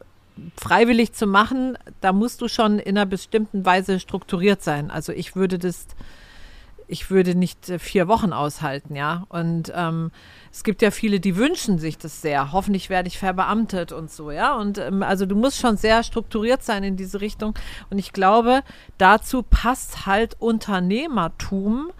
freiwillig 0.55 1.13
zu 1.13 1.25
machen, 1.27 1.77
da 2.01 2.13
musst 2.13 2.41
du 2.41 2.47
schon 2.47 2.79
in 2.79 2.97
einer 2.97 3.05
bestimmten 3.05 3.65
Weise 3.65 3.99
strukturiert 3.99 4.61
sein. 4.61 4.91
Also 4.91 5.11
ich 5.11 5.35
würde 5.35 5.57
das, 5.57 5.87
ich 6.87 7.09
würde 7.09 7.35
nicht 7.35 7.71
vier 7.79 8.07
Wochen 8.07 8.33
aushalten, 8.33 8.95
ja. 8.95 9.25
Und 9.29 9.71
ähm, 9.75 10.11
es 10.51 10.63
gibt 10.63 10.81
ja 10.81 10.91
viele, 10.91 11.19
die 11.19 11.37
wünschen 11.37 11.79
sich 11.79 11.97
das 11.97 12.21
sehr. 12.21 12.51
Hoffentlich 12.51 12.89
werde 12.89 13.07
ich 13.07 13.17
verbeamtet 13.17 13.91
und 13.91 14.11
so, 14.11 14.31
ja. 14.31 14.55
Und 14.55 14.77
ähm, 14.77 15.03
also 15.03 15.25
du 15.25 15.35
musst 15.35 15.59
schon 15.59 15.77
sehr 15.77 16.03
strukturiert 16.03 16.63
sein 16.63 16.83
in 16.83 16.97
diese 16.97 17.21
Richtung. 17.21 17.55
Und 17.89 17.97
ich 17.97 18.13
glaube, 18.13 18.61
dazu 18.97 19.43
passt 19.43 20.05
halt 20.05 20.35
Unternehmertum 20.39 21.91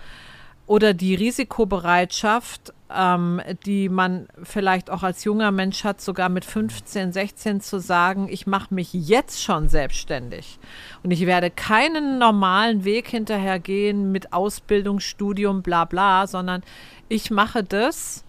oder 0.67 0.93
die 0.93 1.15
Risikobereitschaft, 1.15 2.73
ähm, 2.93 3.41
die 3.65 3.89
man 3.89 4.27
vielleicht 4.43 4.89
auch 4.89 5.03
als 5.03 5.23
junger 5.23 5.51
Mensch 5.51 5.83
hat, 5.83 6.01
sogar 6.01 6.29
mit 6.29 6.45
15, 6.45 7.11
16 7.11 7.61
zu 7.61 7.79
sagen, 7.79 8.27
ich 8.29 8.47
mache 8.47 8.73
mich 8.73 8.93
jetzt 8.93 9.43
schon 9.43 9.69
selbstständig 9.69 10.59
und 11.03 11.11
ich 11.11 11.25
werde 11.25 11.49
keinen 11.49 12.17
normalen 12.17 12.85
Weg 12.85 13.07
hinterhergehen 13.09 14.11
mit 14.11 14.33
Ausbildung, 14.33 14.99
Studium, 14.99 15.61
bla 15.61 15.85
bla, 15.85 16.27
sondern 16.27 16.63
ich 17.09 17.31
mache 17.31 17.63
das 17.63 18.23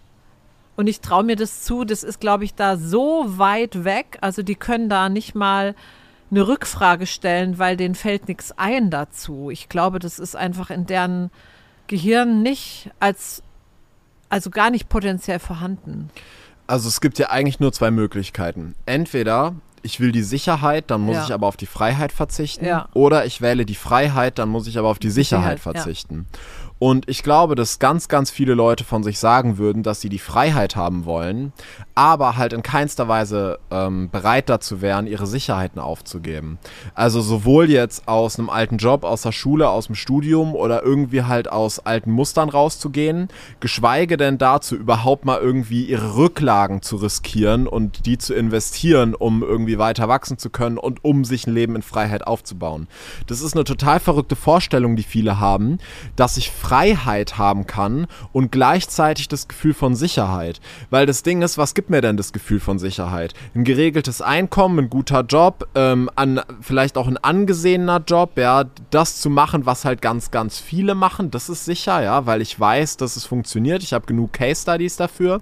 und 0.75 0.87
ich 0.87 1.01
traue 1.01 1.23
mir 1.23 1.35
das 1.35 1.63
zu. 1.63 1.83
Das 1.83 2.03
ist, 2.03 2.21
glaube 2.21 2.45
ich, 2.45 2.55
da 2.55 2.77
so 2.77 3.37
weit 3.37 3.83
weg. 3.83 4.17
Also 4.21 4.43
die 4.43 4.55
können 4.55 4.87
da 4.87 5.09
nicht 5.09 5.35
mal 5.35 5.75
eine 6.31 6.47
Rückfrage 6.47 7.05
stellen, 7.05 7.59
weil 7.59 7.75
denen 7.75 7.95
fällt 7.95 8.27
nichts 8.27 8.53
ein 8.57 8.89
dazu. 8.89 9.49
Ich 9.49 9.67
glaube, 9.67 9.99
das 9.99 10.19
ist 10.19 10.35
einfach 10.35 10.69
in 10.69 10.85
deren 10.85 11.31
Gehirn 11.87 12.43
nicht 12.43 12.91
als, 12.99 13.43
also 14.29 14.49
gar 14.49 14.69
nicht 14.69 14.89
potenziell 14.89 15.39
vorhanden. 15.39 16.09
Also 16.67 16.87
es 16.87 17.01
gibt 17.01 17.17
ja 17.17 17.29
eigentlich 17.29 17.59
nur 17.59 17.73
zwei 17.73 17.91
Möglichkeiten. 17.91 18.75
Entweder 18.85 19.55
ich 19.81 19.99
will 19.99 20.11
die 20.11 20.23
Sicherheit, 20.23 20.91
dann 20.91 21.01
muss 21.01 21.15
ja. 21.15 21.25
ich 21.25 21.33
aber 21.33 21.47
auf 21.47 21.57
die 21.57 21.65
Freiheit 21.65 22.11
verzichten. 22.11 22.65
Ja. 22.65 22.89
Oder 22.93 23.25
ich 23.25 23.41
wähle 23.41 23.65
die 23.65 23.75
Freiheit, 23.75 24.37
dann 24.37 24.49
muss 24.49 24.67
ich 24.67 24.77
aber 24.77 24.89
auf 24.89 24.99
die 24.99 25.09
Sicherheit, 25.09 25.59
Sicherheit 25.59 25.83
verzichten. 25.83 26.27
Ja. 26.31 26.68
Und 26.79 27.09
ich 27.09 27.23
glaube, 27.23 27.55
dass 27.55 27.79
ganz, 27.79 28.07
ganz 28.07 28.31
viele 28.31 28.53
Leute 28.53 28.85
von 28.85 29.03
sich 29.03 29.19
sagen 29.19 29.57
würden, 29.57 29.83
dass 29.83 29.99
sie 29.99 30.07
die 30.07 30.17
Freiheit 30.17 30.77
haben 30.77 31.03
wollen, 31.03 31.51
aber 31.93 32.37
halt 32.37 32.53
in 32.53 32.63
keinster 32.63 33.09
Weise 33.09 33.59
ähm, 33.69 34.09
bereit 34.09 34.47
dazu 34.47 34.81
wären, 34.81 35.05
ihre 35.05 35.27
Sicherheiten 35.27 35.81
aufzugeben. 35.81 36.57
Also 36.95 37.19
sowohl 37.19 37.69
jetzt 37.69 38.07
aus 38.07 38.39
einem 38.39 38.49
alten 38.49 38.77
Job, 38.77 39.03
aus 39.03 39.23
der 39.23 39.33
Schule, 39.33 39.67
aus 39.69 39.87
dem 39.87 39.95
Studium 39.95 40.55
oder 40.55 40.81
irgendwie 40.81 41.23
halt 41.23 41.51
aus 41.51 41.79
alten 41.79 42.11
Mustern 42.11 42.47
rauszugehen, 42.47 43.27
geschweige 43.59 44.15
denn 44.15 44.37
dazu 44.37 44.77
überhaupt 44.77 45.25
mal 45.25 45.39
irgendwie 45.39 45.83
ihre 45.83 46.15
Rücklagen 46.15 46.81
zu 46.81 46.95
riskieren 46.95 47.67
und 47.67 48.05
die 48.05 48.17
zu 48.17 48.33
investieren, 48.33 49.15
um 49.15 49.43
irgendwie 49.43 49.77
weiter 49.77 50.07
wachsen 50.07 50.37
zu 50.37 50.49
können 50.49 50.77
und 50.77 51.03
um 51.03 51.25
sich 51.25 51.45
ein 51.45 51.53
Leben 51.53 51.75
in 51.75 51.81
Freiheit 51.81 52.25
aufzubauen. 52.25 52.87
Das 53.27 53.41
ist 53.41 53.53
eine 53.53 53.65
total 53.65 53.99
verrückte 53.99 54.37
Vorstellung, 54.37 54.95
die 54.95 55.03
viele 55.03 55.41
haben, 55.41 55.79
dass 56.15 56.37
ich 56.37 56.51
Freiheit 56.69 57.39
haben 57.39 57.65
kann 57.65 58.05
und 58.31 58.51
gleichzeitig 58.51 59.27
das 59.27 59.47
Gefühl 59.47 59.73
von 59.73 59.95
Sicherheit. 59.95 60.61
Weil 60.91 61.07
das 61.07 61.23
Ding 61.23 61.41
ist, 61.41 61.57
was 61.57 61.73
gibt 61.73 61.89
mir 61.89 62.01
denn 62.01 62.15
das 62.15 62.31
Gefühl 62.31 62.59
von 62.59 62.77
Sicherheit? 62.77 63.33
Ein 63.55 63.63
geregeltes 63.63 64.21
Einkommen, 64.21 64.77
ein 64.77 64.89
guter 64.91 65.21
Job, 65.21 65.67
ähm, 65.73 66.11
an, 66.15 66.41
vielleicht 66.61 66.95
auch 66.95 67.07
ein 67.07 67.17
angesehener 67.17 68.03
Job, 68.05 68.37
ja, 68.37 68.65
das 68.91 69.19
zu 69.19 69.31
machen, 69.31 69.65
was 69.65 69.83
halt 69.83 70.03
ganz, 70.03 70.29
ganz 70.29 70.59
viele 70.59 70.93
machen, 70.93 71.31
das 71.31 71.49
ist 71.49 71.65
sicher, 71.65 72.03
ja, 72.03 72.27
weil 72.27 72.39
ich 72.39 72.59
weiß, 72.59 72.97
dass 72.97 73.15
es 73.15 73.25
funktioniert. 73.25 73.81
Ich 73.81 73.93
habe 73.93 74.05
genug 74.05 74.33
Case 74.33 74.61
Studies 74.61 74.95
dafür. 74.95 75.41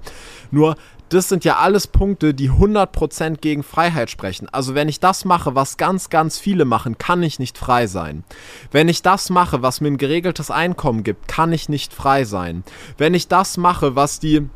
Nur 0.50 0.78
das 1.10 1.30
sind 1.30 1.46
ja 1.46 1.58
alles 1.58 1.88
Punkte, 1.88 2.34
die 2.34 2.52
100% 2.52 3.38
gegen 3.38 3.64
Freiheit 3.64 4.10
sprechen. 4.10 4.50
Also 4.52 4.76
wenn 4.76 4.90
ich 4.90 5.00
das 5.00 5.26
mache, 5.26 5.56
was 5.56 5.78
ganz, 5.78 6.10
ganz 6.10 6.38
viele 6.38 6.66
machen, 6.66 6.98
kann 6.98 7.24
ich 7.24 7.40
nicht 7.40 7.58
frei 7.58 7.88
sein. 7.88 8.24
Wenn 8.72 8.90
ich 8.90 9.02
das 9.02 9.30
mache, 9.30 9.62
was 9.62 9.82
mir 9.82 9.90
ein 9.90 9.98
geregeltes 9.98 10.52
Einkommen 10.52 11.04
gibt, 11.04 11.28
kann 11.28 11.54
ich 11.54 11.70
nicht 11.70 11.94
frei 11.94 12.26
sein. 12.26 12.64
Wenn 12.98 13.14
ich 13.14 13.28
das 13.28 13.58
mache, 13.58 13.96
was 13.96 14.20
die 14.20 14.48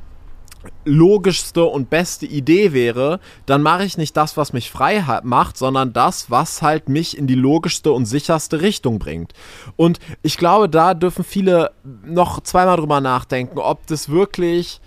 logischste 0.85 1.63
und 1.63 1.89
beste 1.89 2.25
Idee 2.25 2.73
wäre, 2.73 3.19
dann 3.45 3.63
mache 3.63 3.83
ich 3.83 3.97
nicht 3.97 4.15
das, 4.15 4.37
was 4.37 4.53
mich 4.53 4.69
frei 4.69 5.03
macht, 5.23 5.57
sondern 5.57 5.93
das, 5.93 6.29
was 6.29 6.61
halt 6.61 6.89
mich 6.89 7.17
in 7.17 7.27
die 7.27 7.35
logischste 7.35 7.91
und 7.91 8.05
sicherste 8.05 8.61
Richtung 8.61 8.99
bringt. 8.99 9.33
Und 9.75 9.99
ich 10.21 10.37
glaube, 10.37 10.69
da 10.69 10.93
dürfen 10.93 11.23
viele 11.23 11.71
noch 12.05 12.41
zweimal 12.41 12.77
drüber 12.77 13.01
nachdenken, 13.01 13.57
ob 13.57 13.87
das 13.87 14.09
wirklich 14.09 14.81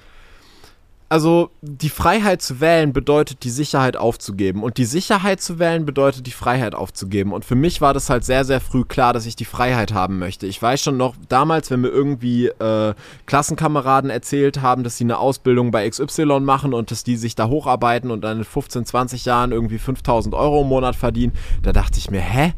also 1.14 1.50
die 1.62 1.90
Freiheit 1.90 2.42
zu 2.42 2.58
wählen 2.58 2.92
bedeutet 2.92 3.44
die 3.44 3.50
Sicherheit 3.50 3.96
aufzugeben 3.96 4.64
und 4.64 4.78
die 4.78 4.84
Sicherheit 4.84 5.40
zu 5.40 5.60
wählen 5.60 5.86
bedeutet 5.86 6.26
die 6.26 6.32
Freiheit 6.32 6.74
aufzugeben 6.74 7.32
und 7.32 7.44
für 7.44 7.54
mich 7.54 7.80
war 7.80 7.94
das 7.94 8.10
halt 8.10 8.24
sehr 8.24 8.44
sehr 8.44 8.60
früh 8.60 8.84
klar, 8.84 9.12
dass 9.12 9.24
ich 9.24 9.36
die 9.36 9.44
Freiheit 9.44 9.94
haben 9.94 10.18
möchte. 10.18 10.48
Ich 10.48 10.60
weiß 10.60 10.82
schon 10.82 10.96
noch 10.96 11.14
damals, 11.28 11.70
wenn 11.70 11.82
mir 11.82 11.88
irgendwie 11.90 12.46
äh, 12.46 12.94
Klassenkameraden 13.26 14.10
erzählt 14.10 14.60
haben, 14.60 14.82
dass 14.82 14.98
sie 14.98 15.04
eine 15.04 15.18
Ausbildung 15.18 15.70
bei 15.70 15.88
XY 15.88 16.40
machen 16.40 16.74
und 16.74 16.90
dass 16.90 17.04
die 17.04 17.16
sich 17.16 17.36
da 17.36 17.46
hocharbeiten 17.46 18.10
und 18.10 18.22
dann 18.22 18.38
in 18.38 18.44
15, 18.44 18.84
20 18.84 19.24
Jahren 19.24 19.52
irgendwie 19.52 19.78
5000 19.78 20.34
Euro 20.34 20.62
im 20.62 20.68
Monat 20.68 20.96
verdienen, 20.96 21.34
da 21.62 21.72
dachte 21.72 21.96
ich 22.00 22.10
mir, 22.10 22.22
hä? 22.22 22.54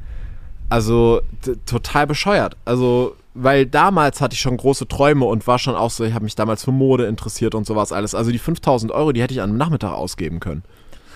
Also 0.70 1.20
total 1.66 2.06
bescheuert. 2.06 2.56
Also 2.64 3.16
weil 3.36 3.66
damals 3.66 4.20
hatte 4.20 4.34
ich 4.34 4.40
schon 4.40 4.56
große 4.56 4.88
Träume 4.88 5.26
und 5.26 5.46
war 5.46 5.58
schon 5.58 5.74
auch 5.74 5.90
so, 5.90 6.04
ich 6.04 6.14
habe 6.14 6.24
mich 6.24 6.34
damals 6.34 6.64
für 6.64 6.72
Mode 6.72 7.06
interessiert 7.06 7.54
und 7.54 7.66
sowas 7.66 7.92
alles. 7.92 8.14
Also 8.14 8.30
die 8.30 8.38
5000 8.38 8.90
Euro, 8.92 9.12
die 9.12 9.22
hätte 9.22 9.34
ich 9.34 9.40
an 9.40 9.50
einem 9.50 9.58
Nachmittag 9.58 9.92
ausgeben 9.92 10.40
können. 10.40 10.62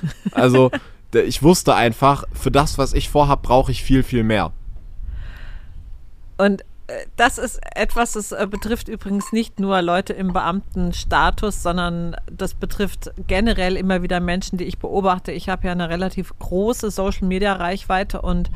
Also 0.33 0.71
ich 1.13 1.43
wusste 1.43 1.75
einfach, 1.75 2.25
für 2.33 2.51
das, 2.51 2.79
was 2.79 2.95
ich 2.95 3.11
vorhabe, 3.11 3.43
brauche 3.43 3.73
ich 3.73 3.83
viel, 3.83 4.03
viel 4.03 4.23
mehr. 4.23 4.53
Und 6.39 6.63
äh, 6.87 7.07
das 7.17 7.37
ist 7.37 7.61
etwas, 7.75 8.13
das 8.13 8.33
äh, 8.33 8.47
betrifft 8.49 8.89
übrigens 8.89 9.33
nicht 9.33 9.61
nur 9.61 9.83
Leute 9.83 10.13
im 10.13 10.33
Beamtenstatus, 10.33 11.63
sondern 11.63 12.17
das 12.31 12.55
betrifft 12.55 13.11
generell 13.27 13.77
immer 13.77 14.03
wieder 14.03 14.21
Menschen, 14.21 14.57
die 14.57 14.65
ich 14.65 14.79
beobachte. 14.79 15.33
Ich 15.33 15.49
habe 15.49 15.67
ja 15.67 15.73
eine 15.73 15.89
relativ 15.89 16.33
große 16.39 16.91
Social-Media-Reichweite 16.91 18.23
und 18.23 18.51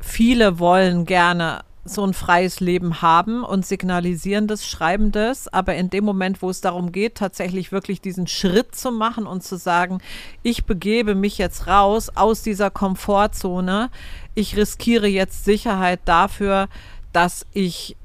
viele 0.00 0.58
wollen 0.58 1.04
gerne 1.04 1.60
so 1.86 2.04
ein 2.04 2.14
freies 2.14 2.60
Leben 2.60 3.02
haben 3.02 3.44
und 3.44 3.64
signalisieren 3.64 4.46
das, 4.46 4.66
schreiben 4.66 5.12
das, 5.12 5.48
aber 5.48 5.74
in 5.74 5.90
dem 5.90 6.04
Moment, 6.04 6.42
wo 6.42 6.50
es 6.50 6.60
darum 6.60 6.92
geht, 6.92 7.16
tatsächlich 7.16 7.72
wirklich 7.72 8.00
diesen 8.00 8.26
Schritt 8.26 8.74
zu 8.74 8.90
machen 8.90 9.26
und 9.26 9.42
zu 9.42 9.56
sagen, 9.56 10.00
ich 10.42 10.64
begebe 10.64 11.14
mich 11.14 11.38
jetzt 11.38 11.66
raus 11.66 12.10
aus 12.14 12.42
dieser 12.42 12.70
Komfortzone, 12.70 13.90
ich 14.34 14.56
riskiere 14.56 15.06
jetzt 15.06 15.44
Sicherheit 15.44 16.00
dafür, 16.04 16.68
dass 17.12 17.46
ich 17.52 17.96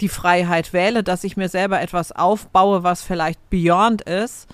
die 0.00 0.08
Freiheit 0.08 0.72
wähle, 0.72 1.02
dass 1.02 1.24
ich 1.24 1.36
mir 1.36 1.48
selber 1.48 1.80
etwas 1.80 2.12
aufbaue, 2.12 2.82
was 2.82 3.02
vielleicht 3.02 3.48
beyond 3.48 4.02
ist, 4.02 4.46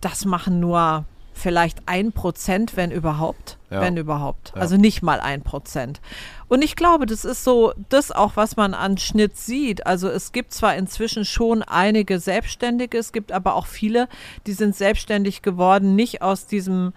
das 0.00 0.24
machen 0.24 0.60
nur 0.60 1.04
vielleicht 1.36 1.82
ein 1.86 2.12
Prozent, 2.12 2.76
wenn 2.76 2.90
überhaupt, 2.90 3.58
ja. 3.70 3.80
wenn 3.80 3.96
überhaupt. 3.96 4.52
Ja. 4.54 4.62
Also 4.62 4.76
nicht 4.76 5.02
mal 5.02 5.20
ein 5.20 5.42
Prozent. 5.42 6.00
Und 6.48 6.62
ich 6.62 6.76
glaube, 6.76 7.06
das 7.06 7.24
ist 7.24 7.44
so 7.44 7.72
das 7.88 8.10
auch, 8.10 8.32
was 8.36 8.56
man 8.56 8.74
an 8.74 8.98
Schnitt 8.98 9.36
sieht. 9.36 9.86
Also 9.86 10.08
es 10.08 10.32
gibt 10.32 10.52
zwar 10.52 10.76
inzwischen 10.76 11.24
schon 11.24 11.62
einige 11.62 12.18
Selbstständige, 12.18 12.98
es 12.98 13.12
gibt 13.12 13.32
aber 13.32 13.54
auch 13.54 13.66
viele, 13.66 14.08
die 14.46 14.54
sind 14.54 14.74
selbstständig 14.74 15.42
geworden, 15.42 15.94
nicht 15.94 16.22
aus 16.22 16.46
diesem 16.46 16.92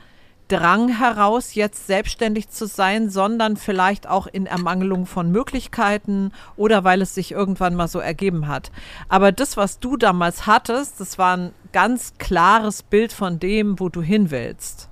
Drang 0.49 0.89
heraus, 0.89 1.53
jetzt 1.53 1.85
selbstständig 1.85 2.49
zu 2.49 2.65
sein, 2.65 3.09
sondern 3.09 3.55
vielleicht 3.55 4.07
auch 4.07 4.25
in 4.25 4.47
Ermangelung 4.47 5.05
von 5.05 5.31
Möglichkeiten 5.31 6.31
oder 6.57 6.83
weil 6.83 7.03
es 7.03 7.13
sich 7.13 7.31
irgendwann 7.31 7.75
mal 7.75 7.87
so 7.87 7.99
ergeben 7.99 8.47
hat. 8.47 8.71
Aber 9.09 9.31
das, 9.31 9.57
was 9.57 9.79
du 9.79 9.95
damals 9.95 10.47
hattest, 10.47 10.99
das 10.99 11.19
war 11.19 11.37
ein 11.37 11.51
ganz 11.71 12.13
klares 12.17 12.81
Bild 12.81 13.13
von 13.13 13.39
dem, 13.39 13.79
wo 13.79 13.89
du 13.89 14.01
hin 14.01 14.31
willst. 14.31 14.88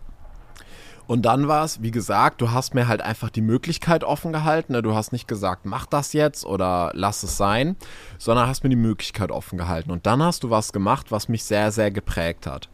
Und 1.08 1.22
dann 1.22 1.48
war 1.48 1.64
es, 1.64 1.82
wie 1.82 1.92
gesagt, 1.92 2.42
du 2.42 2.52
hast 2.52 2.76
mir 2.76 2.90
halt 2.90 3.02
einfach 3.02 3.30
die 3.30 3.42
Möglichkeit 3.42 4.04
offen 4.04 4.34
gehalten. 4.34 4.74
Ne? 4.74 4.82
Du 4.82 4.94
hast 4.94 5.14
nicht 5.14 5.28
gesagt, 5.28 5.66
mach 5.66 5.86
das 5.86 6.12
jetzt 6.12 6.46
oder 6.46 6.92
lass 6.94 7.24
es 7.24 7.38
sein, 7.38 7.78
sondern 8.18 8.48
hast 8.48 8.64
mir 8.64 8.70
die 8.70 8.76
Möglichkeit 8.76 9.32
offen 9.32 9.58
gehalten. 9.58 9.92
Und 9.92 10.06
dann 10.06 10.22
hast 10.22 10.44
du 10.44 10.50
was 10.50 10.74
gemacht, 10.74 11.10
was 11.10 11.30
mich 11.30 11.46
sehr, 11.46 11.72
sehr 11.72 11.92
geprägt 11.92 12.46
hat. 12.46 12.68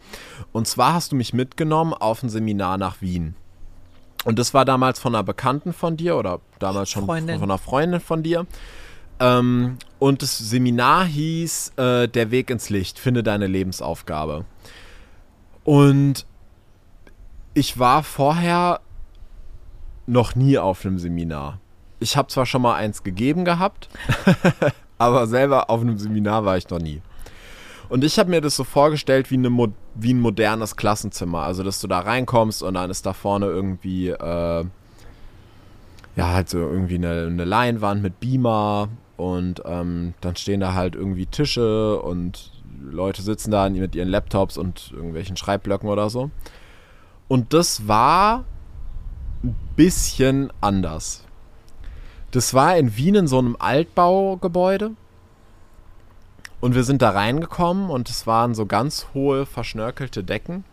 Und 0.52 0.68
zwar 0.68 0.94
hast 0.96 1.12
du 1.12 1.16
mich 1.16 1.34
mitgenommen 1.34 1.94
auf 1.94 2.24
ein 2.24 2.30
Seminar 2.30 2.80
nach 2.80 3.02
Wien. 3.02 3.36
Und 4.26 4.40
das 4.40 4.54
war 4.54 4.66
damals 4.66 5.00
von 5.00 5.14
einer 5.14 5.24
Bekannten 5.24 5.72
von 5.72 5.96
dir 5.96 6.18
oder 6.18 6.40
damals 6.58 6.90
schon 6.90 7.06
Freundin. 7.06 7.40
von 7.40 7.52
einer 7.52 7.60
Freundin 7.60 8.00
von 8.00 8.24
dir. 8.24 8.48
Ähm, 9.20 9.78
und 10.00 10.24
das 10.24 10.38
Seminar 10.40 11.06
hieß 11.06 11.74
äh, 11.78 12.08
Der 12.08 12.32
Weg 12.32 12.50
ins 12.50 12.72
Licht, 12.72 12.98
finde 12.98 13.22
deine 13.22 13.46
Lebensaufgabe. 13.46 14.46
Und 15.64 16.26
ich 17.54 17.80
war 17.80 18.04
vorher 18.04 18.80
noch 20.06 20.36
nie 20.36 20.58
auf 20.58 20.86
einem 20.86 21.00
Seminar. 21.00 21.60
Ich 22.00 22.18
habe 22.18 22.28
zwar 22.28 22.46
schon 22.46 22.62
mal 22.62 22.76
eins 22.76 23.04
gegeben 23.04 23.46
gehabt, 23.46 23.90
aber 24.98 25.28
selber 25.28 25.70
auf 25.70 25.82
einem 25.82 25.98
Seminar 25.98 26.46
war 26.46 26.58
ich 26.58 26.70
noch 26.70 26.80
nie. 26.80 27.02
Und 27.90 28.04
ich 28.04 28.18
habe 28.18 28.30
mir 28.30 28.42
das 28.42 28.56
so 28.56 28.64
vorgestellt 28.64 29.30
wie, 29.30 29.36
eine, 29.36 29.50
wie 29.96 30.14
ein 30.14 30.20
modernes 30.20 30.76
Klassenzimmer. 30.76 31.44
Also, 31.44 31.64
dass 31.64 31.80
du 31.80 31.88
da 31.88 32.00
reinkommst 32.00 32.64
und 32.64 32.74
dann 32.74 32.90
ist 32.90 33.06
da 33.06 33.14
vorne 33.14 33.46
irgendwie, 33.46 34.10
äh, 34.10 34.66
ja, 36.16 36.28
halt 36.34 36.50
so 36.50 36.58
irgendwie 36.58 36.96
eine, 36.96 37.28
eine 37.28 37.46
Leinwand 37.46 38.02
mit 38.02 38.20
Beamer 38.20 38.90
und 39.16 39.62
ähm, 39.66 40.14
dann 40.22 40.36
stehen 40.36 40.60
da 40.60 40.74
halt 40.74 40.96
irgendwie 40.96 41.28
Tische 41.28 42.00
und 42.02 42.52
Leute 42.82 43.22
sitzen 43.22 43.52
da 43.52 43.70
mit 43.70 43.96
ihren 43.96 44.10
Laptops 44.10 44.58
und 44.58 44.92
irgendwelchen 44.94 45.38
Schreibblöcken 45.38 45.88
oder 45.88 46.10
so. 46.10 46.32
Und 47.34 47.52
das 47.52 47.88
war 47.88 48.46
ein 49.44 49.56
bisschen 49.76 50.54
anders. 50.62 51.24
Das 52.30 52.54
war 52.54 52.78
in 52.78 52.96
Wien 52.96 53.16
in 53.16 53.28
so 53.28 53.40
einem 53.40 53.56
Altbaugebäude. 53.58 54.92
Und 56.62 56.76
wir 56.76 56.84
sind 56.84 57.02
da 57.02 57.10
reingekommen 57.10 57.90
und 57.90 58.08
es 58.12 58.28
waren 58.28 58.54
so 58.54 58.68
ganz 58.68 59.08
hohe, 59.16 59.48
verschnörkelte 59.48 60.24
Decken. 60.24 60.64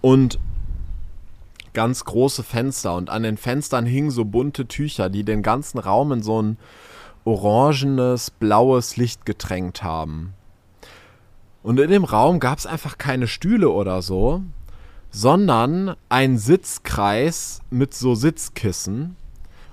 Und 0.00 0.38
ganz 1.72 2.04
große 2.04 2.44
Fenster. 2.44 2.94
Und 2.94 3.10
an 3.10 3.24
den 3.24 3.36
Fenstern 3.36 3.84
hingen 3.84 4.12
so 4.12 4.24
bunte 4.26 4.68
Tücher, 4.68 5.10
die 5.10 5.24
den 5.24 5.42
ganzen 5.42 5.78
Raum 5.78 6.12
in 6.12 6.22
so 6.22 6.40
ein 6.40 6.56
orangenes, 7.24 8.30
blaues 8.30 8.96
Licht 8.96 9.26
getränkt 9.26 9.82
haben. 9.82 10.34
Und 11.64 11.80
in 11.80 11.90
dem 11.90 12.04
Raum 12.04 12.38
gab 12.38 12.58
es 12.58 12.66
einfach 12.66 12.96
keine 12.96 13.26
Stühle 13.26 13.70
oder 13.70 14.02
so, 14.02 14.44
sondern 15.10 15.94
einen 16.08 16.38
Sitzkreis 16.38 17.60
mit 17.70 17.94
so 17.94 18.14
Sitzkissen. 18.14 19.16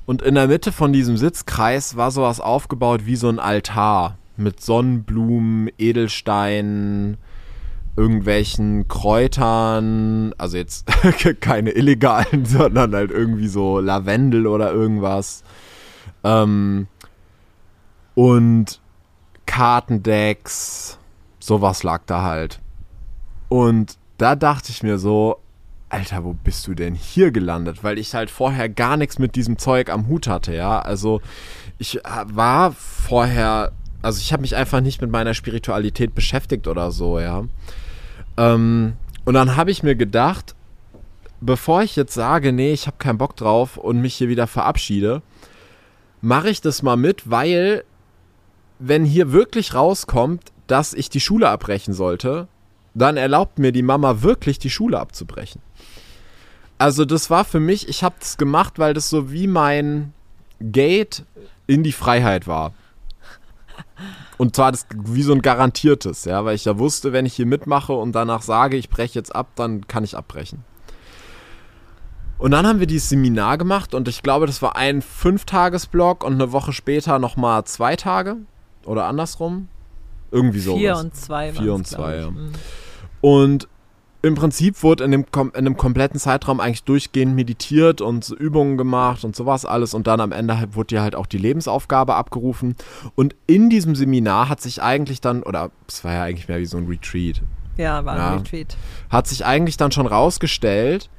Und 0.05 0.21
in 0.21 0.35
der 0.35 0.47
Mitte 0.47 0.71
von 0.71 0.93
diesem 0.93 1.17
Sitzkreis 1.17 1.95
war 1.95 2.11
sowas 2.11 2.39
aufgebaut 2.39 3.05
wie 3.05 3.15
so 3.15 3.27
ein 3.27 3.39
Altar 3.39 4.17
mit 4.37 4.61
Sonnenblumen, 4.61 5.69
Edelsteinen, 5.77 7.17
irgendwelchen 7.97 8.87
Kräutern, 8.87 10.33
also 10.37 10.57
jetzt 10.57 10.87
keine 11.39 11.71
illegalen, 11.71 12.45
sondern 12.45 12.93
halt 12.93 13.11
irgendwie 13.11 13.47
so 13.47 13.79
Lavendel 13.79 14.47
oder 14.47 14.71
irgendwas. 14.71 15.43
Ähm, 16.23 16.87
und 18.13 18.81
Kartendecks, 19.45 20.97
sowas 21.39 21.83
lag 21.83 22.01
da 22.05 22.23
halt. 22.23 22.59
Und 23.47 23.97
da 24.17 24.35
dachte 24.35 24.71
ich 24.71 24.83
mir 24.83 24.97
so, 24.97 25.37
Alter, 25.89 26.23
wo 26.23 26.33
bist 26.33 26.67
du 26.67 26.73
denn 26.73 26.95
hier 26.95 27.31
gelandet? 27.31 27.83
Weil 27.83 27.99
ich 27.99 28.13
halt 28.15 28.29
vorher 28.29 28.69
gar 28.69 28.97
nichts 28.97 29.19
mit 29.19 29.35
diesem 29.35 29.57
Zeug 29.57 29.89
am 29.89 30.07
Hut 30.07 30.27
hatte, 30.27 30.53
ja. 30.53 30.79
Also 30.79 31.21
ich 31.77 31.97
äh, 31.97 32.01
war 32.25 32.71
vorher, 32.71 33.71
also 34.01 34.19
ich 34.19 34.33
habe 34.33 34.41
mich 34.41 34.55
einfach 34.55 34.81
nicht 34.81 35.01
mit 35.01 35.11
meiner 35.11 35.33
Spiritualität 35.33 36.15
beschäftigt 36.15 36.67
oder 36.67 36.91
so, 36.91 37.19
ja. 37.19 37.43
Ähm, 38.37 38.93
und 39.25 39.33
dann 39.33 39.55
habe 39.55 39.71
ich 39.71 39.83
mir 39.83 39.95
gedacht, 39.95 40.55
bevor 41.39 41.83
ich 41.83 41.95
jetzt 41.95 42.13
sage, 42.13 42.51
nee, 42.51 42.73
ich 42.73 42.87
habe 42.87 42.97
keinen 42.97 43.17
Bock 43.17 43.35
drauf 43.35 43.77
und 43.77 44.01
mich 44.01 44.15
hier 44.15 44.29
wieder 44.29 44.47
verabschiede, 44.47 45.21
mache 46.21 46.49
ich 46.49 46.61
das 46.61 46.81
mal 46.81 46.97
mit, 46.97 47.29
weil 47.29 47.83
wenn 48.79 49.05
hier 49.05 49.31
wirklich 49.31 49.73
rauskommt, 49.73 50.51
dass 50.67 50.93
ich 50.93 51.09
die 51.09 51.19
Schule 51.19 51.49
abbrechen 51.49 51.93
sollte, 51.93 52.47
dann 52.95 53.17
erlaubt 53.17 53.59
mir 53.59 53.71
die 53.71 53.83
Mama 53.83 54.21
wirklich 54.21 54.57
die 54.57 54.69
Schule 54.69 54.99
abzubrechen. 54.99 55.61
Also 56.77 57.05
das 57.05 57.29
war 57.29 57.45
für 57.45 57.59
mich, 57.59 57.87
ich 57.87 58.03
habe 58.03 58.15
das 58.19 58.37
gemacht, 58.37 58.79
weil 58.79 58.93
das 58.93 59.09
so 59.09 59.31
wie 59.31 59.47
mein 59.47 60.13
Gate 60.59 61.23
in 61.67 61.83
die 61.83 61.91
Freiheit 61.91 62.47
war. 62.47 62.73
Und 64.37 64.55
zwar 64.55 64.71
das 64.71 64.85
wie 64.93 65.23
so 65.23 65.33
ein 65.33 65.41
garantiertes, 65.41 66.25
ja, 66.25 66.43
weil 66.43 66.55
ich 66.55 66.65
ja 66.65 66.77
wusste, 66.77 67.13
wenn 67.13 67.25
ich 67.25 67.35
hier 67.35 67.45
mitmache 67.45 67.93
und 67.93 68.13
danach 68.13 68.41
sage, 68.41 68.75
ich 68.75 68.89
breche 68.89 69.17
jetzt 69.17 69.33
ab, 69.33 69.47
dann 69.55 69.87
kann 69.87 70.03
ich 70.03 70.17
abbrechen. 70.17 70.63
Und 72.37 72.51
dann 72.51 72.67
haben 72.67 72.81
wir 72.81 72.87
dieses 72.87 73.09
Seminar 73.09 73.57
gemacht 73.57 73.93
und 73.93 74.09
ich 74.09 74.21
glaube, 74.21 74.45
das 74.45 74.61
war 74.61 74.75
ein 74.75 75.01
Fünftagesblock 75.01 76.25
und 76.25 76.33
eine 76.33 76.51
Woche 76.51 76.73
später 76.73 77.17
nochmal 77.19 77.63
zwei 77.63 77.95
Tage 77.95 78.37
oder 78.83 79.05
andersrum. 79.05 79.69
Irgendwie 80.31 80.59
so. 80.59 80.75
Vier 80.77 80.97
und 80.97 81.15
zwei. 81.15 81.53
Vier 81.53 81.73
und 81.73 81.87
zwei, 81.87 82.17
ja. 82.17 82.31
Mhm. 82.31 82.51
Und 83.25 83.67
im 84.21 84.35
Prinzip 84.35 84.83
wurde 84.83 85.03
in 85.03 85.09
dem, 85.09 85.25
in 85.55 85.65
dem 85.65 85.77
kompletten 85.77 86.19
Zeitraum 86.19 86.59
eigentlich 86.59 86.83
durchgehend 86.83 87.33
meditiert 87.33 87.99
und 87.99 88.29
Übungen 88.29 88.77
gemacht 88.77 89.23
und 89.25 89.35
sowas 89.35 89.65
alles. 89.65 89.95
Und 89.95 90.05
dann 90.05 90.19
am 90.19 90.31
Ende 90.31 90.59
halt, 90.59 90.75
wurde 90.75 90.93
ja 90.93 91.01
halt 91.01 91.15
auch 91.15 91.25
die 91.25 91.39
Lebensaufgabe 91.39 92.13
abgerufen. 92.13 92.75
Und 93.15 93.35
in 93.47 93.71
diesem 93.71 93.95
Seminar 93.95 94.47
hat 94.47 94.61
sich 94.61 94.83
eigentlich 94.83 95.21
dann, 95.21 95.41
oder 95.41 95.71
es 95.87 96.03
war 96.03 96.13
ja 96.13 96.21
eigentlich 96.21 96.47
mehr 96.47 96.59
wie 96.59 96.67
so 96.67 96.77
ein 96.77 96.85
Retreat. 96.85 97.41
Ja, 97.77 98.05
war 98.05 98.13
ein 98.13 98.19
ja, 98.19 98.33
Retreat. 98.35 98.77
Hat 99.09 99.25
sich 99.25 99.43
eigentlich 99.43 99.77
dann 99.77 99.91
schon 99.91 100.05
rausgestellt, 100.05 101.09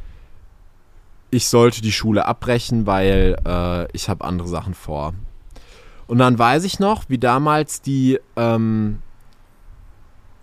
ich 1.32 1.48
sollte 1.48 1.82
die 1.82 1.90
Schule 1.90 2.26
abbrechen, 2.26 2.86
weil 2.86 3.36
äh, 3.44 3.90
ich 3.90 4.08
habe 4.08 4.24
andere 4.24 4.46
Sachen 4.46 4.74
vor. 4.74 5.12
Und 6.06 6.18
dann 6.18 6.38
weiß 6.38 6.62
ich 6.62 6.78
noch, 6.78 7.08
wie 7.08 7.18
damals 7.18 7.82
die 7.82 8.20
ähm, 8.36 9.02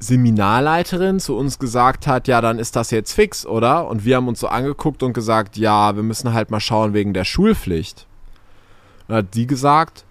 Seminarleiterin 0.03 1.19
zu 1.19 1.35
uns 1.35 1.59
gesagt 1.59 2.07
hat, 2.07 2.27
ja, 2.27 2.41
dann 2.41 2.59
ist 2.59 2.75
das 2.75 2.91
jetzt 2.91 3.13
fix, 3.13 3.45
oder? 3.45 3.87
Und 3.87 4.05
wir 4.05 4.17
haben 4.17 4.27
uns 4.27 4.39
so 4.39 4.47
angeguckt 4.47 5.01
und 5.03 5.13
gesagt, 5.13 5.57
ja, 5.57 5.95
wir 5.95 6.03
müssen 6.03 6.33
halt 6.33 6.51
mal 6.51 6.59
schauen 6.59 6.93
wegen 6.93 7.13
der 7.13 7.23
Schulpflicht. 7.23 8.05
Und 9.07 9.15
hat 9.15 9.33
die 9.33 9.47
gesagt, 9.47 10.05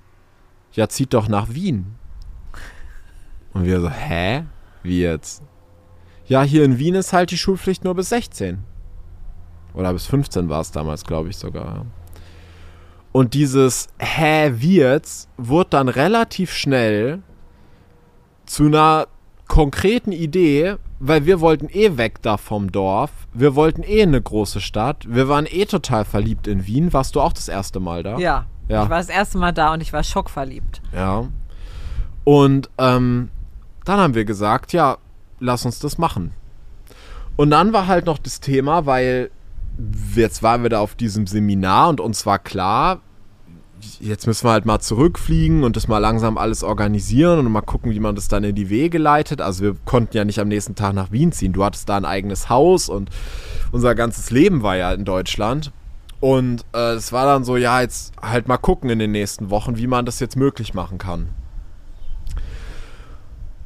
ja, 0.73 0.89
zieht 0.89 1.15
doch 1.15 1.29
nach 1.29 1.51
Wien. 1.51 1.95
Und 3.53 3.65
wir 3.65 3.81
so, 3.81 3.91
hä? 3.91 4.45
Wie 4.83 5.03
jetzt? 5.03 5.43
Ja, 6.27 6.43
hier 6.43 6.65
in 6.65 6.79
Wien 6.79 6.95
ist 6.95 7.13
halt 7.13 7.31
die 7.31 7.39
Schulpflicht 7.39 7.85
nur 7.85 7.95
bis 7.95 8.09
16. 8.09 8.59
Oder 9.75 9.93
bis 9.93 10.07
15 10.07 10.49
war 10.49 10.61
es 10.61 10.71
damals, 10.71 11.05
glaube 11.05 11.29
ich 11.29 11.37
sogar. 11.37 11.87
Und 13.13 13.35
dieses 13.35 13.89
Hä, 13.99 14.53
wie 14.57 14.77
jetzt 14.77 15.29
wurde 15.37 15.71
dann 15.71 15.89
relativ 15.89 16.53
schnell 16.53 17.23
zu 18.47 18.65
einer 18.65 19.07
konkreten 19.53 20.13
Idee, 20.13 20.77
weil 20.99 21.27
wir 21.27 21.43
wollten 21.43 21.69
eh 21.69 21.99
weg 21.99 22.23
da 22.23 22.39
vom 22.39 22.73
Dorf. 22.73 23.11
Wir 23.35 23.55
wollten 23.55 23.83
eh 23.83 24.01
eine 24.01 24.23
große 24.23 24.63
Stadt. 24.63 25.05
Wir 25.07 25.29
waren 25.29 25.45
eh 25.45 25.67
total 25.67 26.07
verliebt 26.07 26.47
in 26.47 26.67
Wien. 26.67 26.91
Warst 26.95 27.17
du 27.17 27.21
auch 27.21 27.35
das 27.35 27.49
erste 27.49 27.79
Mal 27.79 28.03
da? 28.03 28.17
Ja. 28.17 28.47
ja. 28.69 28.85
Ich 28.85 28.89
war 28.89 28.97
das 28.97 29.11
erste 29.11 29.37
Mal 29.37 29.53
da 29.53 29.75
und 29.75 29.83
ich 29.83 29.93
war 29.93 30.03
schockverliebt. 30.03 30.81
Ja. 30.95 31.29
Und 32.25 32.71
ähm, 32.79 33.29
dann 33.85 34.01
haben 34.01 34.15
wir 34.15 34.25
gesagt, 34.25 34.73
ja, 34.73 34.97
lass 35.39 35.67
uns 35.67 35.79
das 35.81 35.99
machen. 35.99 36.33
Und 37.37 37.51
dann 37.51 37.75
war 37.75 37.89
halt 37.89 38.07
noch 38.07 38.17
das 38.17 38.41
Thema, 38.41 38.87
weil 38.87 39.31
jetzt 40.17 40.43
waren 40.43 40.63
wir 40.63 40.71
da 40.71 40.81
auf 40.81 40.95
diesem 40.95 41.27
Seminar 41.27 41.91
und 41.91 42.01
uns 42.01 42.25
war 42.25 42.39
klar, 42.39 43.01
jetzt 44.01 44.27
müssen 44.27 44.47
wir 44.47 44.53
halt 44.53 44.67
mal 44.67 44.81
zurückfliegen 44.81 45.65
und 45.65 45.77
das 45.77 45.89
mal 45.89 45.99
langsam 45.99 46.39
alles 46.39 46.63
organisieren 46.63 47.39
und 47.39 47.51
mal 47.51 47.63
gucken, 47.63 47.93
wie 47.93 48.01
man 48.01 48.15
das 48.15 48.29
dann 48.29 48.45
in 48.45 48.55
die 48.55 48.71
Wege 48.71 48.99
leitet. 48.99 49.41
Also 49.41 49.63
wir 49.63 49.77
konnten 49.85 50.17
ja 50.17 50.25
nicht 50.25 50.41
am 50.41 50.49
nächsten 50.49 50.75
Tag 50.75 50.95
nach 50.95 51.13
Wien 51.13 51.33
ziehen. 51.33 51.53
Du 51.53 51.65
hattest 51.65 51.89
da 51.89 51.97
ein 51.97 52.05
eigenes 52.05 52.49
Haus 52.49 52.89
und 52.89 53.11
unser 53.71 53.95
ganzes 53.95 54.31
Leben 54.31 54.63
war 54.63 54.77
ja 54.77 54.93
in 54.93 55.05
Deutschland. 55.05 55.73
Und 56.21 56.65
äh, 56.73 56.93
es 56.93 57.13
war 57.13 57.27
dann 57.27 57.45
so, 57.45 57.57
ja, 57.57 57.81
jetzt 57.81 58.13
halt 58.23 58.47
mal 58.47 58.59
gucken 58.59 58.91
in 58.91 59.01
den 59.01 59.11
nächsten 59.11 59.51
Wochen, 59.51 59.77
wie 59.77 59.89
man 59.89 60.07
das 60.07 60.21
jetzt 60.21 60.37
möglich 60.37 60.73
machen 60.73 60.99
kann. 60.99 61.31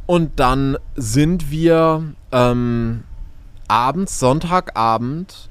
Und 0.07 0.39
dann 0.41 0.79
sind 0.95 1.51
wir 1.51 2.15
ähm, 2.33 3.03
abends, 3.69 4.19
Sonntagabend, 4.19 5.51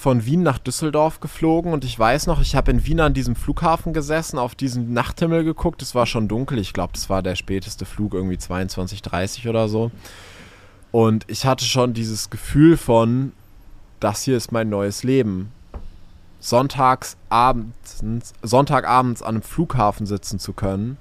von 0.00 0.24
Wien 0.24 0.42
nach 0.42 0.58
Düsseldorf 0.58 1.20
geflogen 1.20 1.74
und 1.74 1.84
ich 1.84 1.98
weiß 1.98 2.26
noch, 2.26 2.40
ich 2.40 2.56
habe 2.56 2.70
in 2.70 2.86
Wien 2.86 3.00
an 3.00 3.12
diesem 3.12 3.36
Flughafen 3.36 3.92
gesessen, 3.92 4.38
auf 4.38 4.54
diesen 4.54 4.94
Nachthimmel 4.94 5.44
geguckt. 5.44 5.82
Es 5.82 5.94
war 5.94 6.06
schon 6.06 6.26
dunkel. 6.26 6.58
Ich 6.58 6.72
glaube, 6.72 6.94
das 6.94 7.10
war 7.10 7.22
der 7.22 7.36
späteste 7.36 7.84
Flug, 7.84 8.14
irgendwie 8.14 8.38
22.30 8.38 9.46
oder 9.50 9.68
so. 9.68 9.90
Und 10.90 11.26
ich 11.28 11.44
hatte 11.44 11.66
schon 11.66 11.92
dieses 11.92 12.30
Gefühl 12.30 12.78
von, 12.78 13.32
das 14.00 14.22
hier 14.22 14.38
ist 14.38 14.52
mein 14.52 14.70
neues 14.70 15.02
Leben. 15.02 15.52
Sonntagsabends, 16.38 18.02
Sonntagabends 18.42 19.20
an 19.20 19.34
einem 19.34 19.42
Flughafen 19.42 20.06
sitzen 20.06 20.38
zu 20.38 20.54
können, 20.54 20.96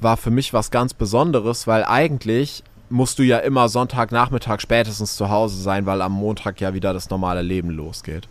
war 0.00 0.16
für 0.16 0.30
mich 0.30 0.54
was 0.54 0.70
ganz 0.70 0.94
Besonderes, 0.94 1.66
weil 1.66 1.84
eigentlich 1.84 2.64
musst 2.92 3.18
du 3.18 3.22
ja 3.22 3.38
immer 3.38 3.68
Sonntagnachmittag 3.68 4.60
spätestens 4.60 5.16
zu 5.16 5.30
Hause 5.30 5.60
sein, 5.60 5.86
weil 5.86 6.02
am 6.02 6.12
Montag 6.12 6.60
ja 6.60 6.74
wieder 6.74 6.92
das 6.92 7.10
normale 7.10 7.42
Leben 7.42 7.70
losgeht. 7.70 8.28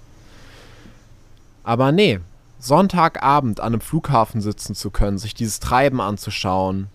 Aber 1.64 1.92
nee, 1.92 2.20
Sonntagabend 2.60 3.60
an 3.60 3.74
einem 3.74 3.82
Flughafen 3.82 4.40
sitzen 4.40 4.76
zu 4.76 4.92
können, 4.92 5.18
sich 5.18 5.34
dieses 5.34 5.60
Treiben 5.60 6.00
anzuschauen, 6.00 6.88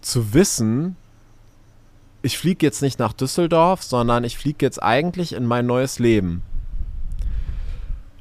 zu 0.00 0.32
wissen, 0.32 0.96
ich 2.22 2.38
fliege 2.38 2.64
jetzt 2.64 2.82
nicht 2.82 2.98
nach 2.98 3.12
Düsseldorf, 3.12 3.82
sondern 3.82 4.24
ich 4.24 4.38
fliege 4.38 4.64
jetzt 4.64 4.82
eigentlich 4.82 5.32
in 5.32 5.46
mein 5.46 5.66
neues 5.66 5.98
Leben. 5.98 6.42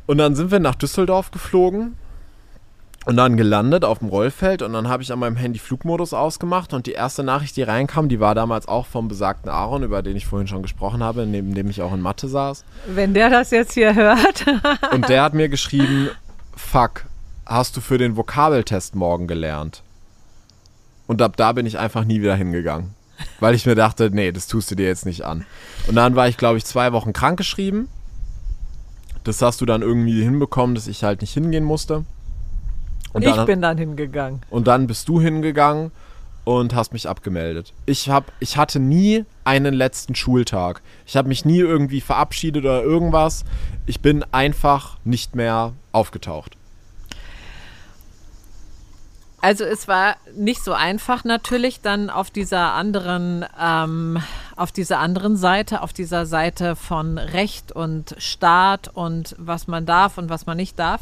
Und 0.06 0.18
dann 0.18 0.36
sind 0.36 0.52
wir 0.52 0.60
nach 0.60 0.76
Düsseldorf 0.76 1.32
geflogen 1.32 1.96
und 3.08 3.16
dann 3.16 3.38
gelandet 3.38 3.86
auf 3.86 4.00
dem 4.00 4.10
Rollfeld 4.10 4.62
und 4.62 4.74
dann 4.74 4.90
habe 4.90 5.02
ich 5.02 5.14
an 5.14 5.20
meinem 5.20 5.38
Handy 5.38 5.60
Flugmodus 5.60 6.14
ausgemacht 6.14 6.74
und 6.74 6.88
die 6.88 6.92
erste 6.92 7.24
Nachricht, 7.24 7.56
die 7.56 7.64
reinkam, 7.64 8.10
die 8.10 8.20
war 8.20 8.36
damals 8.36 8.68
auch 8.68 8.86
vom 8.86 9.08
besagten 9.08 9.50
Aaron, 9.50 9.82
über 9.84 10.04
den 10.04 10.18
ich 10.18 10.26
vorhin 10.28 10.50
schon 10.50 10.62
gesprochen 10.62 11.02
habe, 11.02 11.26
neben 11.26 11.56
dem 11.56 11.70
ich 11.70 11.82
auch 11.82 11.94
in 11.94 12.02
Mathe 12.02 12.28
saß. 12.28 12.66
Wenn 12.86 13.14
der 13.14 13.30
das 13.30 13.52
jetzt 13.52 13.76
hier 13.76 13.96
hört. 13.96 14.46
und 14.92 15.08
der 15.08 15.24
hat 15.24 15.34
mir 15.34 15.48
geschrieben, 15.48 16.10
fuck, 16.54 17.06
hast 17.46 17.78
du 17.78 17.82
für 17.82 17.98
den 17.98 18.18
Vokabeltest 18.18 18.94
morgen 18.94 19.26
gelernt? 19.26 19.84
Und 21.08 21.22
ab 21.22 21.38
da 21.38 21.54
bin 21.54 21.66
ich 21.66 21.80
einfach 21.80 22.04
nie 22.04 22.20
wieder 22.20 22.36
hingegangen. 22.36 22.94
Weil 23.40 23.56
ich 23.56 23.66
mir 23.66 23.76
dachte, 23.76 24.10
nee, 24.12 24.34
das 24.34 24.48
tust 24.48 24.70
du 24.70 24.76
dir 24.76 24.86
jetzt 24.86 25.06
nicht 25.06 25.22
an. 25.22 25.46
Und 25.88 25.96
dann 25.96 26.18
war 26.18 26.28
ich, 26.28 26.36
glaube 26.36 26.58
ich, 26.58 26.66
zwei 26.66 26.92
Wochen 26.92 27.14
krankgeschrieben. 27.14 27.88
Das 29.24 29.42
hast 29.42 29.62
du 29.62 29.66
dann 29.66 29.82
irgendwie 29.82 30.22
hinbekommen, 30.22 30.76
dass 30.76 30.88
ich 30.88 31.06
halt 31.06 31.22
nicht 31.22 31.34
hingehen 31.34 31.64
musste. 31.64 32.04
Und 33.18 33.26
ich 33.26 33.36
dann, 33.36 33.46
bin 33.46 33.62
dann 33.62 33.78
hingegangen. 33.78 34.42
Und 34.50 34.68
dann 34.68 34.88
bist 34.88 35.10
du 35.10 35.20
hingegangen 35.20 35.92
und 36.48 36.74
hast 36.74 36.94
mich 36.94 37.10
abgemeldet. 37.10 37.74
Ich, 37.86 38.10
hab, 38.10 38.32
ich 38.40 38.56
hatte 38.56 38.80
nie 38.80 39.26
einen 39.44 39.74
letzten 39.74 40.16
Schultag. 40.16 40.82
Ich 41.06 41.18
habe 41.18 41.28
mich 41.28 41.44
nie 41.44 41.60
irgendwie 41.60 42.00
verabschiedet 42.00 42.64
oder 42.64 42.84
irgendwas. 42.84 43.44
Ich 43.86 44.00
bin 44.00 44.24
einfach 44.32 44.98
nicht 45.04 45.36
mehr 45.36 45.74
aufgetaucht. 45.92 46.56
Also 49.40 49.66
es 49.66 49.88
war 49.88 50.16
nicht 50.36 50.64
so 50.64 50.74
einfach 50.74 51.24
natürlich 51.24 51.82
dann 51.82 52.10
auf 52.10 52.32
dieser 52.32 52.74
anderen, 52.74 53.46
ähm, 53.62 54.18
auf 54.56 54.72
dieser 54.72 55.00
anderen 55.00 55.38
Seite, 55.38 55.82
auf 55.82 55.94
dieser 55.94 56.26
Seite 56.26 56.76
von 56.76 57.18
Recht 57.18 57.72
und 57.72 58.16
Staat 58.18 58.90
und 58.94 59.36
was 59.38 59.68
man 59.68 59.86
darf 59.86 60.18
und 60.18 60.30
was 60.30 60.46
man 60.46 60.58
nicht 60.58 60.80
darf. 60.80 61.02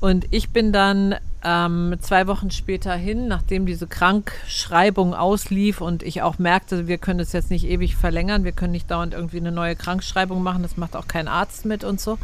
Und 0.00 0.26
ich 0.30 0.50
bin 0.50 0.72
dann 0.72 1.14
ähm, 1.44 1.94
zwei 2.00 2.26
Wochen 2.26 2.50
später 2.50 2.94
hin, 2.94 3.28
nachdem 3.28 3.66
diese 3.66 3.86
Krankschreibung 3.86 5.14
auslief 5.14 5.80
und 5.80 6.02
ich 6.02 6.22
auch 6.22 6.38
merkte, 6.38 6.86
wir 6.86 6.98
können 6.98 7.20
es 7.20 7.32
jetzt 7.32 7.50
nicht 7.50 7.66
ewig 7.66 7.96
verlängern, 7.96 8.44
wir 8.44 8.52
können 8.52 8.72
nicht 8.72 8.90
dauernd 8.90 9.14
irgendwie 9.14 9.38
eine 9.38 9.52
neue 9.52 9.76
Krankschreibung 9.76 10.42
machen, 10.42 10.62
das 10.62 10.76
macht 10.76 10.96
auch 10.96 11.06
kein 11.06 11.28
Arzt 11.28 11.64
mit 11.64 11.84
und 11.84 12.00
so. 12.00 12.18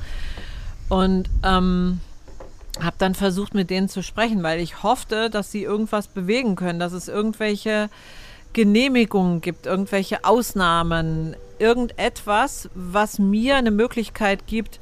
Und 0.88 1.28
ähm, 1.42 2.00
habe 2.80 2.96
dann 2.98 3.14
versucht, 3.14 3.54
mit 3.54 3.70
denen 3.70 3.88
zu 3.88 4.02
sprechen, 4.02 4.42
weil 4.42 4.60
ich 4.60 4.82
hoffte, 4.82 5.30
dass 5.30 5.50
sie 5.50 5.62
irgendwas 5.62 6.08
bewegen 6.08 6.56
können, 6.56 6.78
dass 6.78 6.92
es 6.92 7.08
irgendwelche 7.08 7.88
Genehmigungen 8.52 9.40
gibt, 9.40 9.66
irgendwelche 9.66 10.24
Ausnahmen, 10.24 11.36
irgendetwas, 11.58 12.68
was 12.74 13.18
mir 13.18 13.56
eine 13.56 13.70
Möglichkeit 13.70 14.46
gibt, 14.46 14.78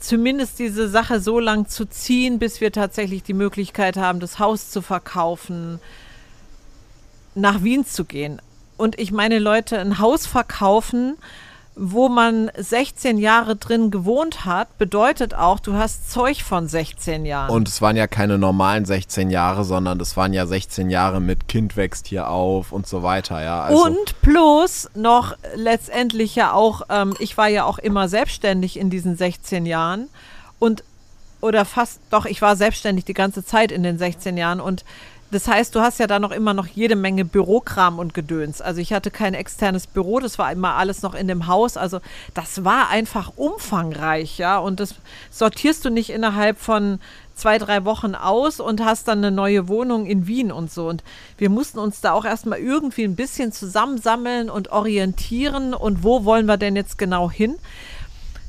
zumindest 0.00 0.58
diese 0.58 0.88
Sache 0.88 1.20
so 1.20 1.38
lang 1.38 1.68
zu 1.68 1.86
ziehen, 1.86 2.38
bis 2.38 2.60
wir 2.60 2.72
tatsächlich 2.72 3.22
die 3.22 3.34
Möglichkeit 3.34 3.96
haben, 3.96 4.20
das 4.20 4.38
Haus 4.38 4.70
zu 4.70 4.82
verkaufen, 4.82 5.80
nach 7.34 7.62
Wien 7.62 7.84
zu 7.84 8.04
gehen. 8.04 8.40
Und 8.76 8.98
ich 8.98 9.12
meine, 9.12 9.38
Leute, 9.38 9.78
ein 9.78 9.98
Haus 9.98 10.26
verkaufen, 10.26 11.16
wo 11.78 12.08
man 12.08 12.50
16 12.56 13.18
Jahre 13.18 13.54
drin 13.54 13.90
gewohnt 13.90 14.46
hat, 14.46 14.78
bedeutet 14.78 15.34
auch, 15.34 15.60
du 15.60 15.74
hast 15.74 16.10
Zeug 16.10 16.42
von 16.42 16.68
16 16.68 17.26
Jahren. 17.26 17.50
Und 17.50 17.68
es 17.68 17.82
waren 17.82 17.96
ja 17.96 18.06
keine 18.06 18.38
normalen 18.38 18.86
16 18.86 19.28
Jahre, 19.28 19.62
sondern 19.62 19.98
das 19.98 20.16
waren 20.16 20.32
ja 20.32 20.46
16 20.46 20.88
Jahre 20.88 21.20
mit 21.20 21.48
Kind 21.48 21.76
wächst 21.76 22.08
hier 22.08 22.30
auf 22.30 22.72
und 22.72 22.86
so 22.86 23.02
weiter, 23.02 23.42
ja. 23.42 23.62
Also 23.62 23.84
und 23.84 24.20
plus 24.22 24.88
noch 24.94 25.36
letztendlich 25.54 26.34
ja 26.34 26.54
auch, 26.54 26.82
ähm, 26.88 27.14
ich 27.18 27.36
war 27.36 27.48
ja 27.48 27.64
auch 27.64 27.78
immer 27.78 28.08
selbstständig 28.08 28.78
in 28.78 28.88
diesen 28.88 29.14
16 29.14 29.66
Jahren 29.66 30.08
und 30.58 30.82
oder 31.42 31.66
fast, 31.66 32.00
doch, 32.08 32.24
ich 32.24 32.40
war 32.40 32.56
selbstständig 32.56 33.04
die 33.04 33.14
ganze 33.14 33.44
Zeit 33.44 33.70
in 33.70 33.82
den 33.82 33.98
16 33.98 34.38
Jahren 34.38 34.60
und 34.60 34.84
das 35.30 35.48
heißt, 35.48 35.74
du 35.74 35.80
hast 35.80 35.98
ja 35.98 36.06
da 36.06 36.18
noch 36.18 36.30
immer 36.30 36.54
noch 36.54 36.66
jede 36.66 36.94
Menge 36.94 37.24
Bürokram 37.24 37.98
und 37.98 38.14
Gedöns. 38.14 38.60
Also 38.60 38.80
ich 38.80 38.92
hatte 38.92 39.10
kein 39.10 39.34
externes 39.34 39.86
Büro, 39.86 40.20
das 40.20 40.38
war 40.38 40.52
immer 40.52 40.74
alles 40.74 41.02
noch 41.02 41.14
in 41.14 41.26
dem 41.26 41.48
Haus. 41.48 41.76
Also 41.76 42.00
das 42.34 42.64
war 42.64 42.90
einfach 42.90 43.32
umfangreich, 43.36 44.38
ja. 44.38 44.58
Und 44.58 44.78
das 44.78 44.94
sortierst 45.30 45.84
du 45.84 45.90
nicht 45.90 46.10
innerhalb 46.10 46.58
von 46.58 47.00
zwei, 47.34 47.58
drei 47.58 47.84
Wochen 47.84 48.14
aus 48.14 48.60
und 48.60 48.84
hast 48.84 49.08
dann 49.08 49.18
eine 49.18 49.30
neue 49.30 49.68
Wohnung 49.68 50.06
in 50.06 50.26
Wien 50.26 50.52
und 50.52 50.72
so. 50.72 50.88
Und 50.88 51.02
wir 51.38 51.50
mussten 51.50 51.78
uns 51.78 52.00
da 52.00 52.12
auch 52.12 52.24
erstmal 52.24 52.58
irgendwie 52.58 53.04
ein 53.04 53.16
bisschen 53.16 53.52
zusammensammeln 53.52 54.48
und 54.48 54.70
orientieren 54.70 55.74
und 55.74 56.04
wo 56.04 56.24
wollen 56.24 56.46
wir 56.46 56.56
denn 56.56 56.76
jetzt 56.76 56.98
genau 56.98 57.30
hin 57.30 57.56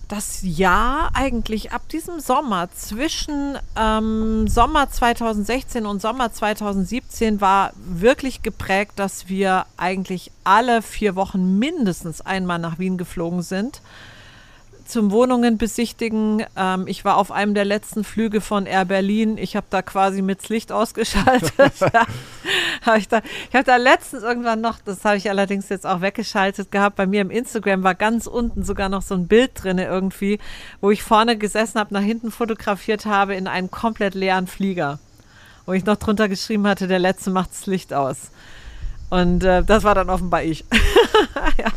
das 0.07 0.39
Jahr 0.43 1.11
eigentlich 1.13 1.71
ab 1.71 1.89
diesem 1.89 2.19
Sommer 2.19 2.69
zwischen 2.73 3.57
ähm, 3.75 4.47
Sommer 4.47 4.89
2016 4.89 5.85
und 5.85 6.01
Sommer 6.01 6.31
2017 6.31 7.41
war 7.41 7.73
wirklich 7.75 8.41
geprägt, 8.41 8.93
dass 8.95 9.27
wir 9.27 9.65
eigentlich 9.75 10.31
alle 10.43 10.81
vier 10.81 11.15
Wochen 11.15 11.59
mindestens 11.59 12.21
einmal 12.21 12.59
nach 12.59 12.79
Wien 12.79 12.97
geflogen 12.97 13.41
sind 13.41 13.81
zum 14.87 15.11
Wohnungen 15.11 15.57
besichtigen. 15.57 16.45
Ähm, 16.55 16.85
ich 16.87 17.03
war 17.05 17.17
auf 17.17 17.31
einem 17.31 17.53
der 17.53 17.65
letzten 17.65 18.03
Flüge 18.03 18.41
von 18.41 18.65
Air 18.65 18.85
Berlin. 18.85 19.37
Ich 19.37 19.55
habe 19.55 19.67
da 19.69 19.81
quasi 19.81 20.21
mit 20.21 20.47
Licht 20.49 20.71
ausgeschaltet. 20.71 21.51
hab 22.87 22.97
ich, 22.97 23.07
da, 23.07 23.21
ich 23.49 23.55
habe 23.55 23.65
da 23.65 23.75
letztens 23.75 24.23
irgendwann 24.23 24.61
noch, 24.61 24.79
das 24.83 25.05
habe 25.05 25.17
ich 25.17 25.29
allerdings 25.29 25.69
jetzt 25.69 25.85
auch 25.85 26.01
weggeschaltet 26.01 26.71
gehabt, 26.71 26.95
bei 26.95 27.05
mir 27.05 27.21
im 27.21 27.29
Instagram 27.29 27.83
war 27.83 27.95
ganz 27.95 28.27
unten 28.27 28.63
sogar 28.63 28.89
noch 28.89 29.01
so 29.01 29.15
ein 29.15 29.27
Bild 29.27 29.51
drin 29.53 29.77
irgendwie, 29.77 30.39
wo 30.81 30.89
ich 30.91 31.03
vorne 31.03 31.37
gesessen 31.37 31.79
habe, 31.79 31.93
nach 31.93 32.01
hinten 32.01 32.31
fotografiert 32.31 33.05
habe 33.05 33.35
in 33.35 33.47
einem 33.47 33.69
komplett 33.69 34.15
leeren 34.15 34.47
Flieger. 34.47 34.99
Wo 35.65 35.73
ich 35.73 35.85
noch 35.85 35.97
drunter 35.97 36.29
geschrieben 36.29 36.65
hatte, 36.65 36.87
der 36.87 36.99
letzte 36.99 37.29
macht 37.29 37.51
das 37.51 37.65
Licht 37.65 37.93
aus. 37.93 38.31
Und 39.09 39.43
äh, 39.43 39.63
das 39.63 39.83
war 39.83 39.95
dann 39.95 40.09
offenbar 40.09 40.43
ich. 40.43 40.65
ja. 41.57 41.71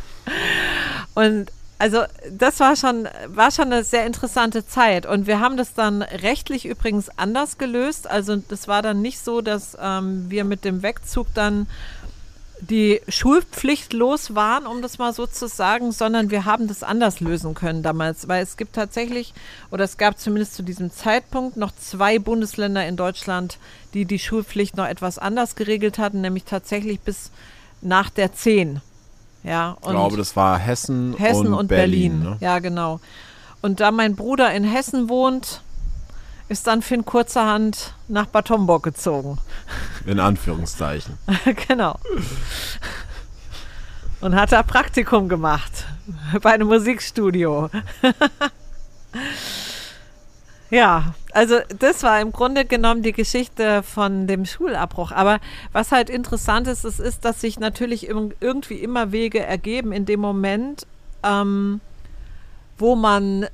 Und 1.15 1.51
also 1.81 2.03
das 2.31 2.61
war 2.61 2.77
schon, 2.77 3.09
war 3.29 3.51
schon 3.51 3.73
eine 3.73 3.85
sehr 3.85 4.05
interessante 4.05 4.67
Zeit. 4.67 5.07
Und 5.07 5.27
wir 5.27 5.41
haben 5.41 5.57
das 5.57 5.73
dann 5.73 6.03
rechtlich 6.03 6.67
übrigens 6.67 7.09
anders 7.17 7.57
gelöst. 7.57 8.07
Also 8.07 8.37
das 8.37 8.69
war 8.69 8.83
dann 8.83 9.01
nicht 9.01 9.19
so, 9.19 9.41
dass 9.41 9.79
ähm, 9.81 10.27
wir 10.29 10.45
mit 10.45 10.67
dem 10.67 10.83
Wegzug 10.83 11.29
dann 11.33 11.67
die 12.61 13.01
Schulpflicht 13.09 13.95
los 13.95 14.35
waren, 14.35 14.67
um 14.67 14.83
das 14.83 14.99
mal 14.99 15.15
so 15.15 15.27
zu 15.27 15.49
sagen, 15.49 15.91
sondern 15.91 16.31
wir 16.31 16.45
haben 16.45 16.69
das 16.69 16.83
anders 16.83 17.21
lösen 17.21 17.55
können 17.55 17.83
damals, 17.83 18.29
weil 18.29 18.43
es 18.43 18.59
gibt 18.59 18.75
tatsächlich, 18.75 19.33
oder 19.71 19.85
es 19.85 19.97
gab 19.97 20.19
zumindest 20.19 20.57
zu 20.57 20.63
diesem 20.63 20.93
Zeitpunkt 20.93 21.57
noch 21.57 21.73
zwei 21.75 22.19
Bundesländer 22.19 22.87
in 22.87 22.99
Deutschland, 22.99 23.57
die 23.95 24.05
die 24.05 24.19
Schulpflicht 24.19 24.77
noch 24.77 24.87
etwas 24.87 25.17
anders 25.17 25.57
geregelt 25.57 25.97
hatten, 25.97 26.21
nämlich 26.21 26.45
tatsächlich 26.45 27.01
bis 27.01 27.31
nach 27.81 28.11
der 28.11 28.35
10. 28.35 28.83
Ja, 29.43 29.77
ich 29.81 29.89
glaube, 29.89 30.17
das 30.17 30.37
war 30.37 30.59
Hessen, 30.59 31.15
Hessen 31.17 31.49
und, 31.49 31.55
und 31.55 31.69
Berlin. 31.69 32.21
Berlin 32.21 32.31
ne? 32.31 32.37
Ja, 32.41 32.59
genau. 32.59 33.01
Und 33.63 33.81
da 33.81 33.91
mein 33.91 34.17
Bruder 34.17 34.53
in 34.53 34.65
Hessen 34.65 35.09
wohnt, 35.09 35.63
ist 36.49 36.67
dann 36.67 36.83
Finn 36.83 37.05
kurzerhand 37.05 37.95
nach 38.09 38.27
Bad 38.27 38.51
Homburg 38.51 38.83
gezogen. 38.83 39.39
In 40.05 40.19
Anführungszeichen. 40.19 41.17
genau. 41.69 41.99
Und 44.21 44.35
hat 44.35 44.53
da 44.53 44.63
Praktikum 44.63 45.29
gemacht 45.29 45.87
bei 46.43 46.53
einem 46.53 46.69
Musikstudio. 46.69 47.71
Ja, 50.71 51.15
also 51.33 51.57
das 51.79 52.03
war 52.05 52.21
im 52.21 52.31
Grunde 52.33 52.65
genommen 52.65 53.03
die 53.03 53.13
Geschichte 53.13 53.83
von 53.83 54.29
dem 54.29 54.45
Schulabbruch. 54.47 55.11
Aber 55.11 55.41
was 55.73 55.91
halt 55.91 56.09
interessant 56.09 56.69
ist, 56.69 56.85
ist, 56.85 57.01
ist 57.01 57.25
dass 57.25 57.41
sich 57.41 57.59
natürlich 57.59 58.09
irgendwie 58.09 58.77
immer 58.77 59.11
Wege 59.11 59.41
ergeben 59.41 59.93
in 59.93 60.07
dem 60.07 60.21
Moment, 60.21 60.87
ähm, 61.25 61.81
wo 62.79 62.95
man 62.95 63.47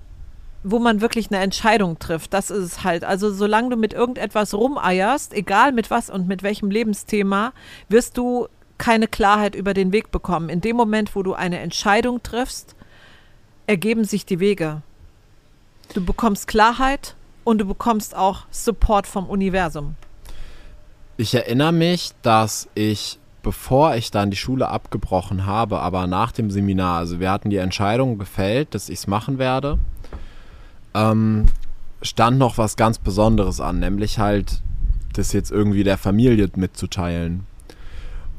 wo 0.69 0.81
man 0.81 1.01
wirklich 1.01 1.31
eine 1.31 1.41
Entscheidung 1.41 2.01
trifft. 2.01 2.35
Das 2.35 2.51
ist 2.51 2.65
es 2.65 2.85
halt. 2.85 3.05
Also 3.05 3.33
solange 3.33 3.71
du 3.71 3.77
mit 3.77 3.93
irgendetwas 3.93 4.53
rumeierst, 4.53 5.33
egal 5.33 5.71
mit 5.71 5.93
was 5.93 6.11
und 6.11 6.27
mit 6.27 6.43
welchem 6.43 6.73
Lebensthema, 6.73 7.53
wirst 7.89 8.19
du 8.19 8.49
keine 8.77 9.07
Klarheit 9.07 9.55
über 9.55 9.75
den 9.75 9.93
Weg 9.93 10.11
bekommen. 10.11 10.49
In 10.49 10.61
dem 10.61 10.75
Moment, 10.75 11.15
wo 11.15 11.23
du 11.23 11.35
eine 11.35 11.61
Entscheidung 11.61 12.21
triffst, 12.25 12.75
ergeben 13.69 14.03
sich 14.03 14.27
die 14.27 14.41
Wege. 14.41 14.83
Du 15.95 16.05
bekommst 16.05 16.47
Klarheit 16.47 17.15
und 17.45 17.59
du 17.59 17.65
bekommst 17.65 18.15
auch 18.15 18.43
Support 18.51 19.07
vom 19.07 19.27
Universum. 19.27 19.97
Ich 21.17 21.35
erinnere 21.35 21.73
mich, 21.73 22.11
dass 22.23 22.69
ich, 22.75 23.19
bevor 23.43 23.95
ich 23.95 24.11
dann 24.11 24.31
die 24.31 24.37
Schule 24.37 24.69
abgebrochen 24.69 25.47
habe, 25.47 25.81
aber 25.81 26.07
nach 26.07 26.33
dem 26.33 26.51
Seminar, 26.51 26.99
also 26.99 27.21
wir 27.21 27.31
hatten 27.31 27.49
die 27.49 27.57
Entscheidung 27.57 28.19
gefällt, 28.19 28.75
dass 28.75 28.89
ich 28.89 28.99
es 28.99 29.07
machen 29.07 29.39
werde, 29.39 29.79
ähm, 30.95 31.47
stand 32.03 32.39
noch 32.39 32.59
was 32.59 32.77
ganz 32.77 32.99
Besonderes 32.99 33.61
an, 33.61 33.79
nämlich 33.79 34.19
halt 34.19 34.63
das 35.15 35.33
jetzt 35.33 35.51
irgendwie 35.51 35.85
der 35.85 35.99
Familie 35.99 36.51
mitzuteilen. 36.57 37.47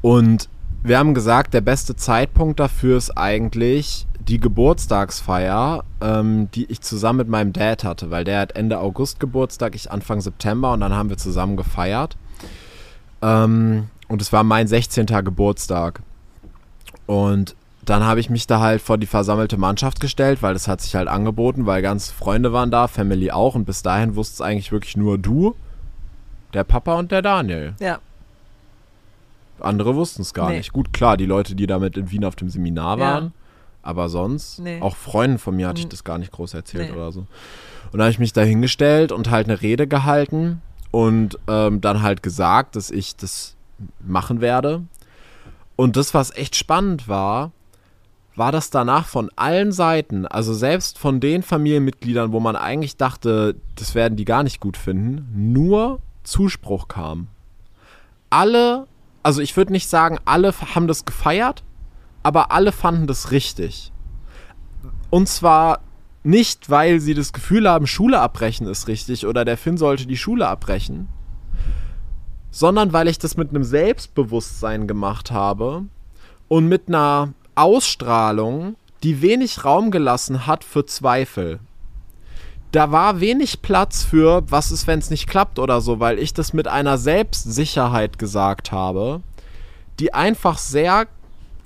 Und 0.02 0.50
wir 0.84 1.00
haben 1.00 1.14
gesagt, 1.14 1.54
der 1.54 1.62
beste 1.62 1.95
Zeitpunkt 1.95 2.60
dafür 2.60 2.98
ist 2.98 3.18
eigentlich 3.18 4.06
die 4.28 4.39
Geburtstagsfeier, 4.39 5.84
ähm, 6.01 6.49
die 6.51 6.65
ich 6.65 6.82
zusammen 6.82 7.17
mit 7.17 7.28
meinem 7.30 7.53
Dad 7.53 7.84
hatte, 7.84 8.11
weil 8.11 8.23
der 8.23 8.39
hat 8.41 8.55
Ende 8.55 8.80
August 8.80 9.19
Geburtstag, 9.19 9.73
ich 9.75 9.89
Anfang 9.91 10.19
September 10.21 10.73
und 10.73 10.82
dann 10.82 10.93
haben 10.93 11.09
wir 11.09 11.17
zusammen 11.17 11.55
gefeiert. 11.57 12.17
Ähm, 13.21 13.89
und 14.07 14.21
es 14.21 14.32
war 14.34 14.43
mein 14.43 14.67
16. 14.67 15.05
Geburtstag. 15.05 16.01
Und 17.05 17.55
dann 17.86 18.03
habe 18.03 18.19
ich 18.19 18.30
mich 18.30 18.47
da 18.47 18.59
halt 18.59 18.82
vor 18.82 18.97
die 18.97 19.05
versammelte 19.07 19.55
Mannschaft 19.57 20.01
gestellt, 20.01 20.43
weil 20.43 20.53
das 20.53 20.67
hat 20.67 20.82
sich 20.82 20.93
halt 20.95 21.07
angeboten, 21.07 21.65
weil 21.65 21.82
ganz 21.82 22.11
Freunde 22.11 22.51
waren 22.51 22.69
da, 22.69 22.88
Family 22.89 23.32
auch 23.32 23.55
und 23.55 23.63
bis 23.65 23.82
dahin 23.82 24.15
wusste 24.15 24.34
es 24.36 24.41
eigentlich 24.41 24.73
wirklich 24.73 24.97
nur 24.97 25.17
du, 25.17 25.55
der 26.53 26.65
Papa 26.65 26.95
und 26.95 27.11
der 27.13 27.21
Daniel. 27.21 27.75
Ja. 27.80 27.99
Andere 29.59 29.95
wussten 29.95 30.21
es 30.21 30.34
gar 30.34 30.49
Nee. 30.49 30.57
nicht. 30.57 30.73
Gut, 30.73 30.91
klar, 30.91 31.15
die 31.17 31.25
Leute, 31.25 31.55
die 31.55 31.65
damit 31.65 31.97
in 31.97 32.11
Wien 32.11 32.25
auf 32.25 32.36
dem 32.36 32.49
Seminar 32.49 32.97
Ja. 32.99 33.32
Aber 33.88 34.10
sonst, 34.10 34.60
Nee. 34.60 34.82
auch 34.82 34.96
Freunden 34.96 35.38
von 35.40 35.56
mir 35.56 35.68
hatte 35.68 35.80
ich 35.80 35.86
Mhm. 35.86 35.90
das 35.92 36.04
gar 36.04 36.18
nicht 36.18 36.32
groß 36.32 36.54
erzählt 36.54 36.90
Nee. 36.92 36.96
oder 36.96 37.12
so. 37.12 37.22
Und 37.22 37.94
dann 37.94 38.02
habe 38.02 38.12
ich 38.12 38.20
mich 38.20 38.34
da 38.34 38.42
hingestellt 38.42 39.12
und 39.12 39.30
halt 39.32 39.48
eine 39.48 39.62
Rede 39.62 39.88
gehalten 39.88 40.62
und 40.92 41.40
ähm, 41.48 41.80
dann 41.82 42.02
halt 42.02 42.22
gesagt, 42.22 42.76
dass 42.76 42.92
ich 42.92 43.16
das 43.16 43.56
machen 44.06 44.42
werde. 44.42 44.84
Und 45.76 45.96
das, 45.96 46.14
was 46.14 46.36
echt 46.36 46.56
spannend 46.56 47.08
war, 47.08 47.52
war 48.36 48.52
das 48.52 48.70
danach 48.70 49.08
von 49.08 49.32
allen 49.36 49.72
Seiten, 49.72 50.28
also 50.28 50.54
selbst 50.54 51.00
von 51.00 51.20
den 51.20 51.42
Familienmitgliedern, 51.42 52.32
wo 52.32 52.40
man 52.40 52.56
eigentlich 52.56 52.98
dachte, 52.98 53.56
das 53.76 53.96
werden 53.96 54.16
die 54.16 54.26
gar 54.26 54.44
nicht 54.44 54.60
gut 54.60 54.78
finden, 54.78 55.28
nur 55.54 56.00
Zuspruch 56.24 56.88
kam. 56.88 57.28
Alle, 58.30 58.86
also 59.24 59.42
ich 59.42 59.56
würde 59.58 59.72
nicht 59.72 59.88
sagen, 59.88 60.20
alle 60.26 60.54
haben 60.76 60.88
das 60.88 61.06
gefeiert, 61.06 61.64
aber 62.28 62.51
alle 62.51 62.73
fanden 62.73 63.07
das 63.07 63.32
richtig. 63.32 63.93
Und 65.09 65.30
zwar 65.30 65.80
nicht, 66.23 66.69
weil 66.69 66.99
sie 66.99 67.13
das 67.13 67.32
Gefühl 67.32 67.69
haben, 67.69 67.88
Schule 67.88 68.19
abbrechen 68.19 68.67
ist 68.67 68.89
richtig 68.89 69.25
oder 69.25 69.45
der 69.45 69.55
Finn 69.55 69.78
sollte 69.78 70.05
die 70.05 70.17
Schule 70.17 70.45
abbrechen, 70.45 71.07
sondern 72.51 72.91
weil 72.91 73.07
ich 73.07 73.17
das 73.17 73.38
mit 73.38 73.51
einem 73.51 73.63
Selbstbewusstsein 73.63 74.89
gemacht 74.89 75.32
habe 75.32 75.86
und 76.49 76.67
mit 76.67 76.89
einer 76.89 77.32
Ausstrahlung, 77.55 78.75
die 79.03 79.21
wenig 79.21 79.63
Raum 79.63 79.89
gelassen 79.89 80.45
hat 80.45 80.65
für 80.65 80.86
Zweifel. 80.86 81.61
Da 82.73 82.91
war 82.91 83.21
wenig 83.21 83.61
Platz 83.61 84.03
für, 84.03 84.43
was 84.51 84.71
ist, 84.71 84.86
wenn 84.86 84.99
es 84.99 85.09
nicht 85.09 85.30
klappt 85.30 85.59
oder 85.59 85.80
so, 85.80 86.01
weil 86.01 86.19
ich 86.19 86.34
das 86.34 86.51
mit 86.51 86.67
einer 86.67 86.97
Selbstsicherheit 86.97 88.19
gesagt 88.19 88.73
habe, 88.73 89.21
die 90.01 90.13
einfach 90.13 90.57
sehr 90.57 91.07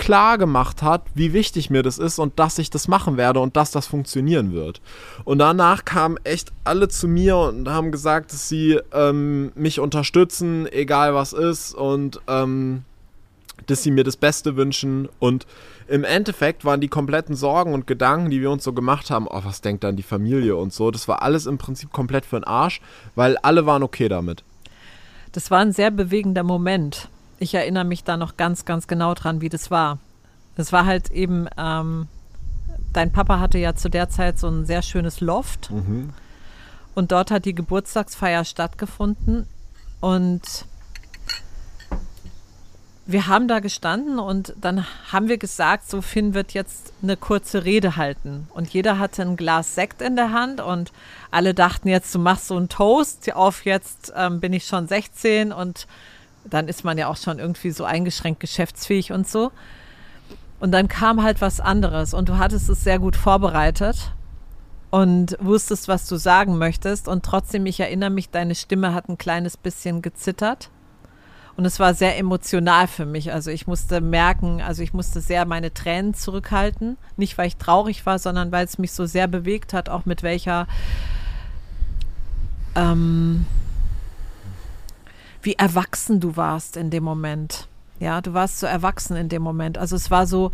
klar 0.01 0.39
gemacht 0.39 0.81
hat, 0.81 1.03
wie 1.13 1.31
wichtig 1.31 1.69
mir 1.69 1.83
das 1.83 1.99
ist 1.99 2.17
und 2.17 2.39
dass 2.39 2.57
ich 2.57 2.71
das 2.71 2.87
machen 2.87 3.17
werde 3.17 3.39
und 3.39 3.55
dass 3.55 3.69
das 3.69 3.85
funktionieren 3.85 4.51
wird. 4.51 4.81
Und 5.25 5.37
danach 5.37 5.85
kamen 5.85 6.17
echt 6.23 6.51
alle 6.63 6.87
zu 6.87 7.07
mir 7.07 7.37
und 7.37 7.69
haben 7.69 7.91
gesagt, 7.91 8.33
dass 8.33 8.49
sie 8.49 8.79
ähm, 8.93 9.51
mich 9.53 9.79
unterstützen, 9.79 10.67
egal 10.71 11.13
was 11.13 11.33
ist 11.33 11.75
und 11.75 12.19
ähm, 12.27 12.81
dass 13.67 13.83
sie 13.83 13.91
mir 13.91 14.03
das 14.03 14.17
Beste 14.17 14.55
wünschen. 14.55 15.07
Und 15.19 15.45
im 15.87 16.03
Endeffekt 16.03 16.65
waren 16.65 16.81
die 16.81 16.87
kompletten 16.87 17.35
Sorgen 17.35 17.75
und 17.75 17.85
Gedanken, 17.85 18.31
die 18.31 18.41
wir 18.41 18.49
uns 18.49 18.63
so 18.63 18.73
gemacht 18.73 19.11
haben, 19.11 19.27
oh, 19.27 19.41
was 19.43 19.61
denkt 19.61 19.83
dann 19.83 19.97
die 19.97 20.03
Familie 20.03 20.55
und 20.55 20.73
so, 20.73 20.89
das 20.89 21.07
war 21.07 21.21
alles 21.21 21.45
im 21.45 21.59
Prinzip 21.59 21.93
komplett 21.93 22.25
für 22.25 22.39
den 22.39 22.45
Arsch, 22.45 22.81
weil 23.13 23.37
alle 23.37 23.67
waren 23.67 23.83
okay 23.83 24.09
damit. 24.09 24.43
Das 25.31 25.51
war 25.51 25.59
ein 25.59 25.73
sehr 25.73 25.91
bewegender 25.91 26.41
Moment. 26.41 27.07
Ich 27.41 27.55
erinnere 27.55 27.85
mich 27.85 28.03
da 28.03 28.17
noch 28.17 28.37
ganz, 28.37 28.65
ganz 28.65 28.85
genau 28.85 29.15
dran, 29.15 29.41
wie 29.41 29.49
das 29.49 29.71
war. 29.71 29.97
Es 30.57 30.71
war 30.71 30.85
halt 30.85 31.09
eben, 31.09 31.47
ähm, 31.57 32.07
dein 32.93 33.11
Papa 33.11 33.39
hatte 33.39 33.57
ja 33.57 33.73
zu 33.73 33.89
der 33.89 34.09
Zeit 34.09 34.37
so 34.37 34.47
ein 34.47 34.67
sehr 34.67 34.83
schönes 34.83 35.21
Loft 35.21 35.71
Mhm. 35.71 36.11
und 36.93 37.11
dort 37.11 37.31
hat 37.31 37.45
die 37.45 37.55
Geburtstagsfeier 37.55 38.45
stattgefunden 38.45 39.47
und 40.01 40.41
wir 43.07 43.25
haben 43.25 43.47
da 43.47 43.59
gestanden 43.59 44.19
und 44.19 44.53
dann 44.61 44.85
haben 45.11 45.27
wir 45.27 45.39
gesagt, 45.39 45.89
so 45.89 46.03
Finn 46.03 46.35
wird 46.35 46.53
jetzt 46.53 46.93
eine 47.01 47.17
kurze 47.17 47.65
Rede 47.65 47.97
halten. 47.97 48.47
Und 48.53 48.69
jeder 48.69 48.99
hatte 48.99 49.23
ein 49.23 49.35
Glas 49.35 49.73
Sekt 49.73 50.03
in 50.03 50.15
der 50.15 50.31
Hand 50.31 50.61
und 50.61 50.91
alle 51.31 51.55
dachten 51.55 51.87
jetzt, 51.89 52.13
du 52.13 52.19
machst 52.19 52.47
so 52.47 52.55
einen 52.55 52.69
Toast 52.69 53.33
auf 53.33 53.65
jetzt 53.65 54.13
ähm, 54.15 54.39
bin 54.39 54.53
ich 54.53 54.65
schon 54.67 54.87
16 54.87 55.51
und 55.51 55.87
dann 56.45 56.67
ist 56.67 56.83
man 56.83 56.97
ja 56.97 57.07
auch 57.07 57.17
schon 57.17 57.39
irgendwie 57.39 57.71
so 57.71 57.83
eingeschränkt 57.83 58.39
geschäftsfähig 58.39 59.11
und 59.11 59.27
so. 59.27 59.51
Und 60.59 60.71
dann 60.71 60.87
kam 60.87 61.23
halt 61.23 61.41
was 61.41 61.59
anderes 61.59 62.13
und 62.13 62.29
du 62.29 62.37
hattest 62.37 62.69
es 62.69 62.83
sehr 62.83 62.99
gut 62.99 63.15
vorbereitet 63.15 64.11
und 64.91 65.37
wusstest, 65.39 65.87
was 65.87 66.07
du 66.07 66.17
sagen 66.17 66.57
möchtest. 66.57 67.07
Und 67.07 67.25
trotzdem, 67.25 67.65
ich 67.65 67.79
erinnere 67.79 68.11
mich, 68.11 68.29
deine 68.29 68.53
Stimme 68.53 68.93
hat 68.93 69.09
ein 69.09 69.17
kleines 69.17 69.57
bisschen 69.57 70.01
gezittert. 70.01 70.69
Und 71.57 71.65
es 71.65 71.79
war 71.79 71.93
sehr 71.93 72.17
emotional 72.17 72.87
für 72.87 73.05
mich. 73.05 73.33
Also 73.33 73.51
ich 73.51 73.67
musste 73.67 74.01
merken, 74.01 74.61
also 74.61 74.83
ich 74.83 74.93
musste 74.93 75.21
sehr 75.21 75.45
meine 75.45 75.73
Tränen 75.73 76.13
zurückhalten. 76.13 76.97
Nicht, 77.17 77.37
weil 77.37 77.47
ich 77.47 77.57
traurig 77.57 78.05
war, 78.05 78.19
sondern 78.19 78.51
weil 78.51 78.65
es 78.65 78.77
mich 78.77 78.91
so 78.91 79.05
sehr 79.05 79.27
bewegt 79.27 79.73
hat, 79.73 79.89
auch 79.89 80.05
mit 80.05 80.23
welcher, 80.23 80.67
ähm, 82.75 83.45
wie 85.41 85.53
erwachsen 85.53 86.19
du 86.19 86.35
warst 86.37 86.77
in 86.77 86.89
dem 86.89 87.03
Moment. 87.03 87.67
Ja, 87.99 88.21
du 88.21 88.33
warst 88.33 88.59
so 88.59 88.67
erwachsen 88.67 89.15
in 89.15 89.29
dem 89.29 89.41
Moment. 89.41 89.77
Also 89.77 89.95
es 89.95 90.09
war 90.09 90.25
so 90.25 90.51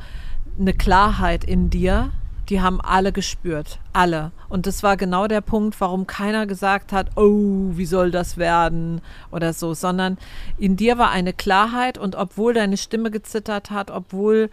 eine 0.60 0.74
Klarheit 0.74 1.44
in 1.44 1.70
dir, 1.70 2.12
die 2.50 2.62
haben 2.62 2.80
alle 2.82 3.12
gespürt. 3.12 3.80
Alle. 3.94 4.32
Und 4.50 4.68
das 4.68 4.84
war 4.84 4.98
genau 4.98 5.28
der 5.28 5.42
Punkt, 5.42 5.80
warum 5.82 6.08
keiner 6.08 6.46
gesagt 6.46 6.92
hat, 6.94 7.16
oh, 7.16 7.72
wie 7.74 7.86
soll 7.86 8.12
das 8.12 8.38
werden 8.38 9.02
oder 9.32 9.54
so, 9.54 9.74
sondern 9.74 10.18
in 10.58 10.78
dir 10.78 10.98
war 10.98 11.10
eine 11.10 11.34
Klarheit 11.34 11.98
und 11.98 12.16
obwohl 12.16 12.54
deine 12.54 12.78
Stimme 12.78 13.12
gezittert 13.12 13.72
hat, 13.72 13.92
obwohl 13.92 14.50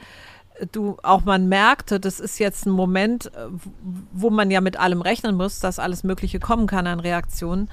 du 0.73 0.97
auch 1.03 1.25
man 1.25 1.49
merkte, 1.49 1.99
das 1.99 2.21
ist 2.21 2.39
jetzt 2.39 2.67
ein 2.67 2.71
Moment, 2.71 3.31
wo 4.13 4.31
man 4.31 4.51
ja 4.51 4.61
mit 4.61 4.79
allem 4.79 5.01
rechnen 5.01 5.37
muss, 5.37 5.59
dass 5.59 5.79
alles 5.79 6.05
Mögliche 6.05 6.39
kommen 6.39 6.67
kann 6.67 6.87
an 6.87 7.01
Reaktionen, 7.01 7.69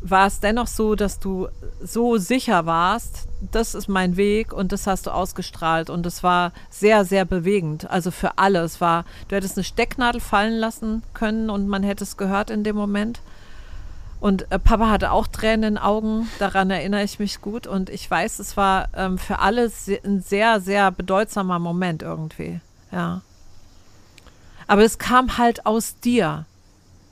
war 0.00 0.26
es 0.26 0.40
dennoch 0.40 0.66
so, 0.66 0.94
dass 0.94 1.18
du 1.18 1.48
so 1.82 2.16
sicher 2.16 2.66
warst, 2.66 3.28
das 3.52 3.74
ist 3.74 3.88
mein 3.88 4.16
Weg 4.16 4.52
und 4.52 4.72
das 4.72 4.86
hast 4.86 5.06
du 5.06 5.10
ausgestrahlt 5.10 5.90
und 5.90 6.06
es 6.06 6.22
war 6.22 6.52
sehr, 6.70 7.04
sehr 7.04 7.24
bewegend. 7.24 7.90
Also 7.90 8.10
für 8.10 8.38
alle. 8.38 8.60
Es 8.60 8.80
war, 8.80 9.04
du 9.28 9.36
hättest 9.36 9.56
eine 9.56 9.64
Stecknadel 9.64 10.20
fallen 10.20 10.54
lassen 10.54 11.02
können 11.14 11.50
und 11.50 11.68
man 11.68 11.82
hätte 11.82 12.04
es 12.04 12.16
gehört 12.16 12.50
in 12.50 12.64
dem 12.64 12.76
Moment. 12.76 13.20
Und 14.20 14.50
äh, 14.50 14.58
Papa 14.58 14.88
hatte 14.88 15.12
auch 15.12 15.26
Tränen 15.26 15.62
in 15.62 15.74
den 15.74 15.78
Augen, 15.78 16.28
daran 16.38 16.70
erinnere 16.70 17.02
ich 17.02 17.18
mich 17.18 17.40
gut. 17.40 17.66
Und 17.66 17.90
ich 17.90 18.10
weiß, 18.10 18.38
es 18.38 18.56
war 18.56 18.88
ähm, 18.94 19.18
für 19.18 19.40
alle 19.40 19.70
ein 20.04 20.20
sehr, 20.20 20.60
sehr 20.60 20.90
bedeutsamer 20.90 21.58
Moment 21.58 22.02
irgendwie. 22.02 22.60
Ja. 22.90 23.20
Aber 24.66 24.82
es 24.84 24.98
kam 24.98 25.38
halt 25.38 25.66
aus 25.66 26.00
dir. 26.00 26.46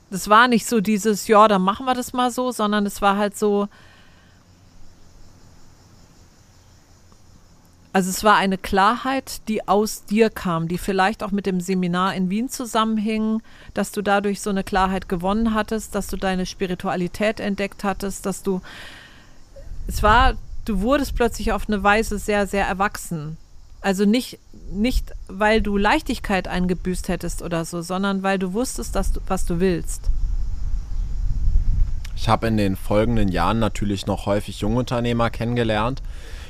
Das 0.09 0.29
war 0.29 0.47
nicht 0.47 0.65
so 0.65 0.81
dieses, 0.81 1.27
ja, 1.27 1.47
dann 1.47 1.61
machen 1.61 1.85
wir 1.85 1.93
das 1.93 2.13
mal 2.13 2.31
so, 2.31 2.51
sondern 2.51 2.85
es 2.85 3.01
war 3.01 3.17
halt 3.17 3.37
so, 3.37 3.67
also 7.95 8.09
es 8.09 8.25
war 8.25 8.35
eine 8.35 8.57
Klarheit, 8.57 9.47
die 9.47 9.69
aus 9.69 10.03
dir 10.03 10.29
kam, 10.29 10.67
die 10.67 10.77
vielleicht 10.77 11.23
auch 11.23 11.31
mit 11.31 11.45
dem 11.45 11.61
Seminar 11.61 12.13
in 12.13 12.29
Wien 12.29 12.49
zusammenhing, 12.49 13.41
dass 13.73 13.93
du 13.93 14.01
dadurch 14.01 14.41
so 14.41 14.49
eine 14.49 14.65
Klarheit 14.65 15.07
gewonnen 15.07 15.53
hattest, 15.53 15.95
dass 15.95 16.07
du 16.07 16.17
deine 16.17 16.45
Spiritualität 16.45 17.39
entdeckt 17.39 17.85
hattest, 17.85 18.25
dass 18.25 18.43
du, 18.43 18.59
es 19.87 20.03
war, 20.03 20.33
du 20.65 20.81
wurdest 20.81 21.15
plötzlich 21.15 21.53
auf 21.53 21.69
eine 21.69 21.83
Weise 21.83 22.19
sehr, 22.19 22.47
sehr 22.47 22.67
erwachsen. 22.67 23.37
Also 23.85 24.05
nicht, 24.05 24.39
nicht, 24.71 25.13
weil 25.27 25.61
du 25.61 25.77
Leichtigkeit 25.77 26.47
eingebüßt 26.47 27.07
hättest 27.07 27.43
oder 27.43 27.65
so, 27.65 27.83
sondern 27.83 28.23
weil 28.23 28.39
du 28.39 28.53
wusstest, 28.53 28.95
dass 28.95 29.11
du, 29.11 29.19
was 29.27 29.45
du 29.45 29.59
willst. 29.59 30.09
Ich 32.15 32.27
habe 32.27 32.47
in 32.47 32.57
den 32.57 32.77
folgenden 32.77 33.27
Jahren 33.27 33.59
natürlich 33.59 34.07
noch 34.07 34.25
häufig 34.25 34.61
Jungunternehmer 34.61 35.29
kennengelernt. 35.29 36.01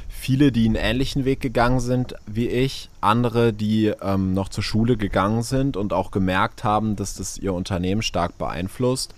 Viele, 0.07 0.53
die 0.53 0.65
einen 0.65 0.75
ähnlichen 0.75 1.25
Weg 1.25 1.41
gegangen 1.41 1.81
sind 1.81 2.15
wie 2.25 2.47
ich, 2.47 2.89
andere, 3.01 3.51
die 3.51 3.91
ähm, 4.01 4.33
noch 4.33 4.47
zur 4.47 4.63
Schule 4.63 4.95
gegangen 4.95 5.43
sind 5.43 5.75
und 5.75 5.91
auch 5.91 6.11
gemerkt 6.11 6.63
haben, 6.63 6.95
dass 6.95 7.15
das 7.15 7.38
ihr 7.38 7.53
Unternehmen 7.53 8.01
stark 8.01 8.38
beeinflusst. 8.38 9.13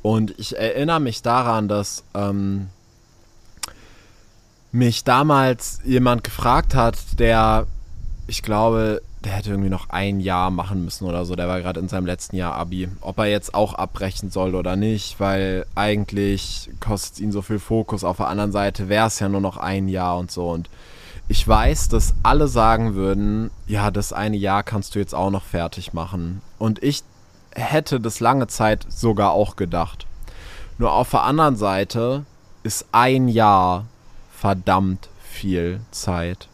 Und 0.00 0.32
ich 0.38 0.56
erinnere 0.56 1.00
mich 1.00 1.20
daran, 1.20 1.68
dass 1.68 2.02
ähm, 2.14 2.68
mich 4.76 5.04
damals 5.04 5.80
jemand 5.84 6.22
gefragt 6.22 6.74
hat, 6.74 7.18
der, 7.18 7.66
ich 8.26 8.42
glaube, 8.42 9.00
der 9.24 9.32
hätte 9.32 9.50
irgendwie 9.50 9.70
noch 9.70 9.88
ein 9.88 10.20
Jahr 10.20 10.50
machen 10.50 10.84
müssen 10.84 11.06
oder 11.06 11.24
so. 11.24 11.34
Der 11.34 11.48
war 11.48 11.60
gerade 11.60 11.80
in 11.80 11.88
seinem 11.88 12.06
letzten 12.06 12.36
Jahr 12.36 12.54
Abi. 12.54 12.88
Ob 13.00 13.18
er 13.18 13.26
jetzt 13.26 13.54
auch 13.54 13.74
abbrechen 13.74 14.30
soll 14.30 14.54
oder 14.54 14.76
nicht, 14.76 15.18
weil 15.18 15.66
eigentlich 15.74 16.70
kostet 16.78 17.14
es 17.14 17.20
ihn 17.20 17.32
so 17.32 17.42
viel 17.42 17.58
Fokus. 17.58 18.04
Auf 18.04 18.18
der 18.18 18.28
anderen 18.28 18.52
Seite 18.52 18.88
wäre 18.88 19.06
es 19.06 19.18
ja 19.18 19.28
nur 19.28 19.40
noch 19.40 19.56
ein 19.56 19.88
Jahr 19.88 20.18
und 20.18 20.30
so. 20.30 20.50
Und 20.50 20.68
ich 21.26 21.46
weiß, 21.46 21.88
dass 21.88 22.14
alle 22.22 22.46
sagen 22.46 22.94
würden, 22.94 23.50
ja, 23.66 23.90
das 23.90 24.12
eine 24.12 24.36
Jahr 24.36 24.62
kannst 24.62 24.94
du 24.94 24.98
jetzt 24.98 25.14
auch 25.14 25.30
noch 25.30 25.42
fertig 25.42 25.92
machen. 25.92 26.42
Und 26.58 26.82
ich 26.82 27.02
hätte 27.52 27.98
das 27.98 28.20
lange 28.20 28.46
Zeit 28.46 28.86
sogar 28.88 29.32
auch 29.32 29.56
gedacht. 29.56 30.06
Nur 30.78 30.92
auf 30.92 31.10
der 31.10 31.22
anderen 31.22 31.56
Seite 31.56 32.26
ist 32.62 32.86
ein 32.92 33.28
Jahr 33.28 33.86
verdammt 34.46 35.08
viel 35.18 35.80
Zeit. 35.90 36.46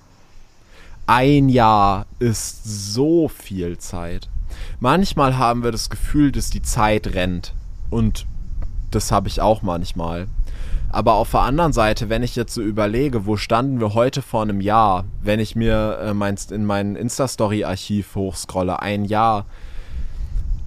Ein 1.07 1.51
Jahr 1.51 2.07
ist 2.21 2.65
so 2.65 3.29
viel 3.29 3.77
Zeit. 3.77 4.31
Manchmal 4.81 5.37
haben 5.37 5.63
wir 5.63 5.73
das 5.73 5.91
Gefühl, 5.91 6.33
dass 6.33 6.49
die 6.49 6.63
Zeit 6.63 7.09
rennt. 7.09 7.53
Und 7.91 8.25
das 8.91 9.13
habe 9.13 9.29
ich 9.29 9.43
auch 9.43 9.61
manchmal. 9.61 10.27
Aber 10.89 11.13
auf 11.17 11.33
der 11.33 11.41
anderen 11.41 11.75
Seite, 11.75 12.09
wenn 12.09 12.23
ich 12.23 12.35
jetzt 12.35 12.55
so 12.55 12.63
überlege, 12.63 13.27
wo 13.27 13.37
standen 13.37 13.79
wir 13.79 13.93
heute 13.93 14.23
vor 14.23 14.41
einem 14.41 14.63
Jahr, 14.63 15.05
wenn 15.21 15.39
ich 15.39 15.55
mir 15.55 15.99
äh, 16.03 16.15
mein, 16.15 16.37
in 16.51 16.65
mein 16.65 16.97
Insta-Story-Archiv 16.97 18.15
hochscrolle, 18.15 18.81
ein 18.81 19.05
Jahr, 19.05 19.45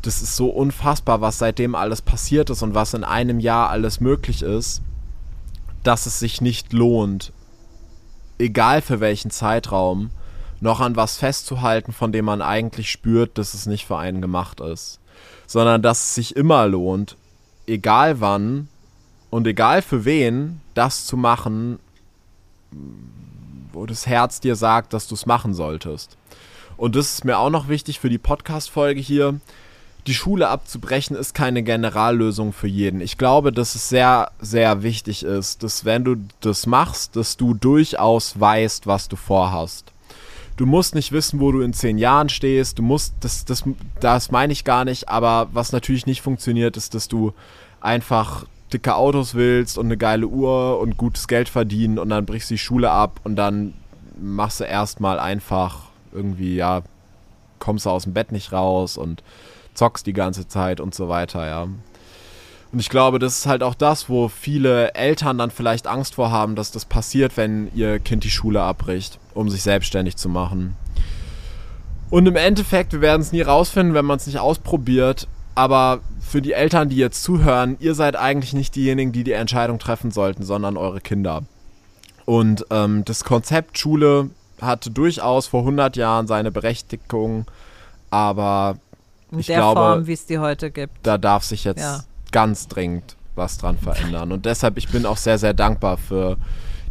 das 0.03 0.21
ist 0.21 0.35
so 0.35 0.49
unfassbar, 0.49 1.21
was 1.21 1.39
seitdem 1.39 1.73
alles 1.73 2.03
passiert 2.03 2.51
ist 2.51 2.61
und 2.61 2.75
was 2.75 2.93
in 2.93 3.03
einem 3.03 3.39
Jahr 3.39 3.71
alles 3.71 3.99
möglich 3.99 4.43
ist, 4.43 4.83
dass 5.87 6.05
es 6.05 6.19
sich 6.19 6.41
nicht 6.41 6.73
lohnt, 6.73 7.31
egal 8.37 8.81
für 8.81 8.99
welchen 8.99 9.31
Zeitraum, 9.31 10.09
noch 10.59 10.79
an 10.79 10.95
was 10.95 11.17
festzuhalten, 11.17 11.91
von 11.91 12.11
dem 12.11 12.25
man 12.25 12.41
eigentlich 12.41 12.89
spürt, 12.89 13.37
dass 13.37 13.53
es 13.53 13.65
nicht 13.65 13.85
für 13.85 13.97
einen 13.97 14.21
gemacht 14.21 14.61
ist. 14.61 14.99
Sondern 15.47 15.81
dass 15.81 16.05
es 16.05 16.15
sich 16.15 16.35
immer 16.35 16.67
lohnt, 16.67 17.17
egal 17.67 18.19
wann, 18.19 18.67
und 19.29 19.47
egal 19.47 19.81
für 19.81 20.05
wen, 20.05 20.61
das 20.75 21.05
zu 21.05 21.17
machen, 21.17 21.79
wo 23.73 23.85
das 23.85 24.07
Herz 24.07 24.39
dir 24.39 24.55
sagt, 24.55 24.93
dass 24.93 25.07
du 25.07 25.15
es 25.15 25.25
machen 25.25 25.53
solltest. 25.53 26.17
Und 26.77 26.95
das 26.95 27.13
ist 27.13 27.25
mir 27.25 27.37
auch 27.37 27.49
noch 27.49 27.67
wichtig 27.67 27.99
für 27.99 28.09
die 28.09 28.17
Podcast-Folge 28.17 29.01
hier. 29.01 29.41
Die 30.07 30.13
Schule 30.13 30.49
abzubrechen 30.49 31.15
ist 31.15 31.33
keine 31.33 31.63
Generallösung 31.63 32.53
für 32.53 32.67
jeden. 32.67 33.01
Ich 33.01 33.17
glaube, 33.17 33.51
dass 33.51 33.73
es 33.73 33.89
sehr, 33.89 34.31
sehr 34.39 34.83
wichtig 34.83 35.23
ist, 35.23 35.63
dass 35.63 35.83
wenn 35.83 36.03
du 36.03 36.17
das 36.41 36.67
machst, 36.67 37.15
dass 37.15 37.37
du 37.37 37.55
durchaus 37.55 38.39
weißt, 38.39 38.85
was 38.85 39.07
du 39.07 39.15
vorhast. 39.15 39.91
Du 40.57 40.65
musst 40.65 40.95
nicht 40.95 41.11
wissen, 41.11 41.39
wo 41.39 41.51
du 41.51 41.61
in 41.61 41.73
zehn 41.73 41.97
Jahren 41.97 42.29
stehst. 42.29 42.77
Du 42.77 42.83
musst, 42.83 43.13
das, 43.19 43.45
das, 43.45 43.63
das 43.99 44.31
meine 44.31 44.53
ich 44.53 44.63
gar 44.63 44.85
nicht, 44.85 45.09
aber 45.09 45.49
was 45.51 45.71
natürlich 45.71 46.05
nicht 46.05 46.21
funktioniert, 46.21 46.77
ist, 46.77 46.93
dass 46.93 47.07
du 47.07 47.33
einfach 47.81 48.45
dicke 48.71 48.95
Autos 48.95 49.33
willst 49.33 49.77
und 49.77 49.87
eine 49.87 49.97
geile 49.97 50.27
Uhr 50.27 50.79
und 50.79 50.97
gutes 50.97 51.27
Geld 51.27 51.49
verdienen 51.49 51.99
und 51.99 52.09
dann 52.09 52.25
brichst 52.25 52.49
du 52.49 52.53
die 52.53 52.59
Schule 52.59 52.91
ab 52.91 53.19
und 53.23 53.35
dann 53.35 53.73
machst 54.19 54.59
du 54.59 54.63
erstmal 54.63 55.19
einfach 55.19 55.89
irgendwie, 56.13 56.55
ja, 56.55 56.83
kommst 57.59 57.85
du 57.85 57.89
aus 57.89 58.03
dem 58.03 58.13
Bett 58.13 58.31
nicht 58.31 58.51
raus 58.51 58.97
und 58.97 59.23
zockst 59.75 60.05
die 60.05 60.13
ganze 60.13 60.47
Zeit 60.47 60.79
und 60.79 60.95
so 60.95 61.09
weiter, 61.09 61.45
ja. 61.45 61.63
Und 61.63 62.79
ich 62.79 62.89
glaube, 62.89 63.19
das 63.19 63.37
ist 63.37 63.45
halt 63.45 63.63
auch 63.63 63.75
das, 63.75 64.09
wo 64.09 64.27
viele 64.27 64.93
Eltern 64.95 65.37
dann 65.37 65.51
vielleicht 65.51 65.87
Angst 65.87 66.15
vor 66.15 66.31
haben, 66.31 66.55
dass 66.55 66.71
das 66.71 66.83
passiert, 66.83 67.37
wenn 67.37 67.71
ihr 67.73 67.99
Kind 67.99 68.23
die 68.23 68.29
Schule 68.29 68.61
abbricht, 68.61 69.19
um 69.33 69.49
sich 69.49 69.63
selbstständig 69.63 70.17
zu 70.17 70.27
machen. 70.27 70.75
Und 72.09 72.27
im 72.27 72.35
Endeffekt, 72.35 72.91
wir 72.93 73.01
werden 73.01 73.21
es 73.21 73.31
nie 73.31 73.41
rausfinden, 73.41 73.93
wenn 73.93 74.05
man 74.05 74.17
es 74.17 74.27
nicht 74.27 74.39
ausprobiert. 74.39 75.27
Aber 75.55 76.01
für 76.19 76.41
die 76.41 76.51
Eltern, 76.51 76.89
die 76.89 76.97
jetzt 76.97 77.23
zuhören, 77.23 77.77
ihr 77.79 77.95
seid 77.95 78.17
eigentlich 78.17 78.53
nicht 78.53 78.75
diejenigen, 78.75 79.11
die 79.11 79.23
die 79.23 79.31
Entscheidung 79.31 79.79
treffen 79.79 80.11
sollten, 80.11 80.43
sondern 80.43 80.75
eure 80.75 80.99
Kinder. 80.99 81.43
Und 82.25 82.65
ähm, 82.71 83.05
das 83.05 83.23
Konzept 83.23 83.77
Schule 83.77 84.31
hatte 84.59 84.89
durchaus 84.89 85.47
vor 85.47 85.61
100 85.61 85.95
Jahren 85.95 86.27
seine 86.27 86.51
Berechtigung, 86.51 87.45
aber 88.09 88.77
In 89.35 89.39
ich 89.41 89.47
der 89.47 89.57
glaube, 89.57 89.79
Form, 89.79 90.07
wie 90.07 90.13
es 90.13 90.25
die 90.25 90.39
heute 90.39 90.71
gibt. 90.71 90.93
da 91.03 91.17
darf 91.17 91.43
sich 91.43 91.63
jetzt 91.63 91.81
Ja. 91.81 92.03
ganz 92.31 92.67
dringend 92.67 93.15
was 93.35 93.57
dran 93.57 93.77
verändern. 93.77 94.31
Und 94.31 94.45
deshalb, 94.45 94.77
ich 94.77 94.87
bin 94.89 95.05
auch 95.05 95.17
sehr, 95.17 95.37
sehr 95.37 95.53
dankbar 95.53 95.97
für 95.97 96.37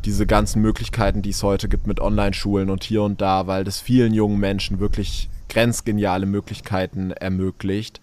diese 0.05 0.27
ganzen 0.27 0.61
Möglichkeiten, 0.61 1.23
die 1.23 1.31
es 1.31 1.43
heute 1.43 1.69
gibt 1.71 1.87
mit 1.87 2.01
Online-Schulen 2.01 2.69
und 2.69 2.85
hier 2.85 3.03
und 3.03 3.23
da, 3.23 3.47
weil 3.47 3.65
das 3.65 3.81
vielen 3.81 4.13
jungen 4.13 4.39
Menschen 4.39 4.79
wirklich 4.79 5.31
grenzgeniale 5.49 6.27
Möglichkeiten 6.27 7.13
ermöglicht. 7.13 8.01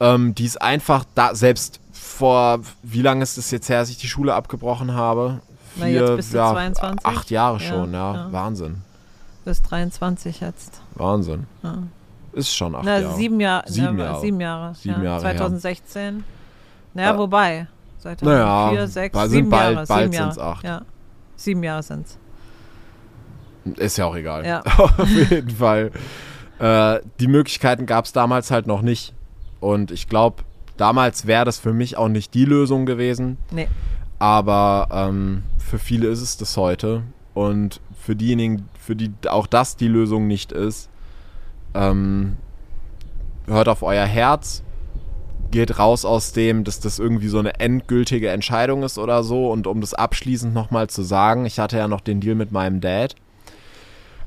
Ähm, 0.00 0.34
die 0.34 0.46
es 0.46 0.56
einfach 0.56 1.04
da, 1.14 1.34
selbst 1.34 1.80
vor, 1.92 2.60
wie 2.82 3.02
lange 3.02 3.22
ist 3.22 3.36
es 3.36 3.50
jetzt 3.50 3.68
her, 3.68 3.80
dass 3.80 3.90
ich 3.90 3.98
die 3.98 4.08
Schule 4.08 4.32
abgebrochen 4.32 4.94
habe? 4.94 5.40
Na, 5.76 5.88
jetzt 5.88 6.16
bist 6.16 6.32
du 6.34 6.38
22? 6.38 7.04
Acht 7.04 7.30
Jahre 7.30 7.58
Ja, 7.62 7.68
schon, 7.68 7.92
ja. 7.92 8.14
ja. 8.14 8.32
Wahnsinn. 8.32 8.76
Du 9.44 9.50
bist 9.50 9.70
23 9.70 10.40
jetzt. 10.40 10.80
Wahnsinn. 10.94 11.44
Ja. 11.62 11.78
Ist 12.38 12.54
schon 12.54 12.74
acht 12.74 12.84
Na, 12.84 13.00
Jahre. 13.00 13.14
sieben, 13.16 13.40
Jahr, 13.40 13.64
Sieben 13.66 13.96
na, 13.96 14.04
Jahre. 14.04 14.20
sieben 14.20 14.40
Jahre. 14.40 14.74
Sieben 14.74 15.02
ja. 15.02 15.02
Jahre 15.04 15.22
her. 15.22 15.36
2016. 15.36 16.24
Naja, 16.94 17.14
Äh, 17.14 17.18
wobei. 17.18 17.66
2004, 17.98 18.72
naja, 18.72 18.86
6, 18.86 19.12
bald- 19.12 19.30
sieben 19.30 19.42
sind 19.44 19.50
bald- 19.50 19.74
Jahre. 19.74 19.86
bald 19.86 20.02
sieben 20.04 20.12
Jahre. 20.12 20.32
sind's 20.32 20.38
acht. 20.38 20.64
Ja. 20.64 20.82
Sieben 21.36 21.62
Jahre 21.64 21.82
sind's. 21.82 22.18
Ist 23.76 23.98
ja 23.98 24.06
auch 24.06 24.14
egal. 24.16 24.46
Ja. 24.46 24.62
Auf 24.78 25.08
jeden 25.08 25.50
Fall. 25.50 25.90
Äh, 26.58 27.00
die 27.20 27.26
Möglichkeiten 27.26 27.86
gab 27.86 28.04
es 28.04 28.12
damals 28.12 28.50
halt 28.50 28.66
noch 28.66 28.82
nicht. 28.82 29.14
Und 29.60 29.90
ich 29.90 30.08
glaube, 30.08 30.44
damals 30.76 31.26
wäre 31.26 31.44
das 31.44 31.58
für 31.58 31.72
mich 31.72 31.96
auch 31.96 32.08
nicht 32.08 32.34
die 32.34 32.44
Lösung 32.44 32.86
gewesen. 32.86 33.36
Nee. 33.50 33.68
Aber 34.20 34.88
ähm, 34.92 35.42
für 35.58 35.78
viele 35.78 36.06
ist 36.08 36.22
es 36.22 36.36
das 36.36 36.56
heute. 36.56 37.02
Und 37.34 37.80
für 38.00 38.16
diejenigen, 38.16 38.68
für 38.80 38.96
die 38.96 39.12
auch 39.28 39.46
das 39.46 39.76
die 39.76 39.88
Lösung 39.88 40.26
nicht 40.28 40.52
ist, 40.52 40.88
ähm, 41.74 42.36
hört 43.46 43.68
auf 43.68 43.82
euer 43.82 44.06
Herz, 44.06 44.62
geht 45.50 45.78
raus 45.78 46.04
aus 46.04 46.32
dem, 46.32 46.64
dass 46.64 46.80
das 46.80 46.98
irgendwie 46.98 47.28
so 47.28 47.38
eine 47.38 47.58
endgültige 47.60 48.28
Entscheidung 48.30 48.82
ist 48.82 48.98
oder 48.98 49.22
so. 49.22 49.50
Und 49.50 49.66
um 49.66 49.80
das 49.80 49.94
abschließend 49.94 50.54
nochmal 50.54 50.88
zu 50.88 51.02
sagen, 51.02 51.46
ich 51.46 51.58
hatte 51.58 51.78
ja 51.78 51.88
noch 51.88 52.00
den 52.00 52.20
Deal 52.20 52.34
mit 52.34 52.52
meinem 52.52 52.80
Dad. 52.80 53.14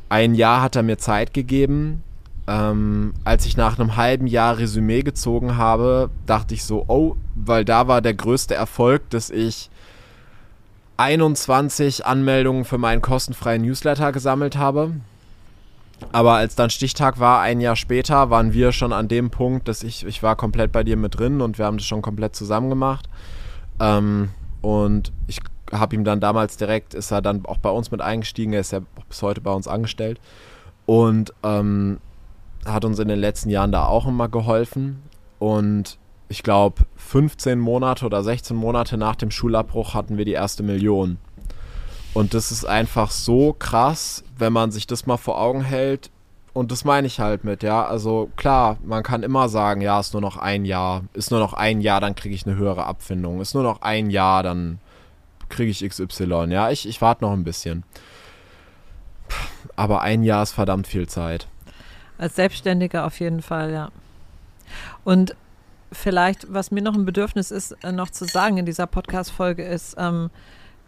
Ein 0.10 0.36
Jahr 0.36 0.62
hat 0.62 0.76
er 0.76 0.84
mir 0.84 0.98
Zeit 0.98 1.34
gegeben. 1.34 2.04
Ähm, 2.48 3.14
als 3.24 3.46
ich 3.46 3.56
nach 3.56 3.80
einem 3.80 3.96
halben 3.96 4.28
Jahr 4.28 4.58
Resümee 4.58 5.04
gezogen 5.04 5.58
habe, 5.58 6.10
dachte 6.26 6.54
ich 6.54 6.64
so, 6.64 6.86
oh, 6.88 7.16
weil 7.36 7.64
da 7.64 7.88
war 7.88 8.02
der 8.02 8.16
größte 8.16 8.56
Erfolg, 8.56 9.10
dass 9.12 9.30
ich 9.30 9.70
21 10.98 12.06
Anmeldungen 12.06 12.66
für 12.66 12.78
meinen 12.78 13.02
kostenfreien 13.02 13.62
Newsletter 13.62 14.12
gesammelt 14.12 14.58
habe. 14.58 14.92
Aber 16.12 16.34
als 16.34 16.56
dann 16.56 16.70
Stichtag 16.70 17.20
war, 17.20 17.42
ein 17.42 17.62
Jahr 17.62 17.76
später, 17.76 18.30
waren 18.30 18.54
wir 18.54 18.72
schon 18.72 18.94
an 18.94 19.08
dem 19.08 19.30
Punkt, 19.30 19.68
dass 19.68 19.84
ich, 19.84 20.06
ich 20.06 20.24
war 20.24 20.36
komplett 20.36 20.72
bei 20.72 20.84
dir 20.84 20.98
mit 20.98 21.18
drin 21.18 21.42
und 21.42 21.58
wir 21.58 21.66
haben 21.66 21.78
das 21.78 21.86
schon 21.86 22.02
komplett 22.02 22.36
zusammen 22.36 22.70
gemacht. 22.70 23.08
Ähm, 23.80 24.30
und 24.62 25.12
ich 25.28 25.40
habe 25.72 25.96
ihm 25.96 26.04
dann 26.04 26.20
damals 26.20 26.58
direkt, 26.58 26.94
ist 26.94 27.12
er 27.12 27.22
dann 27.22 27.46
auch 27.46 27.58
bei 27.58 27.70
uns 27.70 27.92
mit 27.92 28.02
eingestiegen, 28.02 28.54
er 28.54 28.62
ist 28.62 28.72
ja 28.72 28.82
bis 29.08 29.22
heute 29.22 29.42
bei 29.42 29.52
uns 29.52 29.68
angestellt. 29.68 30.20
Und 30.86 31.34
ähm, 31.44 32.00
hat 32.66 32.86
uns 32.86 33.00
in 33.00 33.08
den 33.08 33.20
letzten 33.20 33.50
Jahren 33.50 33.72
da 33.72 33.86
auch 33.86 34.08
immer 34.08 34.28
geholfen. 34.28 35.02
Und 35.40 35.98
ich 36.28 36.44
glaube, 36.44 36.84
15 36.96 37.60
Monate 37.60 38.06
oder 38.06 38.24
16 38.24 38.56
Monate 38.56 38.98
nach 38.98 39.16
dem 39.16 39.32
Schulabbruch 39.32 39.94
hatten 39.94 40.18
wir 40.18 40.26
die 40.26 40.34
erste 40.34 40.64
Million. 40.64 41.18
Und 42.14 42.34
das 42.34 42.52
ist 42.52 42.66
einfach 42.66 43.10
so 43.10 43.54
krass, 43.58 44.24
wenn 44.42 44.52
man 44.52 44.72
sich 44.72 44.88
das 44.88 45.06
mal 45.06 45.18
vor 45.18 45.40
Augen 45.40 45.62
hält. 45.62 46.10
Und 46.54 46.72
das 46.72 46.84
meine 46.84 47.08
ich 47.08 47.22
halt 47.22 47.46
mit, 47.46 47.64
ja. 47.64 47.86
Also 47.86 48.30
klar, 48.36 48.78
man 48.84 49.04
kann 49.04 49.24
immer 49.24 49.48
sagen, 49.48 49.80
ja, 49.80 50.00
ist 50.00 50.12
nur 50.12 50.22
noch 50.22 50.36
ein 50.36 50.66
Jahr. 50.66 51.04
Ist 51.14 51.32
nur 51.32 51.40
noch 51.40 51.54
ein 51.54 51.80
Jahr, 51.80 52.02
dann 52.02 52.16
kriege 52.16 52.36
ich 52.36 52.46
eine 52.46 52.58
höhere 52.58 52.86
Abfindung. 52.86 53.40
Ist 53.40 53.54
nur 53.54 53.64
noch 53.64 53.82
ein 53.82 54.10
Jahr, 54.10 54.44
dann 54.44 54.80
kriege 55.48 55.72
ich 55.72 55.88
XY. 55.88 56.48
Ja, 56.50 56.70
ich, 56.70 56.86
ich 56.86 57.02
warte 57.02 57.24
noch 57.24 57.32
ein 57.32 57.46
bisschen. 57.46 57.84
Aber 59.78 60.02
ein 60.02 60.24
Jahr 60.24 60.44
ist 60.44 60.52
verdammt 60.52 60.88
viel 60.88 61.08
Zeit. 61.08 61.48
Als 62.18 62.36
Selbstständiger 62.36 63.06
auf 63.06 63.20
jeden 63.22 63.42
Fall, 63.42 63.72
ja. 63.72 63.90
Und 65.06 65.36
vielleicht, 65.92 66.54
was 66.54 66.72
mir 66.72 66.82
noch 66.82 66.96
ein 66.96 67.06
Bedürfnis 67.06 67.52
ist, 67.52 67.78
äh, 67.84 67.92
noch 67.92 68.10
zu 68.10 68.26
sagen 68.26 68.58
in 68.58 68.66
dieser 68.66 68.88
Podcast-Folge, 68.88 69.64
ist, 69.64 69.96
ähm, 69.98 70.30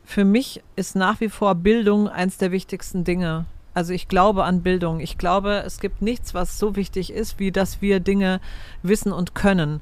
für 0.03 0.25
mich 0.25 0.61
ist 0.75 0.95
nach 0.95 1.21
wie 1.21 1.29
vor 1.29 1.55
Bildung 1.55 2.07
eins 2.07 2.37
der 2.37 2.51
wichtigsten 2.51 3.03
Dinge. 3.03 3.45
Also 3.73 3.93
ich 3.93 4.07
glaube 4.07 4.43
an 4.43 4.61
Bildung. 4.61 4.99
Ich 4.99 5.17
glaube, 5.17 5.63
es 5.65 5.79
gibt 5.79 6.01
nichts, 6.01 6.33
was 6.33 6.59
so 6.59 6.75
wichtig 6.75 7.11
ist, 7.11 7.39
wie 7.39 7.51
dass 7.51 7.81
wir 7.81 7.99
Dinge 7.99 8.39
wissen 8.83 9.11
und 9.11 9.33
können. 9.33 9.81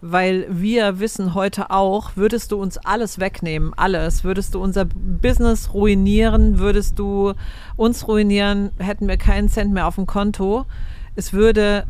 weil 0.00 0.46
wir 0.48 1.00
wissen 1.00 1.34
heute 1.34 1.70
auch, 1.70 2.12
würdest 2.14 2.52
du 2.52 2.60
uns 2.60 2.78
alles 2.78 3.18
wegnehmen, 3.18 3.72
alles, 3.76 4.22
würdest 4.22 4.54
du 4.54 4.62
unser 4.62 4.84
Business 4.84 5.74
ruinieren, 5.74 6.58
würdest 6.58 6.98
du 6.98 7.34
uns 7.76 8.06
ruinieren, 8.06 8.70
hätten 8.78 9.08
wir 9.08 9.16
keinen 9.16 9.48
Cent 9.48 9.72
mehr 9.72 9.86
auf 9.86 9.96
dem 9.96 10.06
Konto. 10.06 10.66
Es 11.16 11.32
würde 11.32 11.86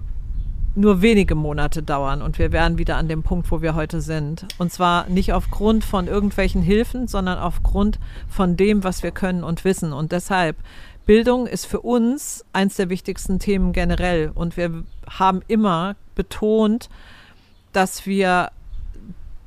nur 0.78 1.02
wenige 1.02 1.34
Monate 1.34 1.82
dauern 1.82 2.22
und 2.22 2.38
wir 2.38 2.52
wären 2.52 2.78
wieder 2.78 2.96
an 2.96 3.08
dem 3.08 3.22
Punkt, 3.22 3.50
wo 3.50 3.60
wir 3.60 3.74
heute 3.74 4.00
sind. 4.00 4.46
Und 4.58 4.72
zwar 4.72 5.08
nicht 5.08 5.32
aufgrund 5.32 5.84
von 5.84 6.06
irgendwelchen 6.06 6.62
Hilfen, 6.62 7.08
sondern 7.08 7.38
aufgrund 7.38 7.98
von 8.28 8.56
dem, 8.56 8.84
was 8.84 9.02
wir 9.02 9.10
können 9.10 9.42
und 9.42 9.64
wissen. 9.64 9.92
Und 9.92 10.12
deshalb, 10.12 10.56
Bildung 11.04 11.46
ist 11.46 11.66
für 11.66 11.80
uns 11.80 12.44
eins 12.52 12.76
der 12.76 12.90
wichtigsten 12.90 13.38
Themen 13.38 13.72
generell. 13.72 14.30
Und 14.34 14.56
wir 14.56 14.84
haben 15.08 15.40
immer 15.48 15.96
betont, 16.14 16.88
dass 17.72 18.06
wir, 18.06 18.50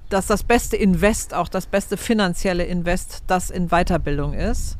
dass 0.10 0.28
das 0.28 0.44
beste 0.44 0.76
Invest, 0.76 1.34
auch 1.34 1.48
das 1.48 1.66
beste 1.66 1.98
finanzielle 1.98 2.66
Invest, 2.66 3.24
das 3.28 3.50
in 3.50 3.70
Weiterbildung 3.70 4.34
ist. 4.34 4.78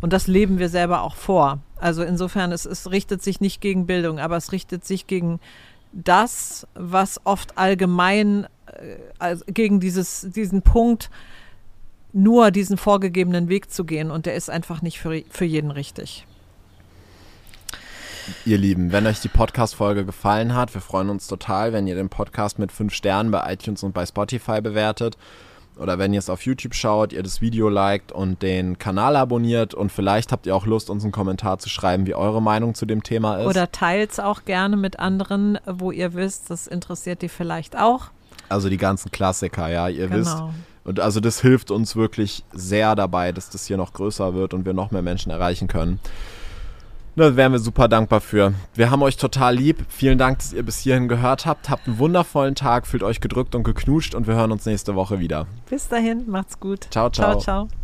Und 0.00 0.12
das 0.12 0.26
leben 0.26 0.58
wir 0.58 0.68
selber 0.68 1.02
auch 1.02 1.14
vor. 1.14 1.60
Also 1.80 2.02
insofern, 2.02 2.52
es, 2.52 2.66
es 2.66 2.90
richtet 2.90 3.22
sich 3.22 3.40
nicht 3.40 3.60
gegen 3.60 3.86
Bildung, 3.86 4.18
aber 4.18 4.36
es 4.36 4.52
richtet 4.52 4.84
sich 4.84 5.06
gegen 5.06 5.40
das, 5.92 6.66
was 6.74 7.20
oft 7.24 7.58
allgemein 7.58 8.46
äh, 8.66 8.96
also 9.18 9.44
gegen 9.46 9.80
dieses, 9.80 10.26
diesen 10.30 10.62
Punkt, 10.62 11.10
nur 12.12 12.50
diesen 12.50 12.76
vorgegebenen 12.76 13.48
Weg 13.48 13.70
zu 13.70 13.84
gehen. 13.84 14.10
Und 14.10 14.26
der 14.26 14.34
ist 14.34 14.50
einfach 14.50 14.82
nicht 14.82 14.98
für, 14.98 15.22
für 15.30 15.44
jeden 15.44 15.70
richtig. 15.70 16.26
Ihr 18.44 18.58
Lieben, 18.58 18.92
wenn 18.92 19.06
euch 19.06 19.20
die 19.20 19.28
Podcast-Folge 19.28 20.04
gefallen 20.04 20.54
hat, 20.54 20.72
wir 20.74 20.80
freuen 20.80 21.10
uns 21.10 21.26
total, 21.26 21.72
wenn 21.72 21.86
ihr 21.86 21.94
den 21.94 22.08
Podcast 22.08 22.58
mit 22.58 22.70
fünf 22.70 22.94
Sternen 22.94 23.30
bei 23.30 23.52
iTunes 23.52 23.82
und 23.82 23.92
bei 23.92 24.06
Spotify 24.06 24.60
bewertet. 24.60 25.16
Oder 25.80 25.98
wenn 25.98 26.12
ihr 26.12 26.18
es 26.18 26.28
auf 26.28 26.44
YouTube 26.44 26.74
schaut, 26.74 27.14
ihr 27.14 27.22
das 27.22 27.40
Video 27.40 27.70
liked 27.70 28.12
und 28.12 28.42
den 28.42 28.78
Kanal 28.78 29.16
abonniert. 29.16 29.72
Und 29.72 29.90
vielleicht 29.90 30.30
habt 30.30 30.46
ihr 30.46 30.54
auch 30.54 30.66
Lust, 30.66 30.90
uns 30.90 31.04
einen 31.04 31.12
Kommentar 31.12 31.58
zu 31.58 31.70
schreiben, 31.70 32.06
wie 32.06 32.14
eure 32.14 32.42
Meinung 32.42 32.74
zu 32.74 32.84
dem 32.84 33.02
Thema 33.02 33.38
ist. 33.38 33.46
Oder 33.46 33.72
teilt 33.72 34.12
es 34.12 34.20
auch 34.20 34.44
gerne 34.44 34.76
mit 34.76 34.98
anderen, 34.98 35.58
wo 35.66 35.90
ihr 35.90 36.12
wisst, 36.12 36.50
das 36.50 36.66
interessiert 36.66 37.22
die 37.22 37.30
vielleicht 37.30 37.78
auch. 37.78 38.08
Also 38.50 38.68
die 38.68 38.76
ganzen 38.76 39.10
Klassiker, 39.10 39.68
ja, 39.70 39.88
ihr 39.88 40.08
genau. 40.08 40.20
wisst. 40.20 40.36
Und 40.84 41.00
also 41.00 41.20
das 41.20 41.40
hilft 41.40 41.70
uns 41.70 41.96
wirklich 41.96 42.44
sehr 42.52 42.94
dabei, 42.94 43.32
dass 43.32 43.48
das 43.48 43.66
hier 43.66 43.78
noch 43.78 43.94
größer 43.94 44.34
wird 44.34 44.52
und 44.52 44.66
wir 44.66 44.74
noch 44.74 44.90
mehr 44.90 45.02
Menschen 45.02 45.30
erreichen 45.30 45.66
können. 45.66 45.98
Da 47.20 47.36
wären 47.36 47.52
wir 47.52 47.58
super 47.58 47.86
dankbar 47.86 48.22
für. 48.22 48.54
Wir 48.72 48.90
haben 48.90 49.02
euch 49.02 49.18
total 49.18 49.54
lieb. 49.54 49.84
Vielen 49.90 50.16
Dank, 50.16 50.38
dass 50.38 50.54
ihr 50.54 50.62
bis 50.62 50.78
hierhin 50.78 51.06
gehört 51.06 51.44
habt. 51.44 51.68
Habt 51.68 51.86
einen 51.86 51.98
wundervollen 51.98 52.54
Tag, 52.54 52.86
fühlt 52.86 53.02
euch 53.02 53.20
gedrückt 53.20 53.54
und 53.54 53.62
geknutscht 53.62 54.14
und 54.14 54.26
wir 54.26 54.36
hören 54.36 54.52
uns 54.52 54.64
nächste 54.64 54.94
Woche 54.94 55.18
wieder. 55.18 55.46
Bis 55.68 55.86
dahin, 55.86 56.30
macht's 56.30 56.58
gut. 56.58 56.86
Ciao, 56.90 57.10
ciao. 57.10 57.32
Ciao, 57.38 57.66
ciao. 57.66 57.79